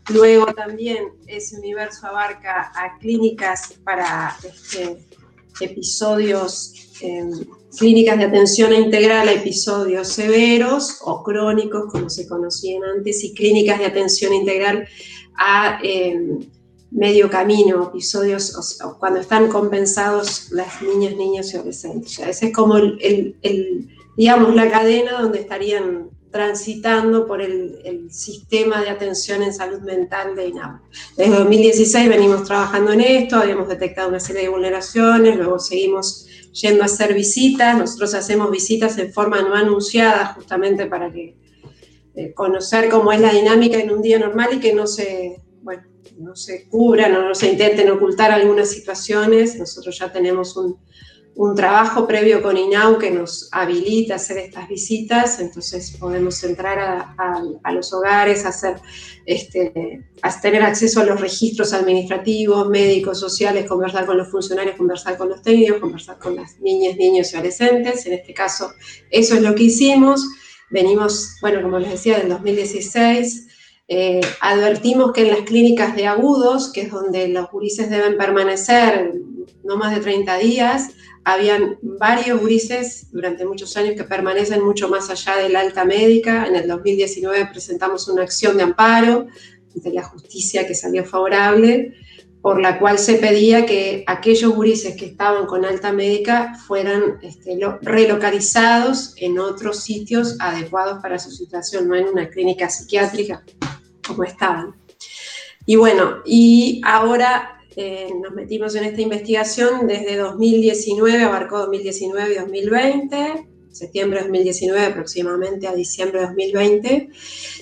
[0.08, 4.98] Luego también ese universo abarca a clínicas para este,
[5.60, 7.30] episodios, em,
[7.78, 13.78] clínicas de atención integral a episodios severos o crónicos, como se conocían antes, y clínicas
[13.78, 14.88] de atención integral
[15.36, 16.40] a em,
[16.90, 22.18] medio camino, episodios cuando están compensados las niñas, niños y adolescentes.
[22.18, 29.42] ese es como el, digamos, la cadena donde estarían transitando por el, sistema de atención
[29.42, 30.80] en salud mental de INAU.
[31.16, 36.82] Desde 2016 venimos trabajando en esto, habíamos detectado una serie de vulneraciones, luego seguimos yendo
[36.82, 41.36] a hacer visitas, nosotros hacemos visitas en forma no anunciada justamente para que
[42.14, 45.82] eh, conocer cómo es la dinámica en un día normal y que no se, bueno,
[46.18, 49.58] no se cubran o no se intenten ocultar algunas situaciones.
[49.58, 50.78] Nosotros ya tenemos un,
[51.34, 56.78] un trabajo previo con INAU que nos habilita a hacer estas visitas, entonces podemos entrar
[56.78, 57.14] a,
[57.62, 58.76] a, los hogares, a, hacer,
[59.24, 65.16] este, a tener acceso a los registros administrativos, médicos, sociales, conversar con los funcionarios, conversar
[65.16, 68.04] con los técnicos, conversar con las niñas, niños y adolescentes.
[68.06, 68.70] En este caso,
[69.10, 70.26] eso es lo que hicimos.
[70.72, 73.48] Venimos, bueno, como les decía, del 2016.
[73.88, 79.12] Eh, advertimos que en las clínicas de agudos, que es donde los gurises deben permanecer
[79.64, 80.90] no más de 30 días,
[81.24, 86.46] habían varios gurises durante muchos años que permanecen mucho más allá del alta médica.
[86.46, 89.26] En el 2019 presentamos una acción de amparo
[89.74, 91.94] ante la justicia que salió favorable
[92.42, 97.56] por la cual se pedía que aquellos gurises que estaban con alta médica fueran este,
[97.80, 103.44] relocalizados en otros sitios adecuados para su situación, no en una clínica psiquiátrica
[104.04, 104.74] como estaban.
[105.64, 112.38] Y bueno, y ahora eh, nos metimos en esta investigación desde 2019, abarcó 2019 y
[112.38, 117.08] 2020, septiembre de 2019 aproximadamente a diciembre de 2020.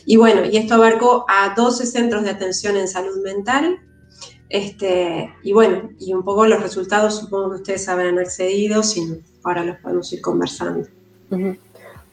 [0.06, 3.78] Y bueno, y esto abarcó a 12 centros de atención en salud mental,
[4.50, 9.64] este, y bueno, y un poco los resultados supongo que ustedes habrán accedido, si ahora
[9.64, 10.88] los podemos ir conversando.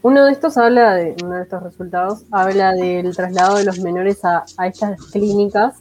[0.03, 4.23] Uno de estos habla de, uno de estos resultados habla del traslado de los menores
[4.23, 5.77] a, estas clínicas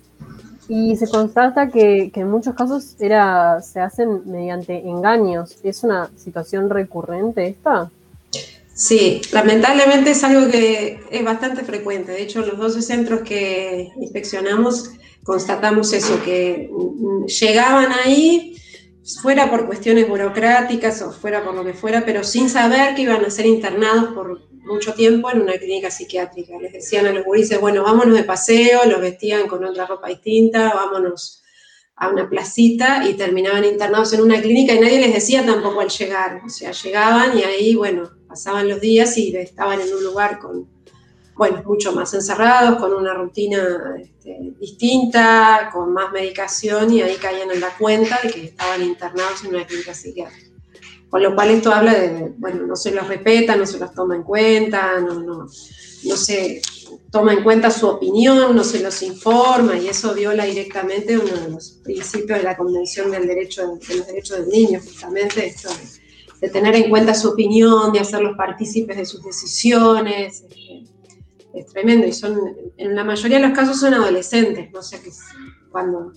[0.66, 5.58] y se constata que, en muchos casos era, se hacen mediante engaños.
[5.62, 7.90] ¿Es una situación recurrente esta?
[8.76, 12.12] Sí, lamentablemente es algo que es bastante frecuente.
[12.12, 14.90] De hecho, los 12 centros que inspeccionamos
[15.24, 16.70] constatamos eso, que
[17.40, 18.54] llegaban ahí,
[19.22, 23.24] fuera por cuestiones burocráticas o fuera por lo que fuera, pero sin saber que iban
[23.24, 26.58] a ser internados por mucho tiempo en una clínica psiquiátrica.
[26.60, 30.74] Les decían a los gurises, bueno, vámonos de paseo, los vestían con otra ropa distinta,
[30.74, 31.42] vámonos
[31.94, 35.88] a una placita y terminaban internados en una clínica y nadie les decía tampoco al
[35.88, 36.42] llegar.
[36.44, 40.68] O sea, llegaban y ahí, bueno, pasaban los días y estaban en un lugar con
[41.34, 47.50] bueno, mucho más encerrados, con una rutina este, distinta, con más medicación y ahí caían
[47.50, 50.50] en la cuenta de que estaban internados en una clínica psiquiátrica.
[51.08, 54.16] Con lo cual esto habla de, bueno, no se los respeta, no se los toma
[54.16, 55.46] en cuenta, no, no,
[56.04, 56.60] no se
[57.10, 61.50] toma en cuenta su opinión, no se los informa y eso viola directamente uno de
[61.50, 66.05] los principios de la Convención del derecho, de los Derechos del Niño, justamente esto de,
[66.40, 70.44] tener en cuenta su opinión, de hacerlos partícipes de sus decisiones.
[71.54, 72.38] Es tremendo y son,
[72.76, 75.10] en la mayoría de los casos son adolescentes, no sé, que
[75.70, 76.12] cuando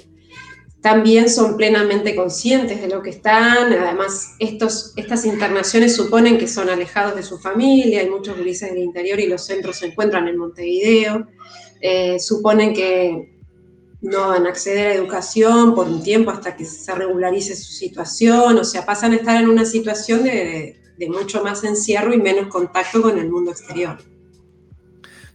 [0.81, 6.69] también son plenamente conscientes de lo que están, además estos, estas internaciones suponen que son
[6.69, 10.37] alejados de su familia, hay muchos grises del interior y los centros se encuentran en
[10.37, 11.27] Montevideo,
[11.81, 13.38] eh, suponen que
[14.01, 18.57] no van a acceder a educación por un tiempo hasta que se regularice su situación,
[18.57, 22.47] o sea, pasan a estar en una situación de, de mucho más encierro y menos
[22.47, 23.97] contacto con el mundo exterior.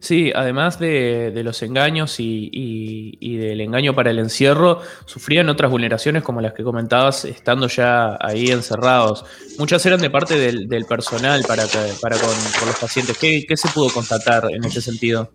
[0.04, 6.42] Sí, además de, los engaños y, del engaño para el encierro, sufrían otras vulneraciones como
[6.42, 9.24] las que comentabas estando ya ahí encerrados.
[9.58, 11.64] Muchas eran de parte del, personal para,
[12.02, 13.16] para con, los pacientes.
[13.16, 15.32] ¿Qué, se pudo constatar en ese sentido?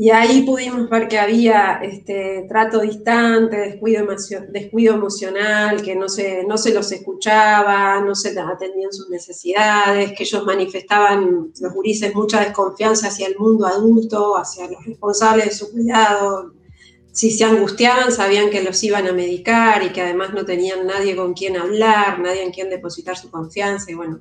[0.00, 4.06] Y ahí pudimos ver que había este, trato distante, descuido,
[4.48, 10.22] descuido emocional, que no se, no se los escuchaba, no se atendían sus necesidades, que
[10.22, 15.72] ellos manifestaban, los gurises, mucha desconfianza hacia el mundo adulto, hacia los responsables de su
[15.72, 16.52] cuidado.
[17.10, 21.16] Si se angustiaban, sabían que los iban a medicar y que además no tenían nadie
[21.16, 23.90] con quien hablar, nadie en quien depositar su confianza.
[23.90, 24.20] Y bueno,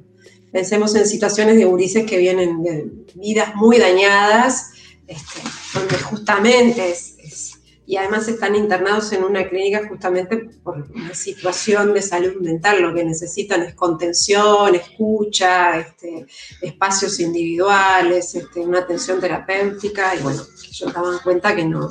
[0.52, 4.72] pensemos en situaciones de gurises que vienen de vidas muy dañadas
[5.08, 5.42] este,
[5.74, 12.02] donde justamente es, y además están internados en una clínica justamente por una situación de
[12.02, 16.28] salud mental, lo que necesitan es contención, escucha, este,
[16.62, 21.90] espacios individuales, este, una atención terapéutica, y bueno, ellos daban cuenta que no,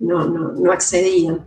[0.00, 1.46] no, no, no accedían.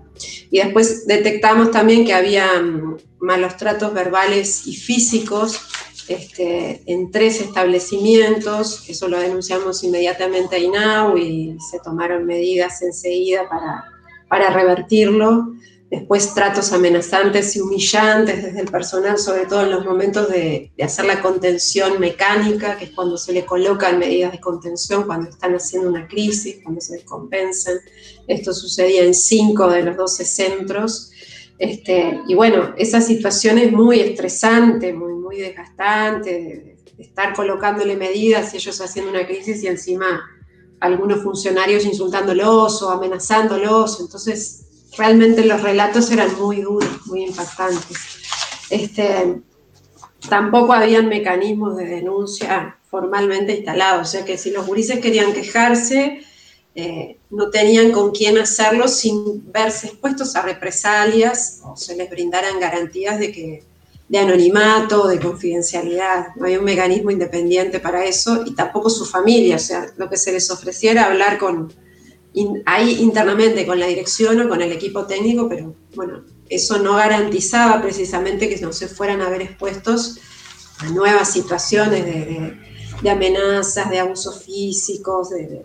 [0.49, 5.59] Y después detectamos también que había mm, malos tratos verbales y físicos
[6.07, 13.47] este, en tres establecimientos, eso lo denunciamos inmediatamente a INAU y se tomaron medidas enseguida
[13.49, 13.85] para,
[14.29, 15.53] para revertirlo.
[15.89, 21.05] Después tratos amenazantes y humillantes desde el personal, sobre todo en los momentos de, hacer
[21.05, 25.87] la contención mecánica, que es cuando se le colocan medidas de contención, cuando están haciendo
[25.87, 27.77] una crisis, cuando se descompensan.
[28.27, 31.11] Esto sucedía en cinco de los doce centros.
[31.57, 38.53] Este, y bueno, esa situación es muy estresante, muy, muy desgastante, de, estar colocándole medidas
[38.53, 40.19] y ellos haciendo una crisis y encima
[40.79, 43.99] algunos funcionarios insultándolos o amenazándolos.
[43.99, 44.65] Entonces,
[44.97, 47.97] realmente los relatos eran muy duros, muy impactantes.
[48.71, 49.41] Este,
[50.27, 56.21] tampoco habían mecanismos de denuncia formalmente instalados, o sea que si los gurises querían quejarse,
[56.73, 62.59] eh, no tenían con quién hacerlo sin verse expuestos a represalias o se les brindaran
[62.59, 63.63] garantías de que
[64.09, 66.27] de anonimato, de confidencialidad.
[66.35, 70.17] No había un mecanismo independiente para eso y tampoco su familia, o sea, lo que
[70.17, 71.73] se les ofreciera hablar con
[72.65, 77.81] ahí internamente con la dirección o con el equipo técnico, pero bueno, eso no garantizaba
[77.81, 80.19] precisamente que no se fueran a ver expuestos
[80.79, 85.63] a nuevas situaciones de, amenazas, de abusos físicos, de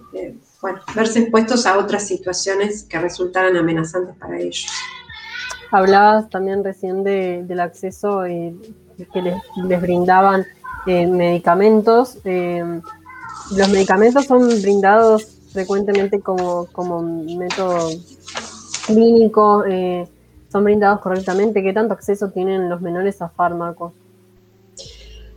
[0.63, 4.67] bueno, verse expuestos a otras situaciones que resultaran amenazantes para ellos.
[5.73, 8.55] Hablabas también recién del acceso y
[9.13, 10.47] que les, brindaban
[10.87, 12.19] eh, medicamentos.
[12.25, 12.63] Eh,
[13.57, 17.89] los medicamentos son brindados frecuentemente como, como método
[18.87, 20.07] clínico, eh,
[20.51, 21.63] son brindados correctamente.
[21.63, 23.95] ¿Qué tanto acceso tienen los menores a fármacos?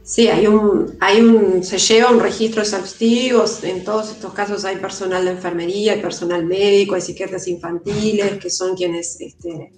[0.04, 4.76] Sí, hay un, hay un, se lleva un registro exhaustivo, en todos estos casos hay
[4.76, 9.72] personal de enfermería, hay personal médico, hay psiquiatras infantiles, que son quienes este,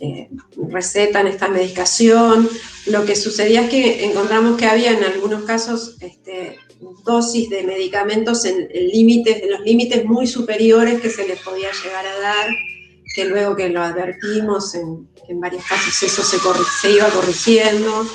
[0.00, 0.28] eh,
[0.68, 2.48] recetan esta medicación.
[2.86, 6.58] Lo que sucedía es que encontramos que había en algunos casos este,
[7.04, 12.06] dosis de medicamentos en, límites, en los límites muy superiores que se les podía llegar
[12.06, 12.48] a dar,
[13.14, 18.06] que luego que lo advertimos en, en varios casos eso se, iba corrigiendo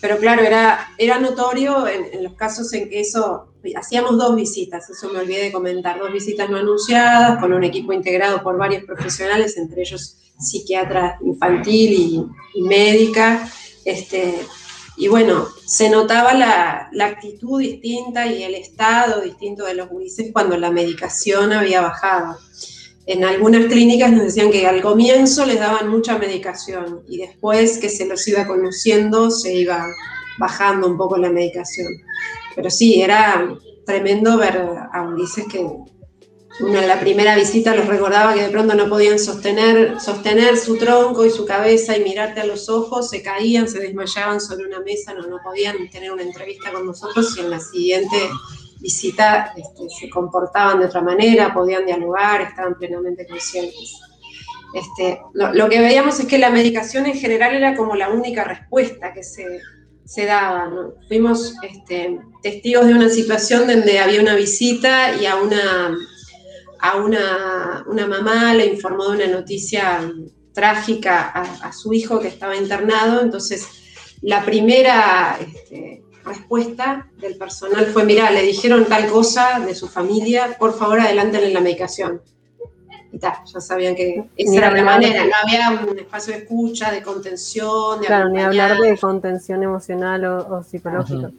[0.00, 5.12] pero claro, era, era notorio en, los casos en que eso, hacíamos dos visitas, eso
[5.12, 9.58] me olvidé de comentar, dos visitas no anunciadas con un equipo integrado por varios profesionales,
[9.58, 13.48] entre ellos psiquiatra infantil y, médica,
[13.84, 14.34] este,
[14.96, 20.30] y bueno, se notaba la, la, actitud distinta y el estado distinto de los gurises
[20.32, 22.36] cuando la medicación había bajado
[23.06, 27.88] en algunas clínicas nos decían que al comienzo les daban mucha medicación y después que
[27.88, 29.84] se los iba conociendo se iba
[30.38, 31.88] bajando un poco la medicación.
[32.54, 33.52] Pero sí, era
[33.84, 35.66] tremendo ver a Ulises que
[36.62, 41.24] una, la primera visita los recordaba que de pronto no podían sostener, sostener su tronco
[41.24, 45.14] y su cabeza y mirarte a los ojos, se caían, se desmayaban sobre una mesa,
[45.14, 48.16] no, no podían tener una entrevista con nosotros y en la siguiente
[48.80, 54.00] visita este, se comportaban de otra manera, podían dialogar, estaban plenamente conscientes.
[54.74, 59.12] Este, lo, que veíamos es que la medicación en general era como la única respuesta
[59.12, 59.60] que se,
[60.04, 60.70] se daba.
[61.08, 65.96] Fuimos este, testigos de una situación donde había una visita y a una,
[66.80, 70.10] a una, una mamá le informó de una noticia
[70.52, 73.68] trágica a, su hijo que estaba internado, entonces
[74.22, 80.56] la primera este, respuesta del personal fue, mira, le dijeron tal cosa de su familia,
[80.58, 82.20] por favor adelántenle la medicación.
[83.12, 86.92] Y tal, ya sabían que esa era la manera, no había un espacio de escucha,
[86.92, 91.30] de contención, de Claro, ni hablar de contención emocional o, psicológica.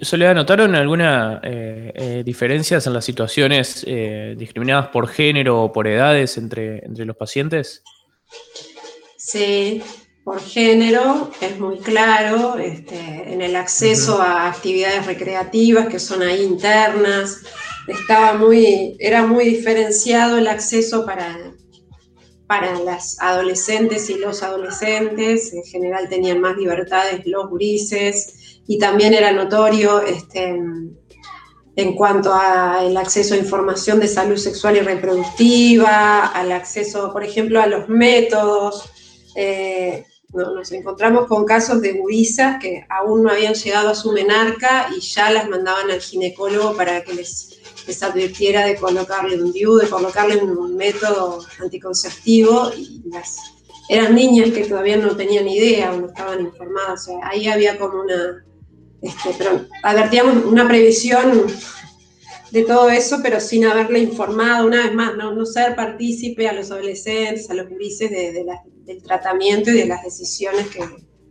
[0.00, 5.86] Soledad, ¿notaron alguna eh, eh, diferencias en las situaciones eh, discriminadas por género o por
[5.86, 7.82] edades entre, entre los pacientes?
[9.16, 9.82] Sí,
[10.24, 16.42] por género, es muy claro, este, en el acceso a actividades recreativas que son ahí
[16.42, 17.42] internas,
[17.86, 21.34] estaba muy, era muy diferenciado el acceso para,
[22.46, 29.14] para las adolescentes y los adolescentes, en general tenían más libertades los grises, y también
[29.14, 30.60] era notorio este,
[31.78, 37.60] en cuanto al acceso a información de salud sexual y reproductiva, al acceso, por ejemplo,
[37.60, 38.90] a los métodos.
[39.34, 40.04] Eh,
[40.34, 45.00] nos encontramos con casos de gurisas que aún no habían llegado a su menarca y
[45.00, 49.88] ya las mandaban al ginecólogo para que les, les advirtiera de colocarle un DIU, de
[49.88, 52.70] colocarle un, método anticonceptivo.
[52.76, 53.38] Y las,
[53.88, 57.02] eran niñas que todavía no tenían idea o no estaban informadas.
[57.02, 58.44] O sea, ahí había como una.
[59.00, 61.46] Este, pero advertíamos una previsión
[62.50, 66.52] de todo eso, pero sin haberle informado, una vez más, no, no ser partícipe a
[66.52, 68.46] los adolescentes, a los de,
[68.84, 70.80] del tratamiento y de las decisiones que,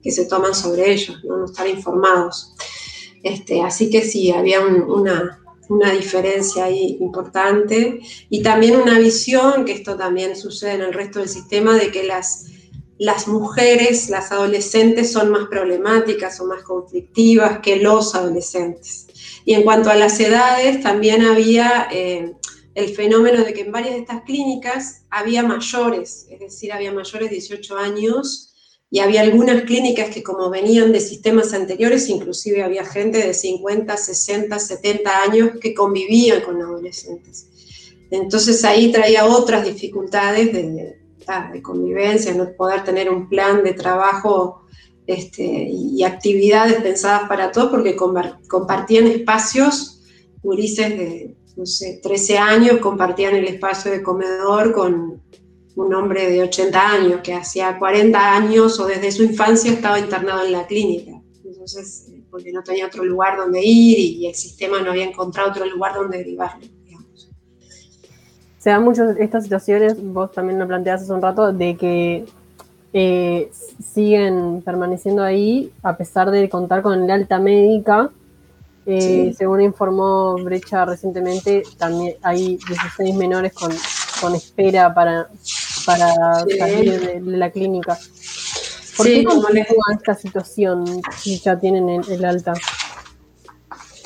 [0.02, 2.54] que, se toman sobre ellos, no, estar informados.
[3.24, 8.00] Este, así que sí, había una, una diferencia ahí importante
[8.30, 12.04] y también una visión, que esto también sucede en el resto del sistema, de que
[12.04, 12.46] las,
[13.00, 19.08] las mujeres, las adolescentes son más problemáticas o más conflictivas que los adolescentes.
[19.46, 22.34] Y en cuanto a las edades, también había eh,
[22.74, 27.30] el fenómeno de que en varias de estas clínicas había mayores, es decir, había mayores
[27.30, 28.54] de 18 años
[28.90, 33.96] y había algunas clínicas que como venían de sistemas anteriores, inclusive había gente de 50,
[33.96, 37.48] 60, 70 años que convivían con adolescentes.
[38.10, 40.97] Entonces ahí traía otras dificultades de,
[41.52, 44.62] de convivencia, no poder tener un plan de trabajo
[45.06, 50.02] este, y actividades pensadas para todos, porque compartían espacios,
[50.42, 55.22] gurises de, no sé, 13 años compartían el espacio de comedor con
[55.76, 60.46] un hombre de 80 años que hacía 40 años o desde su infancia estaba internado
[60.46, 61.22] en la clínica.
[61.46, 65.52] Entonces, eh, porque no tenía otro lugar donde ir y el sistema no había encontrado
[65.52, 66.77] otro lugar donde derivarlo.
[68.60, 72.26] Se dan muchas estas situaciones, vos también lo planteaste hace un rato, de que
[72.94, 73.52] eh,
[73.94, 78.10] siguen permaneciendo ahí a pesar de contar con el alta médica.
[78.86, 83.72] Eh, según informó Brecha recientemente, también hay 16 menores con,
[84.22, 85.28] con espera para,
[85.86, 86.14] para
[86.58, 87.98] salir de, la clínica.
[88.96, 92.54] ¿Por qué continúa esta situación si ya tienen el alta?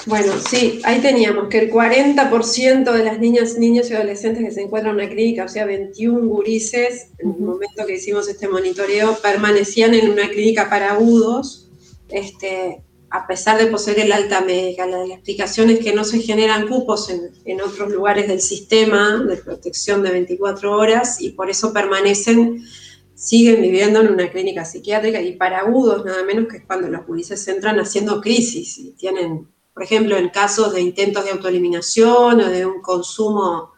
[0.07, 4.61] Bueno, sí, ahí teníamos que el 40% de las niñas, niños y adolescentes que se
[4.61, 9.15] encuentran en una clínica, o sea, 21 gurises, en el momento que hicimos este monitoreo,
[9.21, 11.69] permanecían en una clínica para agudos,
[12.09, 12.81] este,
[13.11, 14.87] a pesar de poseer el alta médica.
[14.87, 19.37] La, explicación es que no se generan cupos en, en, otros lugares del sistema de
[19.37, 22.65] protección de 24 horas y por eso permanecen,
[23.13, 27.05] siguen viviendo en una clínica psiquiátrica y para agudos, nada menos que es cuando los
[27.05, 32.49] gurises entran haciendo crisis y tienen por ejemplo, en casos de intentos de autoeliminación o
[32.49, 33.71] de un consumo,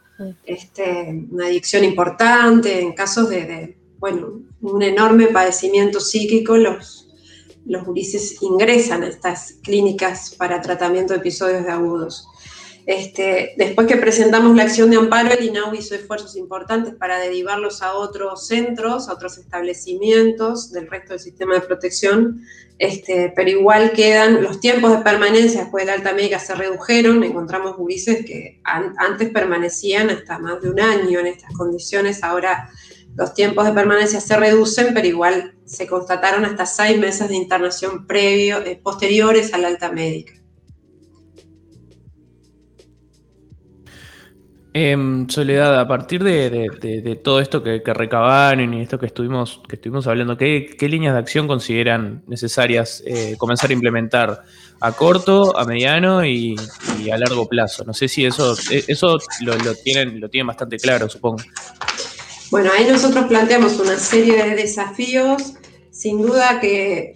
[0.46, 7.08] este, una adicción importante, en casos de, bueno, un enorme padecimiento psíquico, los,
[7.66, 7.84] los
[8.42, 12.28] ingresan a estas clínicas para tratamiento de episodios de agudos.
[12.86, 17.82] Este, después que presentamos la acción de amparo, el INAU hizo esfuerzos importantes para derivarlos
[17.82, 22.42] a otros centros, a otros establecimientos del resto del sistema de protección,
[22.80, 27.24] este, pero igual quedan los tiempos de permanencia después de la alta médica se redujeron,
[27.24, 32.70] encontramos gurises que antes permanecían hasta más de un año en estas condiciones, ahora
[33.16, 38.06] los tiempos de permanencia se reducen, pero igual se constataron hasta seis meses de internación
[38.08, 40.43] previo, eh, posteriores a la alta médica.
[44.76, 49.62] Em, Soledad, a partir de, todo esto que, recabaron y esto que estuvimos,
[50.08, 54.44] hablando, ¿qué, líneas de acción consideran necesarias eh, comenzar a implementar
[54.80, 56.56] a corto, a mediano y,
[57.12, 57.84] a largo plazo?
[57.86, 58.84] No sé si eso, e,
[59.42, 61.44] lo tienen bastante claro, supongo.
[62.50, 65.54] Bueno, ahí nosotros planteamos una serie de desafíos.
[65.92, 67.14] Sin duda que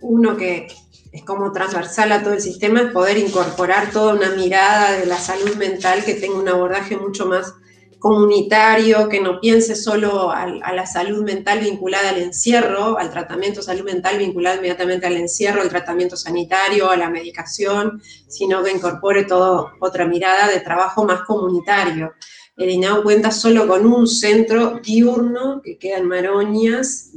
[0.00, 0.68] uno que,
[1.16, 5.16] es como transversal a todo el sistema, es poder incorporar toda una mirada de la
[5.16, 7.54] salud mental que tenga un abordaje mucho más
[7.98, 13.66] comunitario, que no piense solo a, la salud mental vinculada al encierro, al tratamiento de
[13.66, 19.24] salud mental vinculado inmediatamente al encierro, al tratamiento sanitario, a la medicación, sino que incorpore
[19.24, 22.12] toda otra mirada de trabajo más comunitario.
[22.58, 27.12] El INAU cuenta solo con un centro diurno que queda en Maroñas,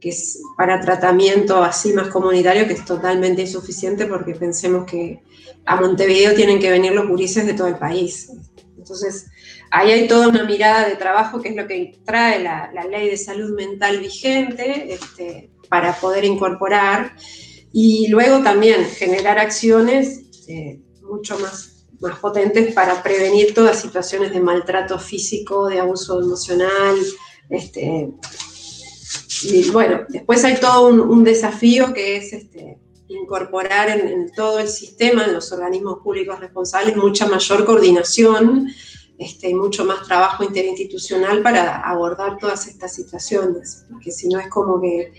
[0.00, 5.22] que es para tratamiento así más comunitario, que es totalmente insuficiente porque pensemos que
[5.64, 8.30] a Montevideo tienen que venir los gurises de todo el país.
[8.76, 9.26] Entonces,
[9.70, 13.16] ahí hay toda una mirada de trabajo que es lo que trae la, ley de
[13.16, 17.16] salud mental vigente este, para poder incorporar
[17.72, 24.40] y luego también generar acciones eh, mucho más, más potentes para prevenir todas situaciones de
[24.40, 26.96] maltrato físico, de abuso emocional.
[27.50, 28.10] Este,
[29.72, 32.78] bueno, después hay todo un, desafío que es este,
[33.08, 38.68] incorporar en, todo el sistema, en los organismos públicos responsables, mucha mayor coordinación
[39.18, 44.48] este, y mucho más trabajo interinstitucional para abordar todas estas situaciones, porque si no es
[44.48, 45.12] como que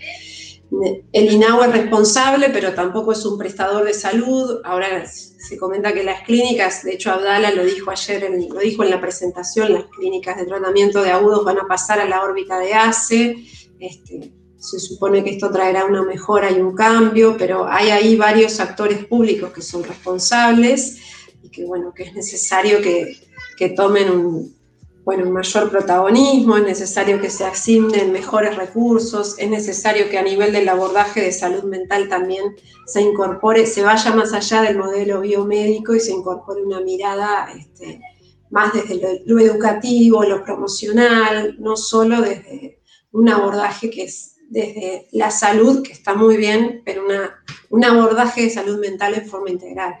[1.12, 4.60] el INAU es responsable, pero tampoco es un prestador de salud.
[4.64, 8.90] Ahora se comenta que las clínicas, de hecho Abdala lo dijo ayer, lo dijo en
[8.90, 12.74] la presentación, las clínicas de tratamiento de agudos van a pasar a la órbita de
[12.74, 13.36] ACE.
[13.80, 18.58] Este, se supone que esto traerá una mejora y un cambio, pero hay ahí varios
[18.60, 20.98] actores públicos que son responsables
[21.42, 23.16] y que, bueno, que es necesario que,
[23.56, 24.58] que tomen un,
[25.08, 30.22] bueno, un mayor protagonismo, es necesario que se asignen mejores recursos, es necesario que a
[30.22, 35.22] nivel del abordaje de salud mental también se incorpore, se vaya más allá del modelo
[35.22, 38.02] biomédico y se incorpore una mirada este,
[38.50, 42.77] más desde lo, educativo, lo promocional, no solo desde
[43.12, 48.42] un abordaje que es desde la salud, que está muy bien, pero una, un abordaje
[48.42, 49.94] de salud mental en forma integral.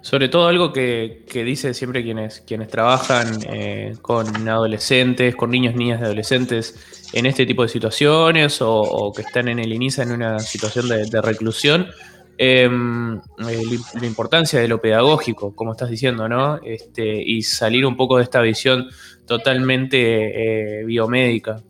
[0.00, 5.74] Sobre todo algo que, que dice siempre quienes, quienes trabajan eh, con adolescentes, con niños,
[5.74, 10.12] niñas de adolescentes en este tipo de situaciones o, que están en el inicio en
[10.12, 11.88] una situación de, reclusión,
[12.36, 16.60] em, eh, la importancia de lo pedagógico, como estás diciendo, ¿no?
[16.62, 18.88] Este, y salir un poco de esta visión
[19.26, 21.62] totalmente eh, biomédica.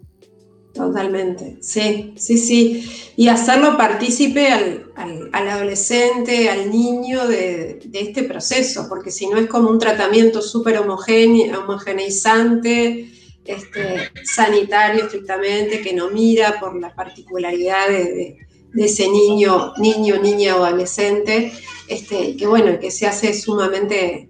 [0.78, 2.88] Totalmente, sí, sí, sí.
[3.16, 4.92] Y hacerlo partícipe al,
[5.32, 13.10] adolescente, al niño de, este proceso, porque si no es como un tratamiento súper homogeneizante,
[13.44, 18.38] este, sanitario estrictamente, que no mira por las particularidades de,
[18.76, 21.50] ese niño, niño, niña o adolescente,
[21.88, 24.27] este, que bueno, que se hace sumamente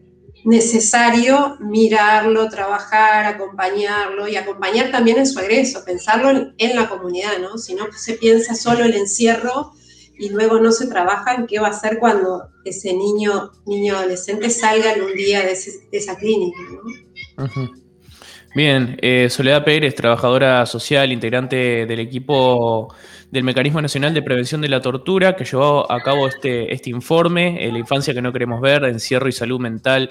[0.48, 7.58] necesario mirarlo, trabajar, acompañarlo y acompañar también en su egreso, pensarlo en, la comunidad, ¿no?
[7.58, 9.72] Si no se piensa solo el encierro
[10.18, 14.48] y luego no se trabaja en qué va a hacer cuando ese niño, niño adolescente
[14.48, 15.52] salga en un día de,
[15.92, 17.70] esa clínica, ¿no?
[18.54, 22.94] Bien, eh, Soledad Pérez, trabajadora social, integrante del equipo
[23.30, 27.62] del Mecanismo Nacional de Prevención de la Tortura, que llevó a cabo este, este informe,
[27.62, 30.10] eh, La infancia que no queremos ver, encierro y salud mental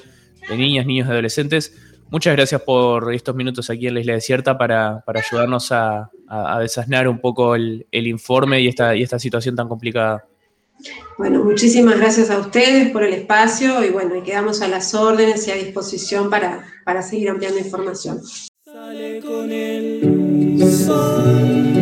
[0.49, 1.73] de niñas, niños y adolescentes.
[2.09, 7.19] Muchas gracias por estos minutos aquí en la Isla Desierta para, ayudarnos a, a, un
[7.19, 10.25] poco el, informe y esta, y esta situación tan complicada.
[11.17, 15.47] Bueno, muchísimas gracias a ustedes por el espacio y bueno, y quedamos a las órdenes
[15.47, 18.21] y a disposición para, para seguir ampliando información.
[18.63, 21.77] Sale con el Sale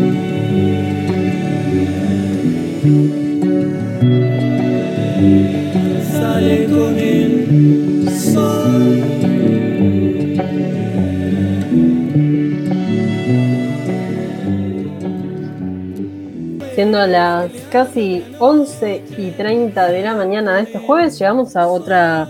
[16.75, 22.27] Siendo las casi 11 y 30 de la mañana de este jueves, llegamos a otra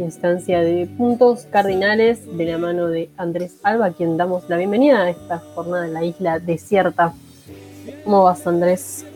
[0.00, 5.04] instancia de puntos cardinales de la mano de Andrés Alba, a quien damos la bienvenida
[5.04, 7.14] a esta jornada en la isla desierta.
[8.02, 9.06] ¿Cómo vas, Andrés?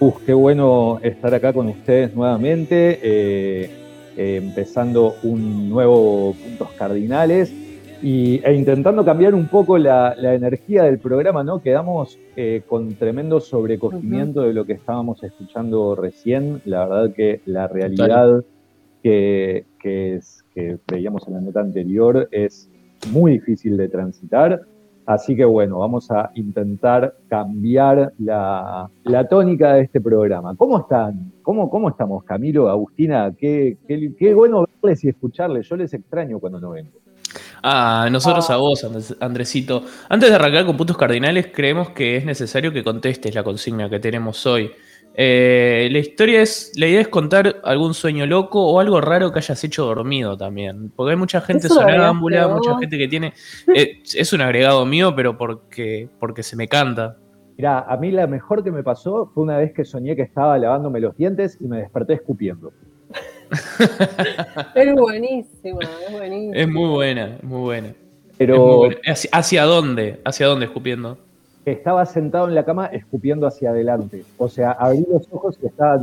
[0.00, 3.70] Uf, qué bueno estar acá con ustedes nuevamente, eh,
[4.16, 7.52] eh, empezando un nuevo puntos cardinales
[8.04, 11.62] y, e intentando cambiar un poco la, energía del programa, ¿no?
[11.62, 16.60] Quedamos eh, con tremendo sobrecogimiento de lo que estábamos escuchando recién.
[16.66, 18.44] La verdad que la realidad
[19.02, 20.20] que, que,
[20.54, 22.68] que veíamos en la nota anterior es
[23.10, 24.60] muy difícil de transitar.
[25.06, 28.90] Así que bueno, vamos a intentar cambiar la,
[29.30, 30.54] tónica de este programa.
[30.56, 31.32] ¿Cómo están?
[31.40, 33.32] ¿Cómo, cómo estamos, Camilo, Agustina?
[33.34, 35.66] Qué, qué, qué bueno verles y escucharles.
[35.70, 37.04] Yo les extraño cuando no vengo.
[37.66, 38.86] Ah, nosotros a vos,
[39.20, 39.84] Andresito.
[40.10, 43.98] Antes de arrancar con puntos cardinales, creemos que es necesario que contestes la consigna que
[43.98, 44.70] tenemos hoy.
[45.14, 49.38] Eh, la historia es, la idea es contar algún sueño loco o algo raro que
[49.38, 50.92] hayas hecho dormido también.
[50.94, 53.32] Porque hay mucha gente sonámbula, mucha gente que tiene.
[53.74, 57.16] Eh, es un agregado mío, pero porque, porque se me canta.
[57.56, 60.58] Mirá, a mí la mejor que me pasó fue una vez que soñé que estaba
[60.58, 62.74] lavándome los dientes y me desperté escupiendo.
[64.74, 66.56] es buenísima, es buenísima.
[66.56, 67.94] Es muy buena, es muy buena.
[68.38, 68.88] Pero.
[69.32, 70.20] ¿Hacia, dónde?
[70.24, 71.18] ¿Hacia dónde escupiendo?
[71.64, 74.24] Estaba sentado en la cama escupiendo hacia adelante.
[74.36, 75.98] O sea, abrí los ojos y estaba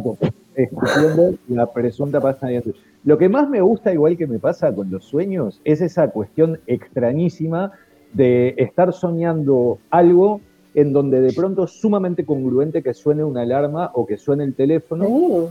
[0.55, 2.75] escupiendo la presunta pasta de dientes.
[3.03, 6.59] Lo que más me gusta, igual que me pasa con los sueños, es esa cuestión
[6.67, 7.71] extrañísima
[8.13, 10.41] de estar soñando algo
[10.73, 14.53] en donde de pronto es sumamente congruente que suene una alarma o que suene el
[14.53, 15.05] teléfono.
[15.07, 15.49] Uh,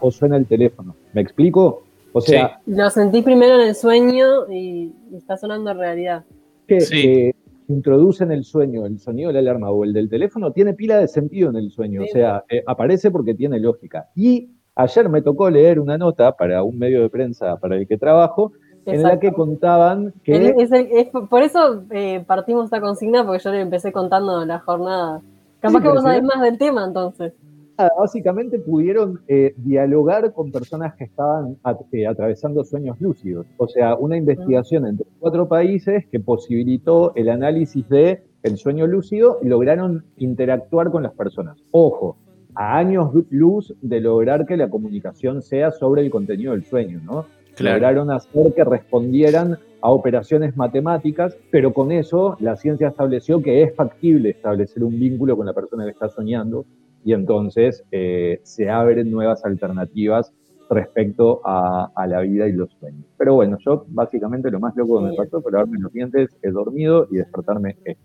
[0.00, 0.94] O suena el teléfono.
[1.12, 1.82] ¿Me explico?
[2.12, 6.24] O sea, lo sentís primero en el sueño y, y está sonando en realidad.
[6.66, 7.02] que, Sí.
[7.02, 7.34] que
[7.68, 11.08] introducen el sueño, el sonido de la alarma o el del teléfono, tiene pila de
[11.08, 12.02] sentido en el sueño.
[12.04, 12.08] Sí.
[12.10, 14.08] O sea, eh, aparece porque tiene lógica.
[14.14, 17.98] Y ayer me tocó leer una nota para un medio de prensa para el que
[17.98, 18.52] trabajo,
[18.84, 20.36] en la que contaban que...
[20.36, 24.44] El- es el- es por eso eh, partimos esta consigna, porque yo le empecé contando
[24.46, 25.20] la jornada.
[25.60, 27.32] Capaz Sí, que vos sabés más del tema, entonces.
[27.78, 33.46] Nada, básicamente pudieron eh, dialogar con personas que estaban at- eh, atravesando sueños lúcidos.
[33.58, 39.38] O sea, una investigación entre cuatro países que posibilitó el análisis de el sueño lúcido
[39.42, 41.58] y lograron interactuar con las personas.
[41.72, 42.16] Ojo,
[42.54, 47.26] a años luz de lograr que la comunicación sea sobre el contenido del sueño, ¿no?
[47.56, 47.76] Claro.
[47.76, 53.74] Lograron hacer que respondieran a operaciones matemáticas, pero con eso la ciencia estableció que es
[53.74, 56.64] factible establecer un vínculo con la persona que está soñando
[57.06, 60.32] y entonces eh, se abren nuevas alternativas
[60.68, 63.04] respecto a, a la vida y los sueños.
[63.16, 66.50] Pero bueno, yo básicamente lo más loco que me pasó fue lavarme los dientes, he
[66.50, 67.76] dormido y despertarme.
[67.84, 67.96] este.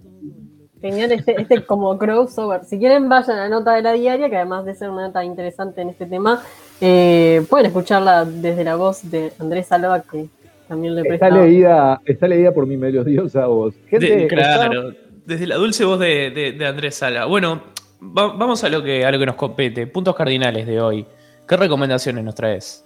[0.79, 2.63] Genial este, este como crossover.
[2.65, 5.23] Si quieren, vayan a la nota de la diaria, que además de ser una nota
[5.25, 6.41] interesante en este tema,
[6.79, 10.27] eh, pueden escucharla desde la voz de Andrés Alba, que
[10.67, 11.29] también le Está presta.
[11.29, 13.73] leída, está leída por mi melodiosa voz.
[13.87, 14.91] Gente, De- está- claro,
[15.25, 17.25] desde la dulce voz de, de- de Andrés Sala.
[17.25, 17.61] Bueno,
[18.01, 19.87] va- vamos a lo, que, a lo que nos compete.
[19.87, 21.05] Puntos cardinales de hoy.
[21.47, 22.85] ¿Qué recomendaciones nos traes?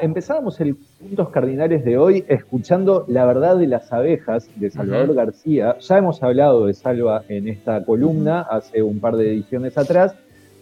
[0.00, 5.14] Empezábamos el Puntos Cardinales de hoy escuchando La verdad de las abejas de Salvador.
[5.14, 5.76] García.
[5.78, 10.12] Ya hemos hablado de Salva en esta columna hace un par de ediciones atrás,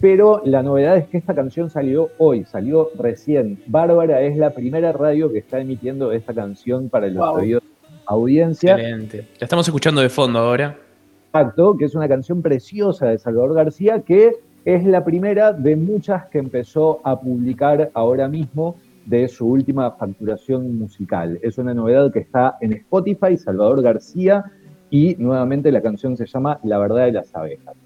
[0.03, 3.63] pero la novedad es que esta canción salió hoy, salió recién.
[3.67, 7.37] Bárbara es la primera radio que está emitiendo esta canción para los Wow.
[7.37, 8.73] oídos de la audiencia.
[8.75, 9.29] Excelente.
[9.41, 10.77] La estamos escuchando de fondo ahora.
[11.35, 16.27] Exacto, que es una canción preciosa de Salvador García, que es la primera de muchas
[16.27, 18.77] que empezó a publicar ahora mismo
[19.07, 21.39] de su última facturación musical.
[21.41, 24.45] Es una novedad que está en Spotify, Salvador García,
[24.91, 27.77] y nuevamente la canción se llama La verdad de las abejas.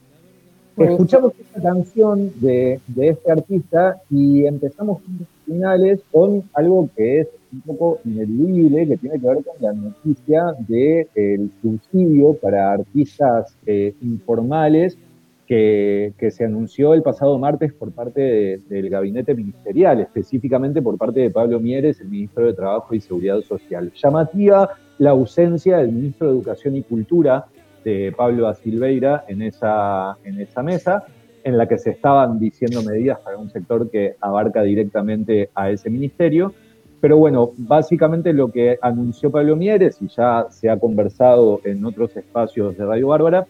[0.74, 1.04] Buenísimo.
[1.04, 5.02] Escuchamos esta canción de, de este artista y empezamos
[5.46, 10.42] finales con algo que es un poco ineludible, que tiene que ver con la noticia
[10.68, 14.98] del subsidio para artistas eh, informales
[15.46, 20.98] que, que se anunció el pasado martes por parte de- del gabinete ministerial, específicamente por
[20.98, 23.92] parte de Pablo Mieres, el ministro de Trabajo y Seguridad Social.
[23.94, 27.44] Llamativa la ausencia del ministro de Educación y Cultura,
[27.84, 31.04] de Pablo da Silveira, en esa, en esa mesa,
[31.46, 35.88] en la que se estaban diciendo medidas para un sector que abarca directamente a ese
[35.88, 36.52] ministerio.
[37.00, 42.16] Pero bueno, básicamente lo que anunció Pablo Mieres, y ya se ha conversado en otros
[42.16, 43.46] espacios de Radio Bárbara,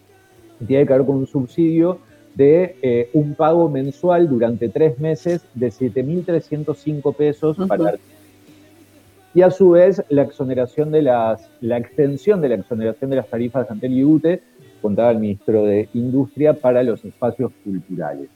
[0.67, 1.97] tiene que ver con un subsidio
[2.35, 7.67] de eh, un pago mensual durante tres meses de 7.305 pesos Ujú.
[7.67, 7.95] para
[9.33, 13.27] y a su vez la exoneración de las, la extensión de la exoneración de las
[13.27, 14.41] tarifas ante el IUTE,
[14.81, 18.29] contaba el ministro de Industria, para los espacios culturales.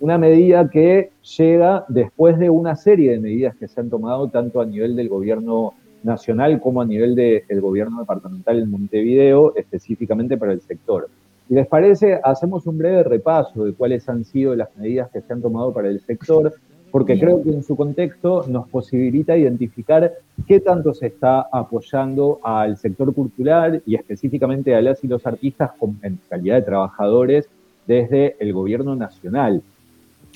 [0.00, 4.60] Una medida que llega después de una serie de medidas que se han tomado tanto
[4.60, 10.52] a nivel del gobierno nacional como a nivel del gobierno departamental en Montevideo, específicamente para
[10.52, 11.08] el sector.
[11.46, 15.32] Si les parece, hacemos un breve repaso de cuáles han sido las medidas que se
[15.32, 16.54] han tomado para el sector,
[16.90, 17.24] porque Bien.
[17.26, 20.12] creo que en su contexto nos posibilita identificar
[20.46, 25.70] qué tanto se está apoyando al sector cultural y específicamente a las y los artistas
[25.78, 27.48] con- en calidad de trabajadores
[27.86, 29.62] desde el gobierno nacional.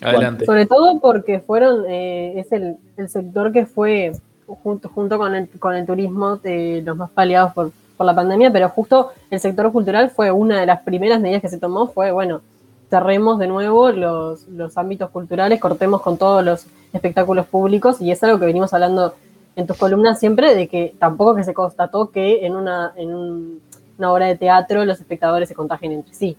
[0.03, 0.45] Adelante.
[0.45, 4.13] Sobre todo porque fueron, eh, es el, el sector que fue,
[4.47, 8.51] junto, junto con, el, con el turismo, de los más paliados por, por la pandemia,
[8.53, 12.11] pero justo el sector cultural fue una de las primeras medidas que se tomó, fue,
[12.11, 12.41] bueno,
[12.91, 18.23] cerremos de nuevo los, los ámbitos culturales, cortemos con todos los espectáculos públicos, y es
[18.23, 19.15] algo que venimos hablando
[19.57, 23.61] en tus columnas siempre, de que tampoco que se constató que en una, en un-
[23.99, 26.37] una obra de teatro los espectadores se contagien entre sí.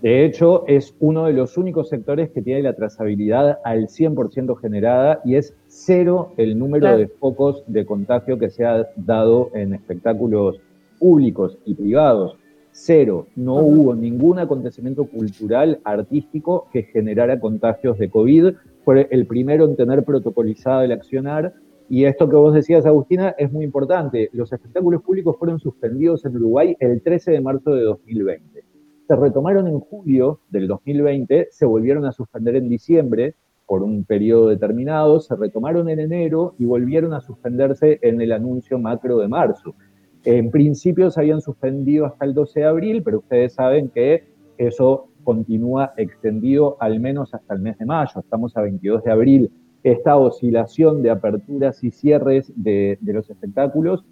[0.00, 5.20] De hecho, es uno de los únicos sectores que tiene la trazabilidad al 100% generada
[5.24, 6.98] y es cero el número Claro.
[6.98, 10.56] de focos de contagio que se ha dado en espectáculos
[10.98, 12.36] públicos y privados.
[12.76, 13.28] Cero.
[13.36, 18.54] No hubo ningún acontecimiento cultural, artístico que generara contagios de COVID.
[18.84, 21.54] Fue el primero en tener protocolizado el accionar.
[21.88, 24.28] Y esto que vos decías, Agustina, es muy importante.
[24.32, 28.64] Los espectáculos públicos fueron suspendidos en Uruguay el 13 de marzo de 2020.
[29.06, 33.36] se retomaron en julio del 2020, se volvieron a suspender en diciembre
[33.66, 38.78] por un periodo determinado, se retomaron en enero y volvieron a suspenderse en el anuncio
[38.78, 39.76] macro de marzo.
[40.24, 44.24] En principio se habían suspendido hasta el 12 de abril, pero ustedes saben que
[44.56, 48.20] eso continúa extendido al menos hasta el mes de mayo.
[48.20, 49.50] Estamos a 22 de abril.
[49.82, 54.04] Esta oscilación de aperturas y cierres de, los espectáculos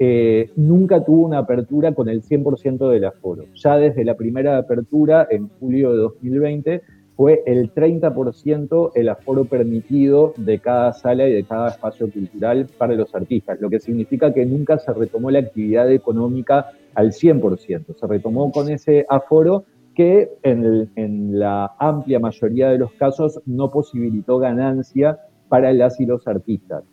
[0.00, 3.44] eh, nunca tuvo una apertura con el 100% del aforo.
[3.54, 6.82] Ya desde la primera apertura, en julio de 2020,
[7.20, 12.94] fue el 30% el aforo permitido de cada sala y de cada espacio cultural para
[12.94, 18.06] los artistas, lo que significa que nunca se retomó la actividad económica al 100%, se
[18.06, 19.64] retomó con ese aforo
[19.94, 25.18] que en, la amplia mayoría de los casos no posibilitó ganancia
[25.50, 26.84] para las y los artistas.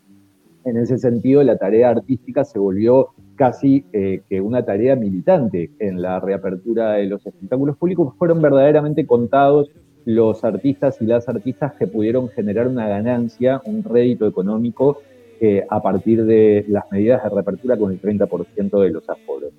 [0.65, 6.01] En ese sentido, la tarea artística se volvió casi eh, que una tarea militante en
[6.01, 8.13] la reapertura de los espectáculos públicos.
[8.17, 9.71] Fueron verdaderamente contados
[10.07, 15.01] los artistas y las artistas que pudieron generar una ganancia, un rédito económico
[15.41, 19.51] eh, a partir de las medidas de reapertura con el 30% de los aforos.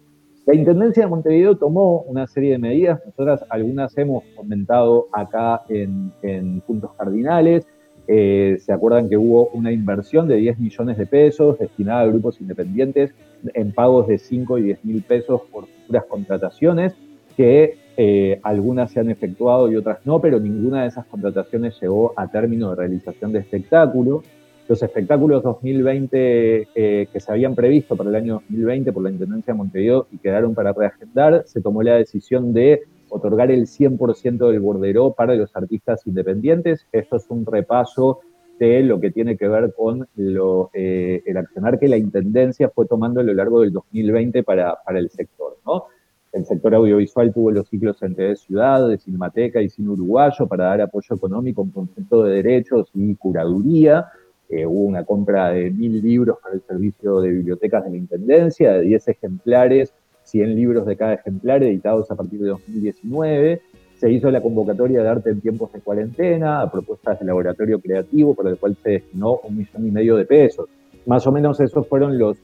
[0.46, 6.62] La Intendencia de Montevideo tomó una serie de medidas, nosotras algunas hemos comentado acá en,
[6.66, 7.66] puntos cardinales,
[8.06, 12.40] eh, se acuerdan que hubo una inversión de 10 millones de pesos destinada a grupos
[12.40, 13.12] independientes
[13.52, 16.94] en pagos de 5 y 10 mil pesos por futuras contrataciones,
[17.36, 22.12] que eh, algunas se han efectuado y otras no, pero ninguna de esas contrataciones llegó
[22.14, 24.22] a término de realización de espectáculo.
[24.68, 29.52] Los espectáculos 2020 eh, que se habían previsto para el año 2020 por la Intendencia
[29.52, 34.60] de Montevideo y quedaron para reagendar, se tomó la decisión de otorgar el 100% del
[34.60, 36.86] bordero para los artistas independientes.
[36.92, 38.20] Esto es un repaso
[38.60, 42.86] de lo que tiene que ver con lo, eh, el accionar que la Intendencia fue
[42.86, 45.56] tomando a lo largo del 2020 para, para el sector.
[45.66, 45.86] ¿no?
[46.32, 50.64] El sector audiovisual tuvo los ciclos en TV Ciudad, de Cinemateca y Cine Uruguayo para
[50.64, 54.06] dar apoyo económico en concepto de derechos y curaduría.
[54.50, 58.72] Eh, hubo una compra de mil libros para el servicio de bibliotecas de la Intendencia,
[58.72, 59.94] de 10 ejemplares,
[60.24, 63.62] 100 libros de cada ejemplar editados a partir de 2019.
[63.94, 68.34] Se hizo la convocatoria de arte en tiempos de cuarentena, a propuestas del laboratorio creativo,
[68.34, 70.68] por el cual se destinó un millón y medio de pesos.
[71.06, 72.36] Más o menos esos fueron los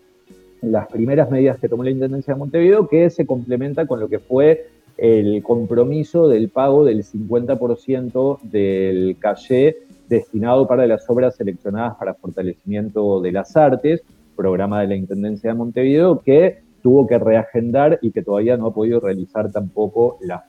[0.72, 4.18] las primeras medidas que tomó la Intendencia de Montevideo, que se complementa con lo que
[4.18, 4.66] fue
[4.96, 9.76] el compromiso del pago del 50% del calle
[10.08, 14.02] destinado para las obras seleccionadas para fortalecimiento de las artes,
[14.36, 18.74] programa de la Intendencia de Montevideo, que tuvo que reagendar y que todavía no ha
[18.74, 20.44] podido realizar tampoco la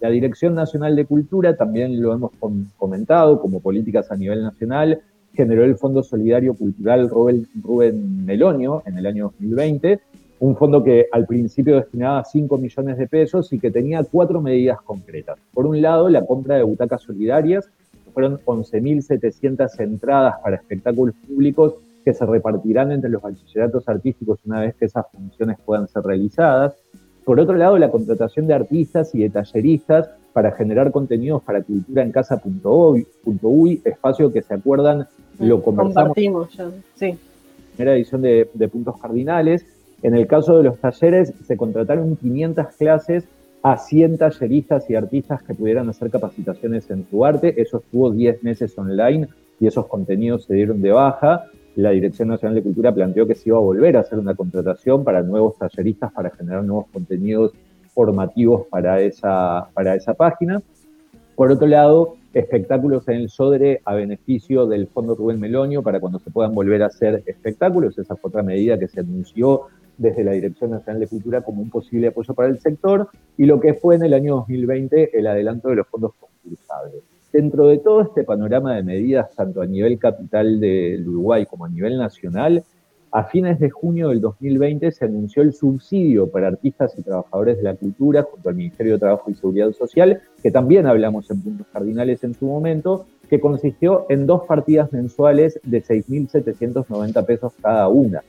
[0.00, 2.30] La Dirección Nacional de Cultura, también lo hemos
[2.76, 5.00] comentado como políticas a nivel nacional,
[5.34, 10.00] generó el Fondo Solidario Cultural Rubén, Melonio en el año 2020,
[10.40, 14.80] un fondo que al principio destinaba 5 millones de pesos y que tenía cuatro medidas
[14.82, 15.38] concretas.
[15.52, 17.68] Por un lado, la compra de butacas solidarias,
[18.18, 21.74] fueron 11.700 entradas para espectáculos públicos
[22.04, 26.74] que se repartirán entre los bachilleratos artísticos una vez que esas funciones puedan ser realizadas.
[27.24, 32.02] Por otro lado, la contratación de artistas y de talleristas para generar contenidos para cultura
[32.02, 35.06] en casa.uy, espacio que se acuerdan
[35.38, 36.16] lo conversamos.
[36.52, 37.18] ya, sí.
[37.76, 39.64] Primera edición de, Puntos Cardinales.
[40.02, 43.24] En el caso de los talleres, se contrataron 500 clases
[43.62, 47.60] a 100 talleristas y artistas que pudieran hacer capacitaciones en su arte.
[47.60, 49.28] Eso estuvo 10 meses online
[49.60, 51.44] y esos contenidos se dieron de baja.
[51.76, 55.04] La Dirección Nacional de Cultura planteó que se iba a volver a hacer una contratación
[55.04, 57.52] para nuevos talleristas para generar nuevos contenidos
[57.98, 60.62] formativos para esa, para esa página.
[61.34, 66.20] Por otro lado, espectáculos en el Sodre a beneficio del Fondo Rubén Melonio para cuando
[66.20, 67.98] se puedan volver a hacer espectáculos.
[67.98, 69.62] Esa fue otra medida que se anunció
[69.96, 73.58] desde la Dirección Nacional de Cultura como un posible apoyo para el sector y lo
[73.58, 77.02] que fue en el año 2020 el adelanto de los fondos concursables.
[77.32, 81.68] Dentro de todo este panorama de medidas, tanto a nivel capital del Uruguay como a
[81.68, 82.62] nivel nacional,
[83.10, 87.62] a fines de junio del 2020 se anunció el subsidio para artistas y trabajadores de
[87.62, 91.66] la cultura junto al Ministerio de Trabajo y Seguridad Social, que también hablamos en puntos
[91.72, 98.22] cardinales en su momento, que consistió en dos partidas mensuales de 6.790 pesos cada una.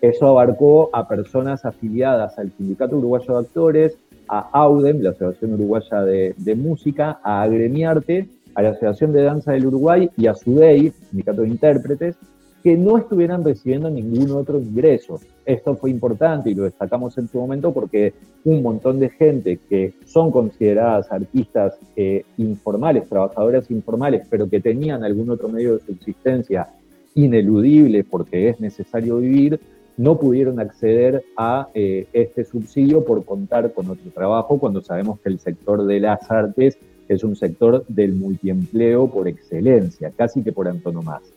[0.00, 3.98] Eso abarcó a personas afiliadas al Sindicato Uruguayo de Actores,
[4.28, 9.66] a AUDEM, la Asociación Uruguaya de, Música, a Agremiarte, a la Asociación de Danza del
[9.66, 12.16] Uruguay y a SUDEI, Sindicato de Intérpretes,
[12.66, 15.20] que no estuvieran recibiendo ningún otro ingreso.
[15.44, 18.12] Esto fue importante y lo destacamos en su momento porque
[18.42, 25.04] un montón de gente que son consideradas artistas eh, informales, trabajadoras informales, pero que tenían
[25.04, 26.66] algún otro medio de subsistencia
[27.14, 29.60] ineludible porque es necesario vivir,
[29.96, 35.28] no pudieron acceder a eh, este subsidio por contar con otro trabajo, cuando sabemos que
[35.28, 36.76] el sector de las artes
[37.06, 41.36] es un sector del multiempleo por excelencia, casi que por antonomasia.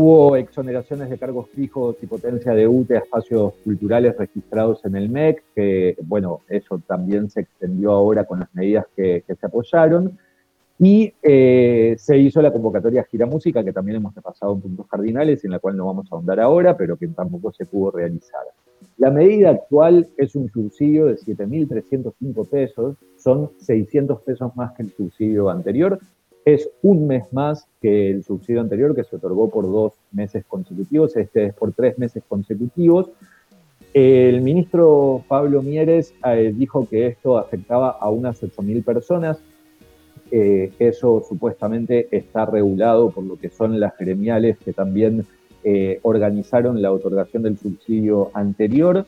[0.00, 5.08] Hubo exoneraciones de cargos fijos y potencia de UTE a espacios culturales registrados en el
[5.08, 10.16] MEC, que, bueno, eso también se extendió ahora con las medidas que, se apoyaron.
[10.78, 15.44] Y eh, se hizo la convocatoria Gira Música, que también hemos repasado en puntos cardinales,
[15.44, 18.42] en la cual no vamos a ahondar ahora, pero que tampoco se pudo realizar.
[18.98, 24.92] La medida actual es un subsidio de 7.305 pesos, son 600 pesos más que el
[24.92, 25.98] subsidio anterior,
[26.54, 31.16] es un mes más que el subsidio anterior que se otorgó por dos meses consecutivos,
[31.16, 33.10] este es por tres meses consecutivos.
[33.92, 39.38] El ministro Pablo Mieres eh, dijo que esto afectaba a unas 8.000 personas.
[40.30, 45.26] Eh, eso supuestamente está regulado por lo que son las gremiales que también
[45.64, 49.06] eh, organizaron la otorgación del subsidio anterior.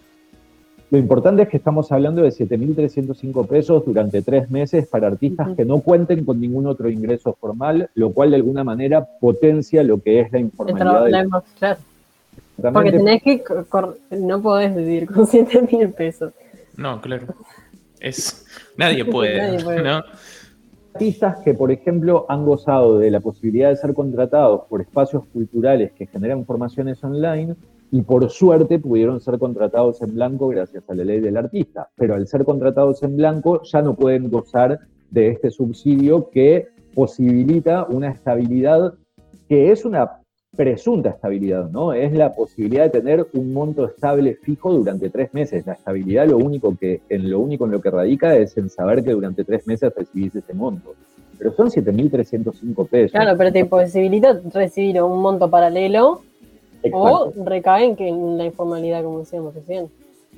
[0.91, 5.65] Lo importante es que estamos hablando de 7.305 pesos durante tres meses para artistas que
[5.65, 10.21] no cuenten con ningún otro ingreso formal, lo cual de alguna manera potencia lo que
[10.21, 11.27] es la informalidad.
[12.73, 13.43] Porque tenés que,
[14.19, 16.33] no podés vivir con 7.000 pesos.
[16.77, 17.27] No, claro.
[18.01, 18.45] Es,
[18.77, 20.03] nadie puede, ¿no?
[20.93, 25.93] Artistas que, por ejemplo, han gozado de la posibilidad de ser contratados por espacios culturales
[25.93, 27.55] que generan formaciones online,
[27.93, 31.89] y por suerte pudieron ser contratados en blanco gracias a la ley del artista.
[31.97, 34.79] Pero al ser contratados en blanco ya no pueden gozar
[35.11, 38.95] de este subsidio que posibilita una estabilidad
[39.49, 40.21] que es una
[40.57, 41.93] presunta estabilidad, ¿no?
[41.93, 45.67] Es la posibilidad de tener un monto estable fijo durante tres meses.
[45.67, 49.03] La estabilidad lo único que, en lo único en lo que radica es en saber
[49.03, 50.95] que durante tres meses recibís ese monto.
[51.39, 53.13] Pero son 7.305 pesos.
[53.13, 56.21] Claro, pero te posibilita recibir un monto paralelo
[56.93, 59.89] o recaen que en la informalidad, como decíamos recién.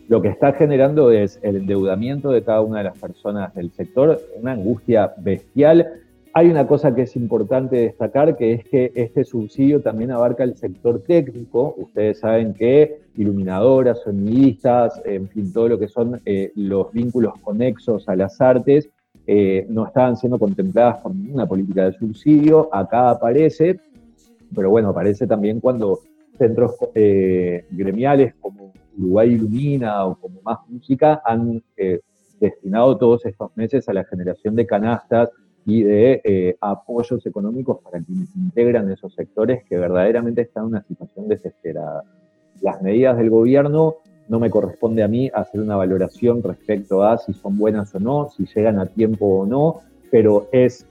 [0.08, 4.20] Lo que está generando es el endeudamiento de cada una de las personas del sector,
[4.40, 6.00] una angustia bestial.
[6.34, 10.56] Hay una cosa que es importante destacar, que es que este subsidio también abarca el
[10.56, 11.74] sector técnico.
[11.76, 18.08] Ustedes saben que iluminadoras, sonidistas, en fin, todo lo que son eh, los vínculos conexos
[18.08, 18.88] a las artes,
[19.26, 22.68] eh, no estaban siendo contempladas por ninguna política de subsidio.
[22.72, 23.78] Acá aparece,
[24.54, 26.00] pero bueno, aparece también cuando
[26.42, 32.00] centros eh, gremiales como Uruguay Ilumina o como Más Música han eh,
[32.40, 35.30] destinado todos estos meses a la generación de canastas
[35.64, 40.82] y de eh, apoyos económicos para quienes integran esos sectores que verdaderamente están en una
[40.82, 42.02] situación desesperada.
[42.60, 43.94] Las medidas del gobierno
[44.28, 48.30] no me corresponde a mí hacer una valoración respecto a si son buenas o no,
[48.30, 50.88] si llegan a tiempo o no, pero es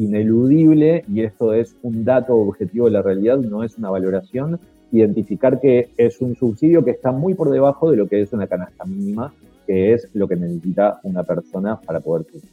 [0.00, 4.58] ineludible, y esto es un dato objetivo de la realidad, no es una valoración,
[4.92, 8.46] identificar que es un subsidio que está muy por debajo de lo que es una
[8.46, 9.32] canasta mínima,
[9.66, 12.48] que es lo que necesita una persona para poder vivir.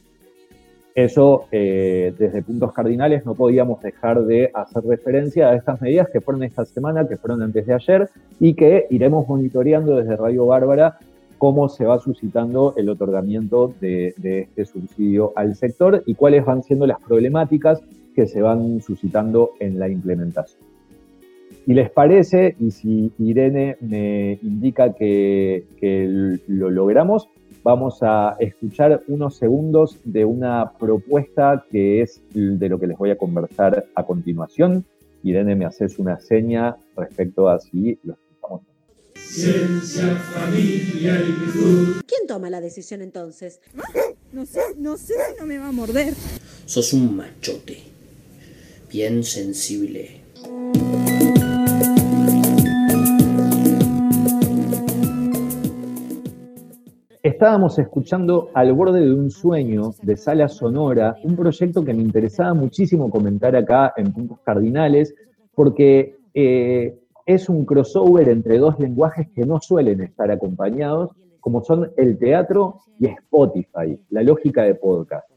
[0.94, 6.20] Eso, eh, desde puntos cardinales, no podíamos dejar de hacer referencia a estas medidas que
[6.20, 8.10] fueron esta semana, que fueron antes de ayer,
[8.40, 10.98] y que iremos monitoreando desde Radio Bárbara
[11.38, 16.86] cómo se va suscitando el otorgamiento de, este subsidio al sector y cuáles van siendo
[16.86, 17.80] las problemáticas
[18.14, 20.60] que se van suscitando en la implementación.
[21.64, 25.64] Si les parece, y si Irene me indica que,
[26.46, 27.28] lo logramos,
[27.62, 33.10] vamos a escuchar unos segundos de una propuesta que es de lo que les voy
[33.10, 34.84] a conversar a continuación.
[35.22, 38.16] Irene, me haces una seña respecto a si lo
[39.26, 42.02] Ciencia, familia y virtud.
[42.06, 43.60] ¿Quién toma la decisión entonces?
[44.32, 46.14] No sé, no sé si no me va a morder.
[46.66, 47.78] Sos un machote,
[48.90, 50.20] bien sensible.
[57.22, 62.54] Estábamos escuchando Al borde de un sueño de Sala Sonora, un proyecto que me interesaba
[62.54, 65.14] muchísimo comentar acá en Puntos Cardinales,
[65.54, 66.98] porque eh,
[67.28, 71.10] es un crossover entre dos lenguajes que no suelen estar acompañados,
[71.40, 75.28] como son el teatro y Spotify, la lógica de podcast.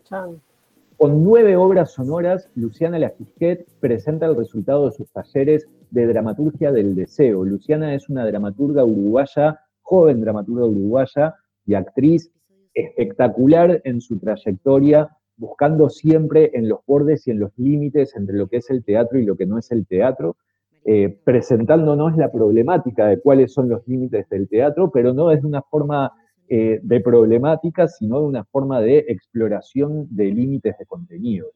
[0.95, 6.95] Con nueve obras sonoras, Luciana Lafisquet presenta el resultado de sus talleres de dramaturgia del
[6.95, 7.43] deseo.
[7.43, 11.35] Luciana es una dramaturga uruguaya, joven dramaturga uruguaya
[11.65, 12.31] y actriz
[12.73, 18.47] espectacular en su trayectoria, buscando siempre en los bordes y en los límites entre lo
[18.47, 20.37] que es el teatro y lo que no es el teatro.
[20.83, 25.47] Eh, presentándonos la problemática de cuáles son los límites del teatro, pero no es de
[25.47, 26.11] una forma
[26.49, 31.49] eh, de problemática, sino de una forma de exploración de límites de contenido.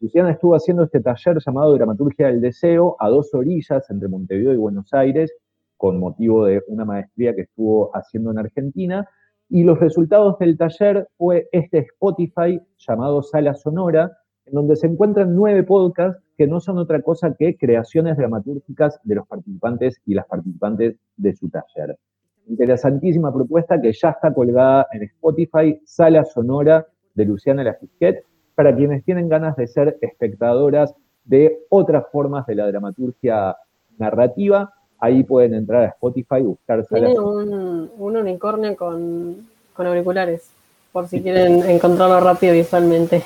[0.00, 4.58] Luciana estuvo haciendo este taller llamado Dramaturgia del Deseo a dos orillas entre Montevideo y
[4.58, 5.34] Buenos Aires,
[5.76, 9.08] con motivo de una maestría que estuvo haciendo en Argentina.
[9.48, 14.12] Y los resultados del taller fue este Spotify llamado Sala Sonora,
[14.46, 19.16] en donde se encuentran nueve podcasts que no son otra cosa que creaciones dramatúrgicas de
[19.16, 21.98] los participantes y las participantes de su taller.
[22.46, 28.24] Interesantísima propuesta que ya está colgada en Spotify, Sala Sonora de Luciana Lafisquet,
[28.54, 30.94] para quienes tienen ganas de ser espectadoras
[31.24, 33.56] de otras formas de la dramaturgia
[33.98, 34.72] narrativa.
[35.00, 40.52] Ahí pueden entrar a Spotify, buscar Sala Tiene un, un unicornio con, con auriculares,
[40.92, 43.24] por si quieren encontrarlo rápido visualmente.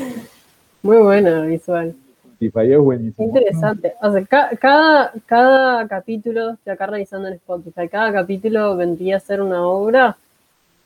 [0.82, 1.96] Muy buena visual.
[2.36, 3.28] Spotify es buenísimo.
[3.28, 3.94] Interesante.
[4.02, 9.40] O sea, cada, cada capítulo, estoy acá revisando en Spotify, cada capítulo vendría a ser
[9.40, 10.16] una obra.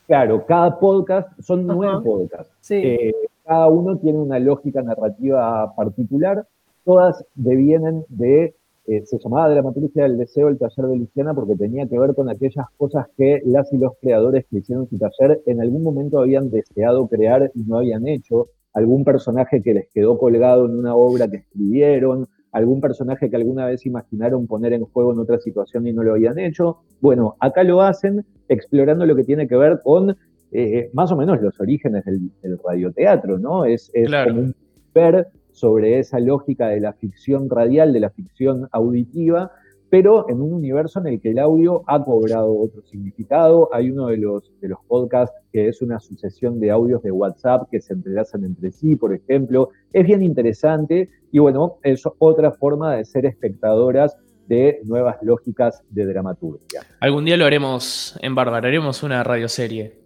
[0.07, 2.71] Claro, cada podcast, son nueve podcasts.
[2.71, 3.13] Eh,
[3.45, 6.45] cada uno tiene una lógica narrativa particular.
[6.83, 8.55] Todas devienen de,
[8.87, 12.29] eh, se llamaba Dramaturgia del Deseo el taller de Luciana porque tenía que ver con
[12.29, 16.49] aquellas cosas que las y los creadores que hicieron su taller en algún momento habían
[16.49, 21.27] deseado crear y no habían hecho algún personaje que les quedó colgado en una obra
[21.29, 25.93] que escribieron, algún personaje que alguna vez imaginaron poner en juego en otra situación y
[25.93, 26.79] no lo habían hecho.
[26.99, 30.15] Bueno, acá lo hacen explorando lo que tiene que ver con
[30.51, 32.29] eh, más o menos los orígenes del,
[32.63, 33.63] radioteatro, ¿no?
[33.63, 34.55] Es, es como un
[34.93, 39.51] ver sobre esa lógica de la ficción radial, de la ficción auditiva,
[39.91, 43.69] pero en un universo en el que el audio ha cobrado otro significado.
[43.73, 47.67] Hay uno de los, de los podcasts que es una sucesión de audios de WhatsApp
[47.69, 49.69] que se entrelazan entre sí, por ejemplo.
[49.91, 54.15] Es bien interesante y bueno, es otra forma de ser espectadoras
[54.47, 56.83] de nuevas lógicas de dramaturgia.
[57.01, 59.99] Algún día lo haremos en Bárbara, haremos una radioserie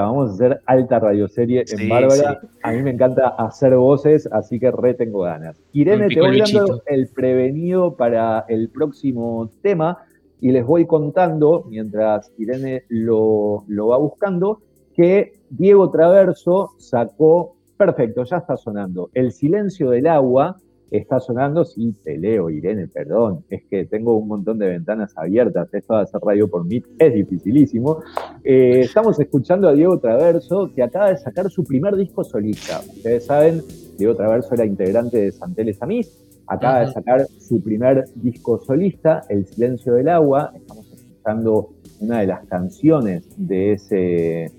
[0.00, 2.40] vamos a hacer alta radioserie en Bárbara.
[2.62, 5.60] A mí me encanta hacer voces, así que re tengo ganas.
[5.72, 9.98] Irene, te voy dando el prevenido para el próximo tema
[10.40, 14.60] y les voy contando, mientras Irene lo, lo va buscando,
[14.94, 20.56] que Diego Traverso sacó, perfecto, ya está sonando, El silencio del agua,
[20.98, 25.72] está sonando, sí, te leo, Irene, perdón, es que tengo un montón de ventanas abiertas,
[25.72, 28.02] esto de hacer radio por mí es dificilísimo.
[28.44, 32.80] Eh, estamos escuchando a Diego Traverso, que acaba de sacar su primer disco solista.
[32.80, 33.62] Ustedes saben,
[33.96, 36.12] Diego Traverso era integrante de Santeles Amis,
[36.46, 41.70] acaba de sacar su primer disco solista, El Silencio del Agua, estamos escuchando
[42.00, 44.52] una de las canciones de ese,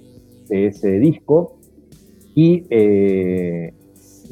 [0.49, 1.57] de ese disco,
[2.34, 3.73] y eh,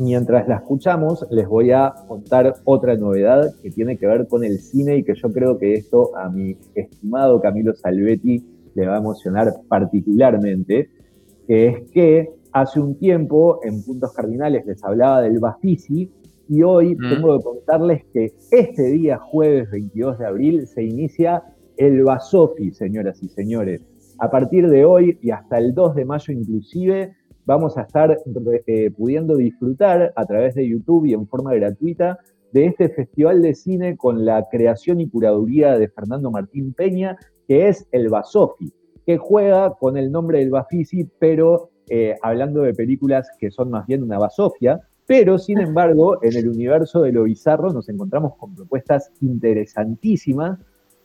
[0.02, 4.60] mientras la escuchamos, les voy a contar otra novedad que tiene que ver con el
[4.60, 8.99] cine y que yo creo que esto a mi estimado Camilo Salvetti le va a
[8.99, 10.90] emocionar particularmente,
[11.48, 16.11] que es que hace un tiempo en Puntos Cardinales les hablaba del Bafisi
[16.49, 17.10] y hoy mm.
[17.10, 21.44] tengo que contarles que este día, jueves 22 de abril, se inicia
[21.78, 23.82] el Basofi, señoras y señores.
[24.19, 27.15] A partir de hoy y hasta el 2 de mayo inclusive,
[27.52, 28.18] vamos a estar
[28.65, 32.18] eh, pudiendo disfrutar a través de YouTube y en forma gratuita
[32.53, 37.18] de este festival de cine con la creación y curaduría de Fernando Martín Peña,
[37.49, 38.72] que es el Basofi,
[39.06, 43.86] que juega con el nombre del Bafisi, pero eh, hablando de películas que son más
[43.86, 48.56] bien una basofia, pero sin embargo, en el universo de lo bizarro nos encontramos con
[48.56, 50.57] propuestas interesantísimas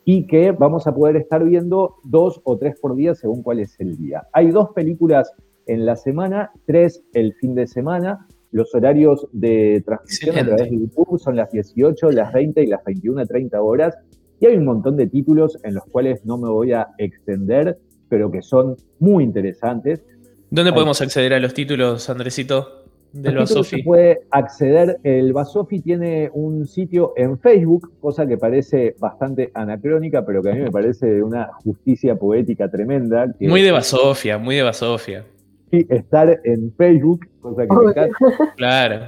[0.05, 3.75] y que vamos a poder estar viendo dos o tres por día según cuál es
[3.81, 4.29] el día.
[4.33, 5.33] Hay dos películas
[5.67, 8.27] en la semana, tres el fin de semana.
[8.53, 12.83] Los horarios de transmisión a través de YouTube son las 18, las 20 y las
[12.85, 13.95] 21 30 horas.
[14.41, 17.79] Y hay un montón de títulos en los cuales no me voy a extender,
[18.09, 20.03] pero que son muy interesantes.
[20.51, 22.85] ¿Dónde podemos acceder a los títulos, Andresito?
[23.13, 23.77] Del Basofi.
[23.79, 30.25] Se puede acceder, el Basofi tiene un sitio en Facebook, cosa que parece bastante anacrónica,
[30.25, 33.35] pero que a mí me parece de una justicia poética tremenda.
[33.41, 35.25] muy de Basofia, muy de Basofia
[35.71, 38.17] estar en Facebook, cosa que me encanta.
[38.57, 39.07] Claro.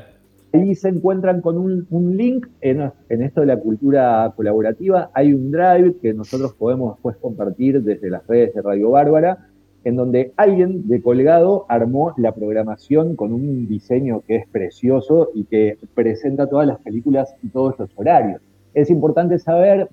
[0.52, 5.10] Ahí se encuentran con un, link en, esto de la cultura colaborativa.
[5.12, 9.46] Hay un drive que nosotros podemos después compartir desde las redes de Radio Bárbara,
[9.84, 15.44] en donde alguien de Colgado armó la programación con un diseño que es precioso y
[15.44, 18.40] que presenta todas las películas y todos los horarios.
[18.72, 19.88] Es importante saber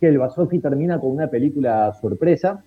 [0.00, 2.64] que el Basofi termina con una película sorpresa.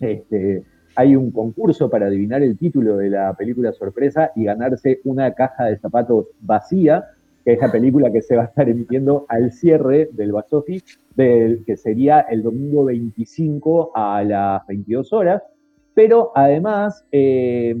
[0.00, 0.62] Este,
[0.96, 5.66] hay un concurso para adivinar el título de la película sorpresa y ganarse una caja
[5.66, 7.06] de zapatos vacía,
[7.44, 10.82] que es la película que se va a estar emitiendo al cierre del Basofi,
[11.14, 15.42] del, que sería el domingo 25 a las 22 horas.
[15.94, 17.76] Pero además eh,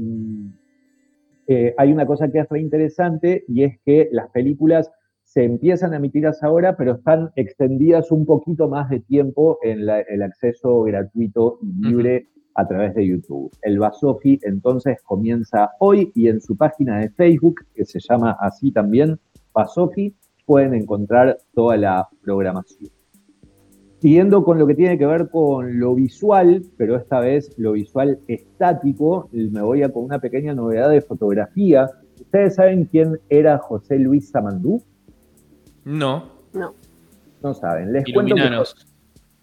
[1.46, 4.90] eh, hay una cosa que es re interesante y es que las películas
[5.22, 10.22] se empiezan a emitir ahora, pero están extendidas un poquito más de tiempo en el
[10.22, 13.50] acceso gratuito y libre a través de YouTube.
[13.62, 18.70] El Basofi entonces comienza hoy y en su página de Facebook, que se llama así
[18.70, 19.18] también,
[19.52, 20.14] Basofi,
[20.46, 22.90] pueden encontrar toda la programación.
[24.00, 28.18] Siguiendo con lo que tiene que ver con lo visual, pero esta vez lo visual
[28.28, 31.88] estático, me voy a con una pequeña novedad de fotografía.
[32.20, 34.82] ¿Ustedes saben quién era José Luis Samandú?
[35.84, 36.32] No.
[36.52, 36.74] No.
[37.42, 37.92] No saben.
[37.94, 38.34] Les cuento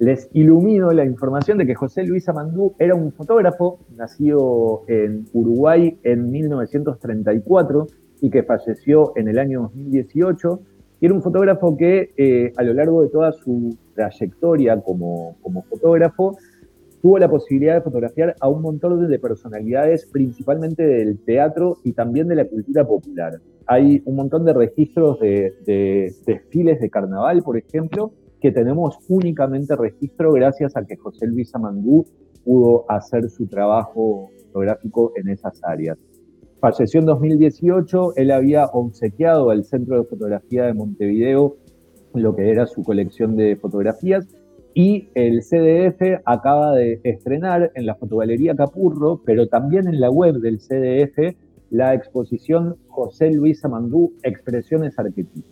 [0.02, 5.96] les ilumino la información de que José Luis Amandú era un fotógrafo nacido en Uruguay
[6.02, 7.86] en 1934
[8.22, 10.60] y que falleció en el año 2018.
[11.02, 15.62] Y era un fotógrafo que eh, a lo largo de toda su trayectoria como, como
[15.62, 16.36] fotógrafo
[17.00, 22.28] tuvo la posibilidad de fotografiar a un montón de personalidades, principalmente del teatro y también
[22.28, 23.34] de la cultura popular.
[23.68, 29.76] Hay un montón de registros de, de desfiles de carnaval, por ejemplo, que tenemos únicamente
[29.76, 32.06] registro gracias a que José Luis Amandú
[32.44, 35.98] pudo hacer su trabajo fotográfico en esas áreas.
[36.60, 41.58] Falleció en 2018, él había obsequiado al Centro de Fotografía de Montevideo
[42.14, 44.28] lo que era su colección de fotografías
[44.74, 50.36] y el CDF acaba de estrenar en la Fotogalería Capurro, pero también en la web
[50.36, 51.36] del CDF,
[51.70, 55.51] la exposición José Luis Amandú, Expresiones Arquetípicas.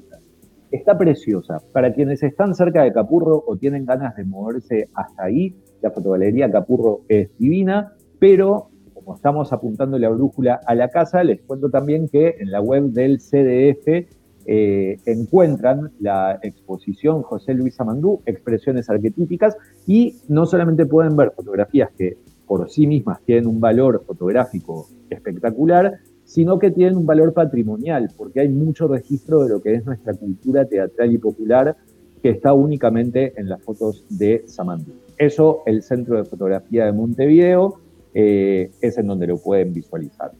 [0.72, 1.62] Está preciosa.
[1.74, 6.52] Para quienes están cerca de Capurro o tienen ganas de moverse hasta ahí, la fotogalería
[6.52, 12.08] Capurro es divina, pero como estamos apuntando la brújula a la casa, les cuento también
[12.08, 14.08] que en la web del CDF
[14.46, 21.90] eh, encuentran la exposición José Luis Amandú, Expresiones Arquetípicas, y no solamente pueden ver fotografías
[21.98, 26.00] que por sí mismas tienen un valor fotográfico espectacular,
[26.30, 30.14] sino que tienen un valor patrimonial, porque hay mucho registro de lo que es nuestra
[30.14, 31.76] cultura teatral y popular
[32.22, 34.94] que está únicamente en las fotos de Samandú.
[35.18, 37.80] Eso, el Centro de Fotografía de Montevideo,
[38.14, 40.32] eh, es en donde lo pueden visualizar.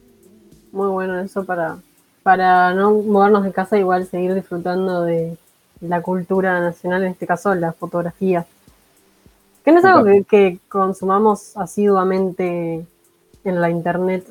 [0.70, 1.78] Muy bueno eso para,
[2.22, 5.36] para no movernos de casa, igual seguir disfrutando de
[5.80, 8.46] la cultura nacional, en este caso la fotografía.
[9.64, 12.86] Que no es algo que, que consumamos asiduamente
[13.42, 14.24] en la internet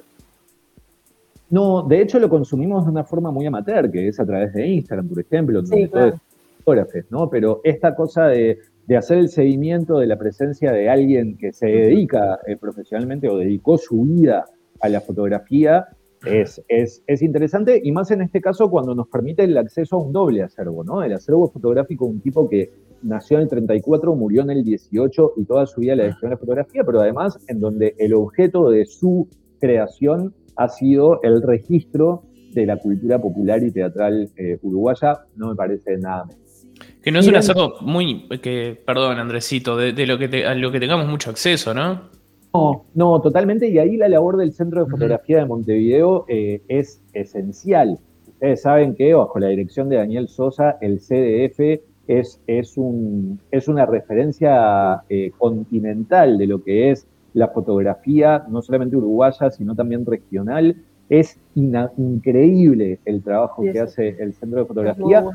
[1.49, 4.67] no, de hecho lo consumimos de una forma muy amateur, que es a través de
[4.67, 6.19] Instagram, por ejemplo, donde todo
[6.57, 7.29] fotógrafos, ¿no?
[7.29, 8.59] Pero esta cosa de,
[8.97, 13.77] hacer el seguimiento de la presencia de alguien que se dedica eh, profesionalmente o dedicó
[13.77, 14.45] su vida
[14.81, 15.87] a la fotografía
[16.25, 20.11] es, es, interesante y más en este caso cuando nos permite el acceso a un
[20.11, 21.01] doble acervo, ¿no?
[21.03, 22.71] El acervo fotográfico de un tipo que
[23.01, 26.31] nació en el 34, murió en el 18 y toda su vida la dedicó a
[26.31, 29.27] la fotografía, pero además en donde el objeto de su
[29.59, 35.55] creación ha sido el registro de la cultura popular y teatral eh, uruguaya, no me
[35.55, 36.67] parece nada menos.
[37.01, 40.79] Que no es un acervo muy, que, perdón Andresito, de, lo que a lo que
[40.79, 42.09] tengamos mucho acceso, ¿no?
[42.53, 47.01] No, no, totalmente, y ahí la labor del Centro de Fotografía de Montevideo eh, es
[47.13, 47.99] esencial.
[48.27, 53.69] Ustedes saben que bajo la dirección de Daniel Sosa, el CDF es, es, un, es
[53.69, 60.05] una referencia eh, continental de lo que es la fotografía, no solamente uruguaya, sino también
[60.05, 60.75] regional.
[61.09, 65.25] Es increíble el trabajo que hace el Centro de Fotografía,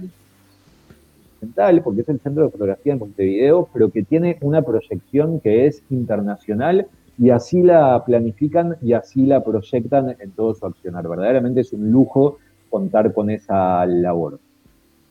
[1.83, 5.83] porque es el Centro de Fotografía de Montevideo, pero que tiene una proyección que es
[5.91, 6.87] internacional
[7.19, 11.07] y así la planifican y así la proyectan en todo su accionar.
[11.09, 12.39] Verdaderamente es un lujo
[12.71, 14.39] contar con esa labor.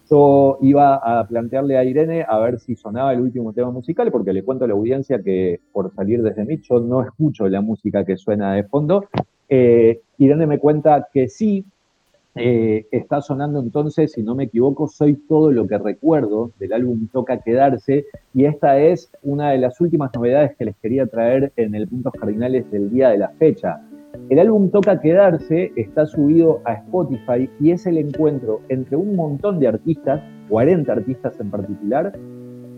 [0.10, 4.34] Yo iba a plantearle a Irene a ver si sonaba el último tema musical, porque
[4.34, 8.04] le cuento a la audiencia que por salir desde mí yo no escucho la música
[8.04, 9.06] que suena de fondo.
[9.48, 11.66] Eh, Irene me cuenta que sí,
[12.36, 17.08] eh, está sonando entonces, si no me equivoco, Soy todo lo que recuerdo del álbum
[17.12, 21.76] Toca Quedarse, y esta es una de las últimas novedades que les quería traer en
[21.76, 23.82] el Puntos Cardinales del día de la fecha.
[24.30, 29.60] El álbum Toca Quedarse está subido a Spotify y es el encuentro entre un montón
[29.60, 32.18] de artistas, 40 artistas en particular,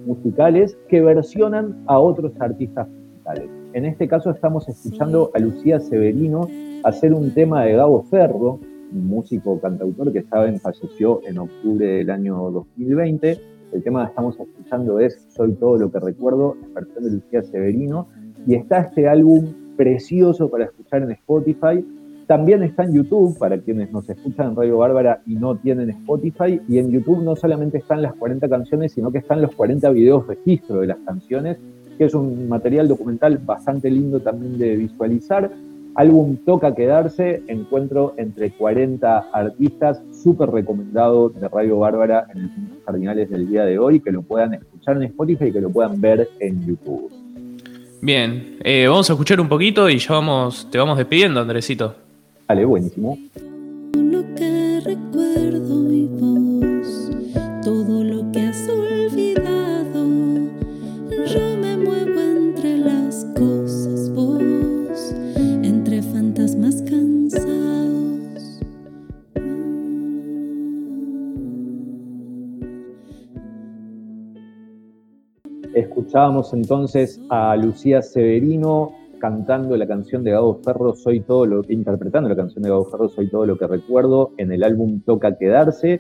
[0.06, 3.49] musicales, que versionan a otros artistas musicales.
[3.74, 6.48] En este caso estamos escuchando a Lucía Severino
[6.84, 8.60] hacer un tema de Gabo Ferro,
[8.94, 13.40] un músico cantautor que saben falleció en octubre del año 2020.
[13.74, 18.07] El tema que estamos escuchando es Soy todo lo que recuerdo, versión de Lucía Severino.
[18.48, 21.86] Y está este álbum precioso para escuchar en Spotify.
[22.28, 26.60] También está en YouTube, para quienes nos escuchan en Radio Bárbara y no tienen Spotify.
[26.68, 30.26] Y en YouTube no solamente están las 40 canciones, sino que están los 40 videos
[30.28, 31.57] registro de las canciones,
[31.98, 35.52] que es un material documental bastante lindo también de visualizar.
[35.94, 43.30] álbum Toca Quedarse, encuentro entre 40 artistas, súper recomendado de Radio Bárbara en Puntos Cardinales
[43.30, 46.28] del día de hoy, que lo puedan escuchar en Spotify y que lo puedan ver
[46.40, 47.24] en YouTube.
[48.01, 51.95] Bien, eh, vamos a escuchar un poquito y ya vamos, te vamos despidiendo, Andresito.
[52.47, 53.17] Vale, buenísimo.
[53.93, 57.11] Lo que recuerdo y vos,
[57.63, 57.94] todo
[76.16, 82.30] Escuchábamos entonces a Lucía Severino cantando la canción de Gabo Ferro, Soy todo lo interpretando
[82.30, 86.00] la canción de Gabo Ferro, Soy todo lo que recuerdo, en el álbum Toca Quedarse,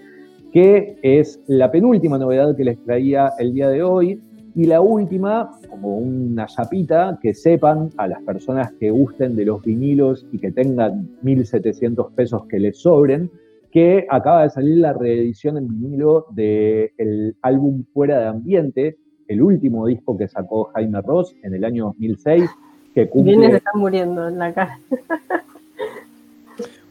[0.53, 4.21] que es la penúltima novedad que les traía el día de hoy.
[4.55, 9.63] Y la última, como una chapita, que sepan a las personas que gusten de los
[9.63, 13.29] vinilos y que tengan 1.700 pesos que les sobren,
[13.69, 19.87] que acaba de salir la reedición en vinilo del álbum Fuera de Ambiente, el último
[19.87, 22.49] disco que sacó Jaime Ross en el año 2006,
[22.93, 23.49] que cumple...
[23.49, 24.79] se están muriendo en la cara.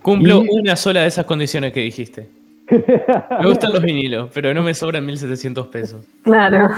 [0.02, 2.28] Cumplo una sola de esas condiciones que dijiste.
[2.70, 6.06] Me gustan los vinilos, pero no me sobran 1.700 pesos.
[6.22, 6.68] Claro.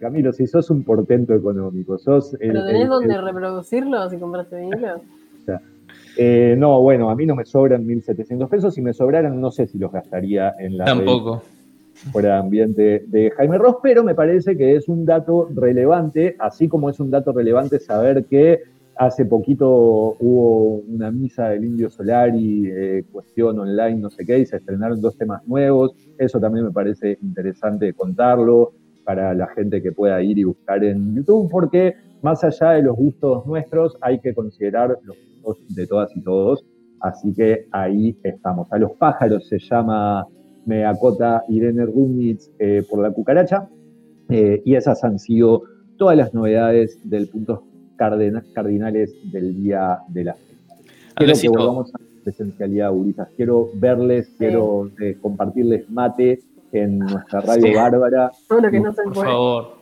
[0.00, 2.34] Camilo, si sos un portento económico, sos...
[2.34, 5.00] El, ¿Pero tenés el- donde el- reproducirlo si compraste vinilo?
[6.18, 8.74] Eh, no, bueno, a mí no me sobran 1.700 pesos.
[8.74, 11.36] Si me sobraran, no sé si los gastaría en la Tampoco.
[11.36, 11.55] red
[12.12, 16.68] fuera de ambiente de Jaime Ross, pero me parece que es un dato relevante, así
[16.68, 18.62] como es un dato relevante saber que
[18.96, 19.68] hace poquito
[20.18, 25.00] hubo una misa del Indio Solari, eh, cuestión online, no sé qué, y se estrenaron
[25.00, 25.94] dos temas nuevos.
[26.18, 28.72] Eso también me parece interesante contarlo
[29.04, 32.96] para la gente que pueda ir y buscar en YouTube, porque más allá de los
[32.96, 36.64] gustos nuestros, hay que considerar los gustos de todas y todos.
[37.00, 38.72] Así que ahí estamos.
[38.72, 40.26] A los pájaros se llama,
[40.66, 43.68] me acota Irene Rumnitz eh, por la cucaracha.
[44.28, 45.62] Eh, y esas han sido
[45.96, 47.60] todas las novedades del puntos
[47.96, 50.74] cardena- cardinales del día de la fecha.
[51.14, 53.28] Quiero que volvamos a la presencialidad, Uritas.
[53.36, 56.40] Quiero verles, quiero eh, compartirles mate
[56.72, 57.74] en nuestra radio Sí.
[57.74, 58.30] bárbara.
[58.48, 59.26] Todo lo que no se Por puede.
[59.28, 59.76] favor.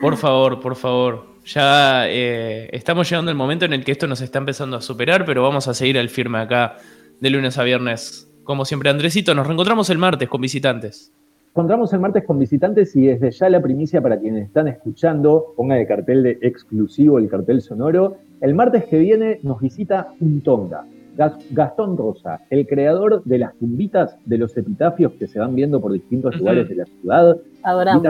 [0.00, 1.36] Por favor, por favor.
[1.44, 5.24] Ya eh, estamos llegando al momento en el que esto nos está empezando a superar,
[5.24, 6.76] pero vamos a seguir al firme acá
[7.20, 8.28] de lunes a viernes.
[8.46, 11.12] Como siempre, Andresito, nos reencontramos el martes con visitantes.
[11.50, 15.78] Encontramos el martes con visitantes y desde ya la primicia para quienes están escuchando, ponga
[15.80, 18.18] el cartel de exclusivo, el cartel sonoro.
[18.40, 20.84] El martes que viene nos visita un tonga,
[21.16, 25.80] Gas- Gastón Rosa, el creador de las tumbitas de los epitafios que se van viendo
[25.80, 27.36] por distintos lugares de la ciudad.
[27.64, 28.02] Adoramos.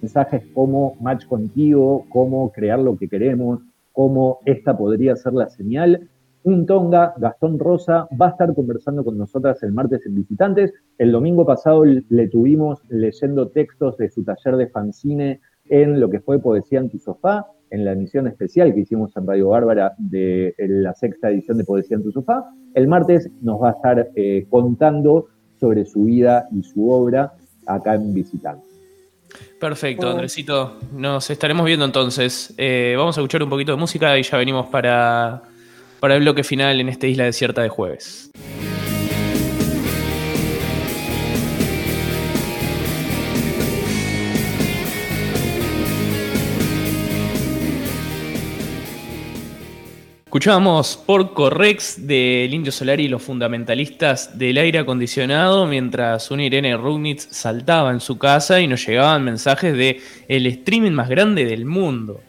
[0.00, 3.60] Mensajes como match contigo, cómo crear lo que queremos,
[3.92, 6.08] cómo esta podría ser la señal.
[6.46, 10.72] Un tonga, Gastón Rosa, va a estar conversando con nosotras el martes en Visitantes.
[10.96, 16.20] El domingo pasado le tuvimos leyendo textos de su taller de fanzine en lo que
[16.20, 20.54] fue Poesía en tu sofá, en la emisión especial que hicimos en Radio Bárbara de
[20.56, 22.44] la sexta edición de Poesía en tu sofá.
[22.74, 25.26] El martes nos va a estar eh, contando
[25.58, 27.32] sobre su vida y su obra
[27.66, 28.70] acá en Visitantes.
[29.58, 30.10] Perfecto.
[30.10, 30.76] Andresito.
[30.92, 32.54] Nos estaremos viendo entonces.
[32.56, 35.42] Eh, vamos a escuchar un poquito de música y ya venimos para,
[36.00, 38.30] para el bloque final en esta isla desierta de jueves.
[50.36, 56.76] Escuchábamos por Correx del Indio Solari y los fundamentalistas del aire acondicionado mientras una Irene
[56.76, 59.98] Rugnitz saltaba en su casa y nos llegaban mensajes de
[60.28, 62.20] el streaming más grande del mundo.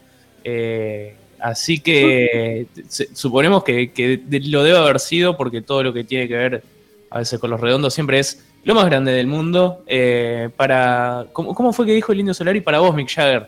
[0.42, 6.28] Eh, así que se- suponemos que, lo debe haber sido porque todo lo que tiene
[6.28, 6.62] que ver
[7.10, 9.82] a veces con los redondos siempre es lo más grande del mundo.
[9.86, 12.60] Eh, para ¿cómo, cómo fue que dijo el Indio Solari?
[12.60, 13.46] Para vos, Mick Jagger.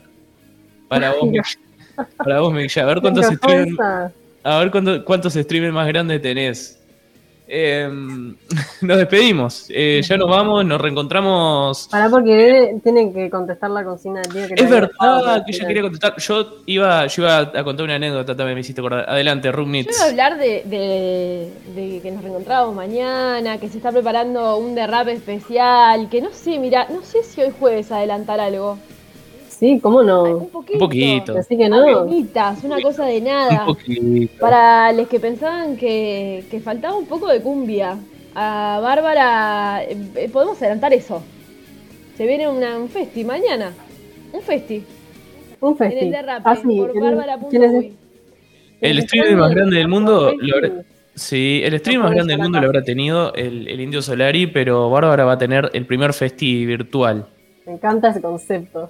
[0.88, 1.44] Para vos, Mick,
[2.16, 2.82] para vos, Mick Jagger.
[2.84, 4.12] A ver cuántos Fonsa.
[4.42, 6.79] a ver cuánto- cuántos streamers más grandes tenés.
[7.52, 7.88] Eh,
[8.82, 9.66] nos despedimos.
[9.70, 11.88] Eh, ya nos vamos, nos reencontramos.
[11.90, 15.66] Pará, porque tienen que contestar la consigna del día que Es verdad que yo para
[15.68, 16.14] quería contestar.
[16.18, 19.04] Yo iba, yo iba a contar una anécdota también, me hiciste acordar.
[19.10, 19.90] Adelante, Yo Rugnitz.
[19.96, 24.74] iba a hablar de, de- de que nos reencontramos mañana, que se está preparando un
[24.76, 28.78] derrape especial, que no sé, mira, no sé si hoy jueves adelantar algo.
[29.60, 30.22] Sí, ¿cómo Ay, no?
[30.24, 30.72] un poquito.
[30.72, 31.38] Un poquito.
[31.38, 31.84] Así que no.
[32.64, 33.66] Una cosa de Un nada.
[33.66, 34.32] poquito.
[34.40, 37.98] Para los que pensaban que, que faltaba un poco de cumbia,
[38.34, 41.22] a Bárbara, eh, podemos adelantar eso.
[42.16, 43.72] Se viene una- un festi mañana.
[44.32, 44.82] Un festi.
[45.60, 46.10] Un En el festi.
[46.10, 46.42] derrape.
[46.46, 47.92] Ah, sí, por ¿quién- Bárbara.uy.
[48.80, 50.32] El streaming más grande del mundo.
[51.14, 54.88] sí, el streaming más grande del mundo lo habrá tenido el, el Indio Solari, pero
[54.88, 57.26] Bárbara va a tener el primer festi virtual.
[57.66, 58.88] Me encanta ese concepto.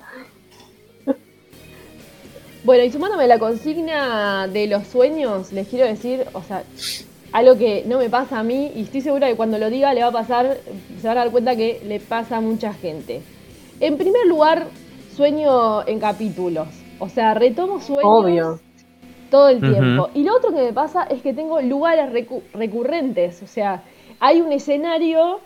[2.62, 6.62] Bueno, y sumándome a la consigna de los sueños, les quiero decir, o sea,
[7.32, 10.02] algo que no me pasa a mí y estoy segura que cuando lo diga le
[10.02, 10.58] va a pasar,
[11.00, 13.22] se van a dar cuenta que le pasa a mucha gente.
[13.80, 14.66] En primer lugar,
[15.16, 16.68] sueño en capítulos,
[16.98, 18.60] o sea, retomo sueños
[19.30, 20.10] todo el tiempo.
[20.12, 22.12] Y lo otro que me pasa es que tengo lugares
[22.52, 23.82] recurrentes, o sea,
[24.18, 25.40] hay un escenario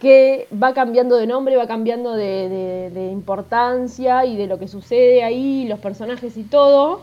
[0.00, 5.66] que va cambiando de nombre, va cambiando de, importancia y de lo que sucede ahí,
[5.66, 7.02] los personajes y todo.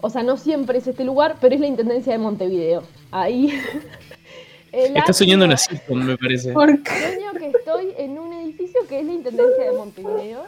[0.00, 2.82] O sea, no siempre es este lugar, pero es la Intendencia de Montevideo.
[3.10, 3.58] Ahí.
[4.72, 6.52] Estás soñando en una sitcom, me parece.
[6.52, 10.42] Sueño que estoy en un edificio que es la Intendencia de Montevideo.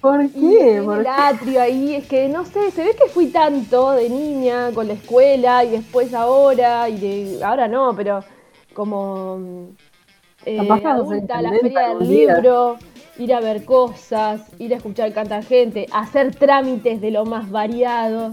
[0.00, 0.78] ¿Por qué?
[0.78, 4.88] el atrio ahí, es que no sé, se ve que fui tanto de niña con
[4.88, 8.24] la escuela y después ahora, y de, ahora no, pero
[8.72, 9.68] como
[10.46, 12.78] eh, adulta, la feria del libro,
[13.18, 18.32] ir a ver cosas, ir a escuchar cantar gente, hacer trámites de lo más variado.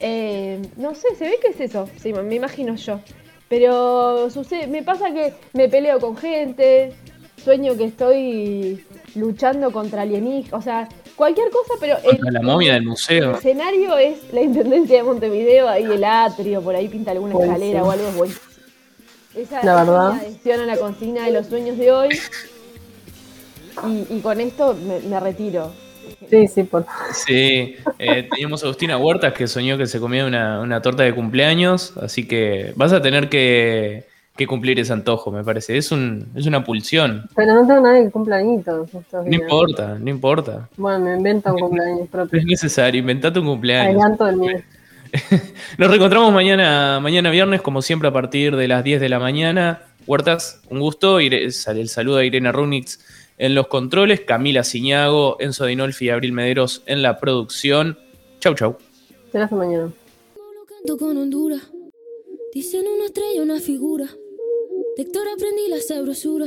[0.00, 3.00] Eh, no sé, se ve que es eso, sí, me imagino yo.
[3.48, 6.92] Pero sucede, me pasa que me peleo con gente,
[7.36, 8.84] sueño que estoy
[9.14, 13.30] luchando contra alienígenas, o sea, cualquier cosa, pero el, la momia del museo.
[13.30, 17.82] El escenario es la Intendencia de Montevideo, ahí el atrio, por ahí pinta alguna escalera
[17.82, 18.34] o algo, es bueno.
[19.34, 20.12] Esa, la verdad.
[20.12, 22.08] adhesión a la consigna de los sueños de hoy.
[24.10, 24.76] Y, con esto
[25.08, 25.72] me, retiro.
[26.28, 26.84] Sí, sí, por
[27.14, 31.96] Sí, eh, teníamos a Agustina Huertas que soñó que se comía una, torta de cumpleaños,
[31.96, 34.06] así que vas a tener que,
[34.48, 35.76] cumplir ese antojo, me parece.
[35.76, 37.28] Es, un, es una pulsión.
[37.36, 38.88] Pero no tengo nadie que cumpla añitos.
[39.12, 40.68] No importa, no importa.
[40.76, 42.38] Bueno, me invento un cumpleaños propio.
[42.38, 44.02] Es necesario, inventate un cumpleaños.
[44.02, 44.58] Adelanto el mío.
[45.78, 49.82] Nos reencontramos mañana, mañana viernes, como siempre, a partir de las 10 de la mañana.
[50.06, 51.18] Huertas, un gusto.
[51.20, 52.98] El saludo a Irene Runitz
[53.38, 57.98] en los controles, Camila Ciñago, Enzo Dinolfi y Abril Mederos en la producción.
[58.40, 58.76] Chau, chau.
[59.32, 59.90] Hasta mañana.
[62.52, 64.06] Dicen una estrella, una figura.
[65.34, 66.46] aprendí la sabrosura.